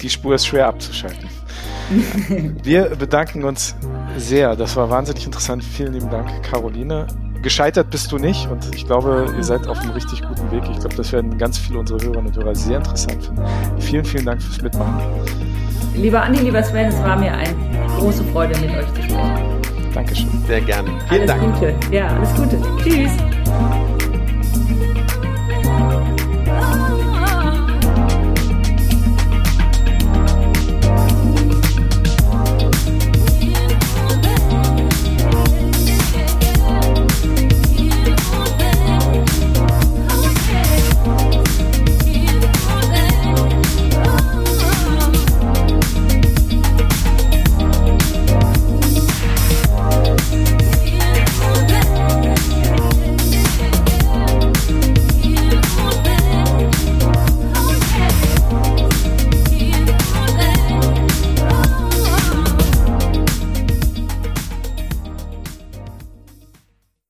Die 0.00 0.10
Spur 0.10 0.34
ist 0.34 0.46
schwer 0.46 0.66
abzuschalten. 0.66 1.28
Wir 2.62 2.90
bedanken 2.96 3.44
uns 3.44 3.74
sehr. 4.16 4.54
Das 4.56 4.76
war 4.76 4.90
wahnsinnig 4.90 5.24
interessant. 5.24 5.64
Vielen 5.64 5.94
lieben 5.94 6.10
Dank, 6.10 6.28
Caroline 6.42 7.06
gescheitert 7.42 7.90
bist 7.90 8.10
du 8.12 8.18
nicht 8.18 8.48
und 8.50 8.74
ich 8.74 8.86
glaube, 8.86 9.26
ihr 9.36 9.44
seid 9.44 9.66
auf 9.66 9.78
einem 9.80 9.92
richtig 9.92 10.22
guten 10.22 10.50
Weg. 10.50 10.62
Ich 10.70 10.78
glaube, 10.78 10.96
das 10.96 11.12
werden 11.12 11.36
ganz 11.38 11.58
viele 11.58 11.78
unserer 11.78 12.00
Hörerinnen 12.00 12.26
und 12.26 12.36
Hörer 12.36 12.54
sehr 12.54 12.78
interessant 12.78 13.24
finden. 13.24 13.42
Vielen, 13.80 14.04
vielen 14.04 14.26
Dank 14.26 14.42
fürs 14.42 14.62
Mitmachen. 14.62 14.94
Lieber 15.94 16.22
Andi, 16.22 16.40
lieber 16.40 16.62
Sven, 16.62 16.88
es 16.88 16.98
war 17.02 17.18
mir 17.18 17.32
eine 17.32 17.54
große 17.98 18.24
Freude, 18.24 18.58
mit 18.60 18.70
euch 18.70 18.92
zu 18.94 19.02
sprechen. 19.02 19.56
Dankeschön. 19.94 20.28
Sehr 20.46 20.60
gerne. 20.60 20.90
Vielen 21.08 21.30
alles 21.30 21.40
Dank. 21.40 21.54
Gute. 21.54 21.74
Ja, 21.90 22.08
alles 22.08 22.34
Gute. 22.34 22.58
Tschüss. 22.82 23.12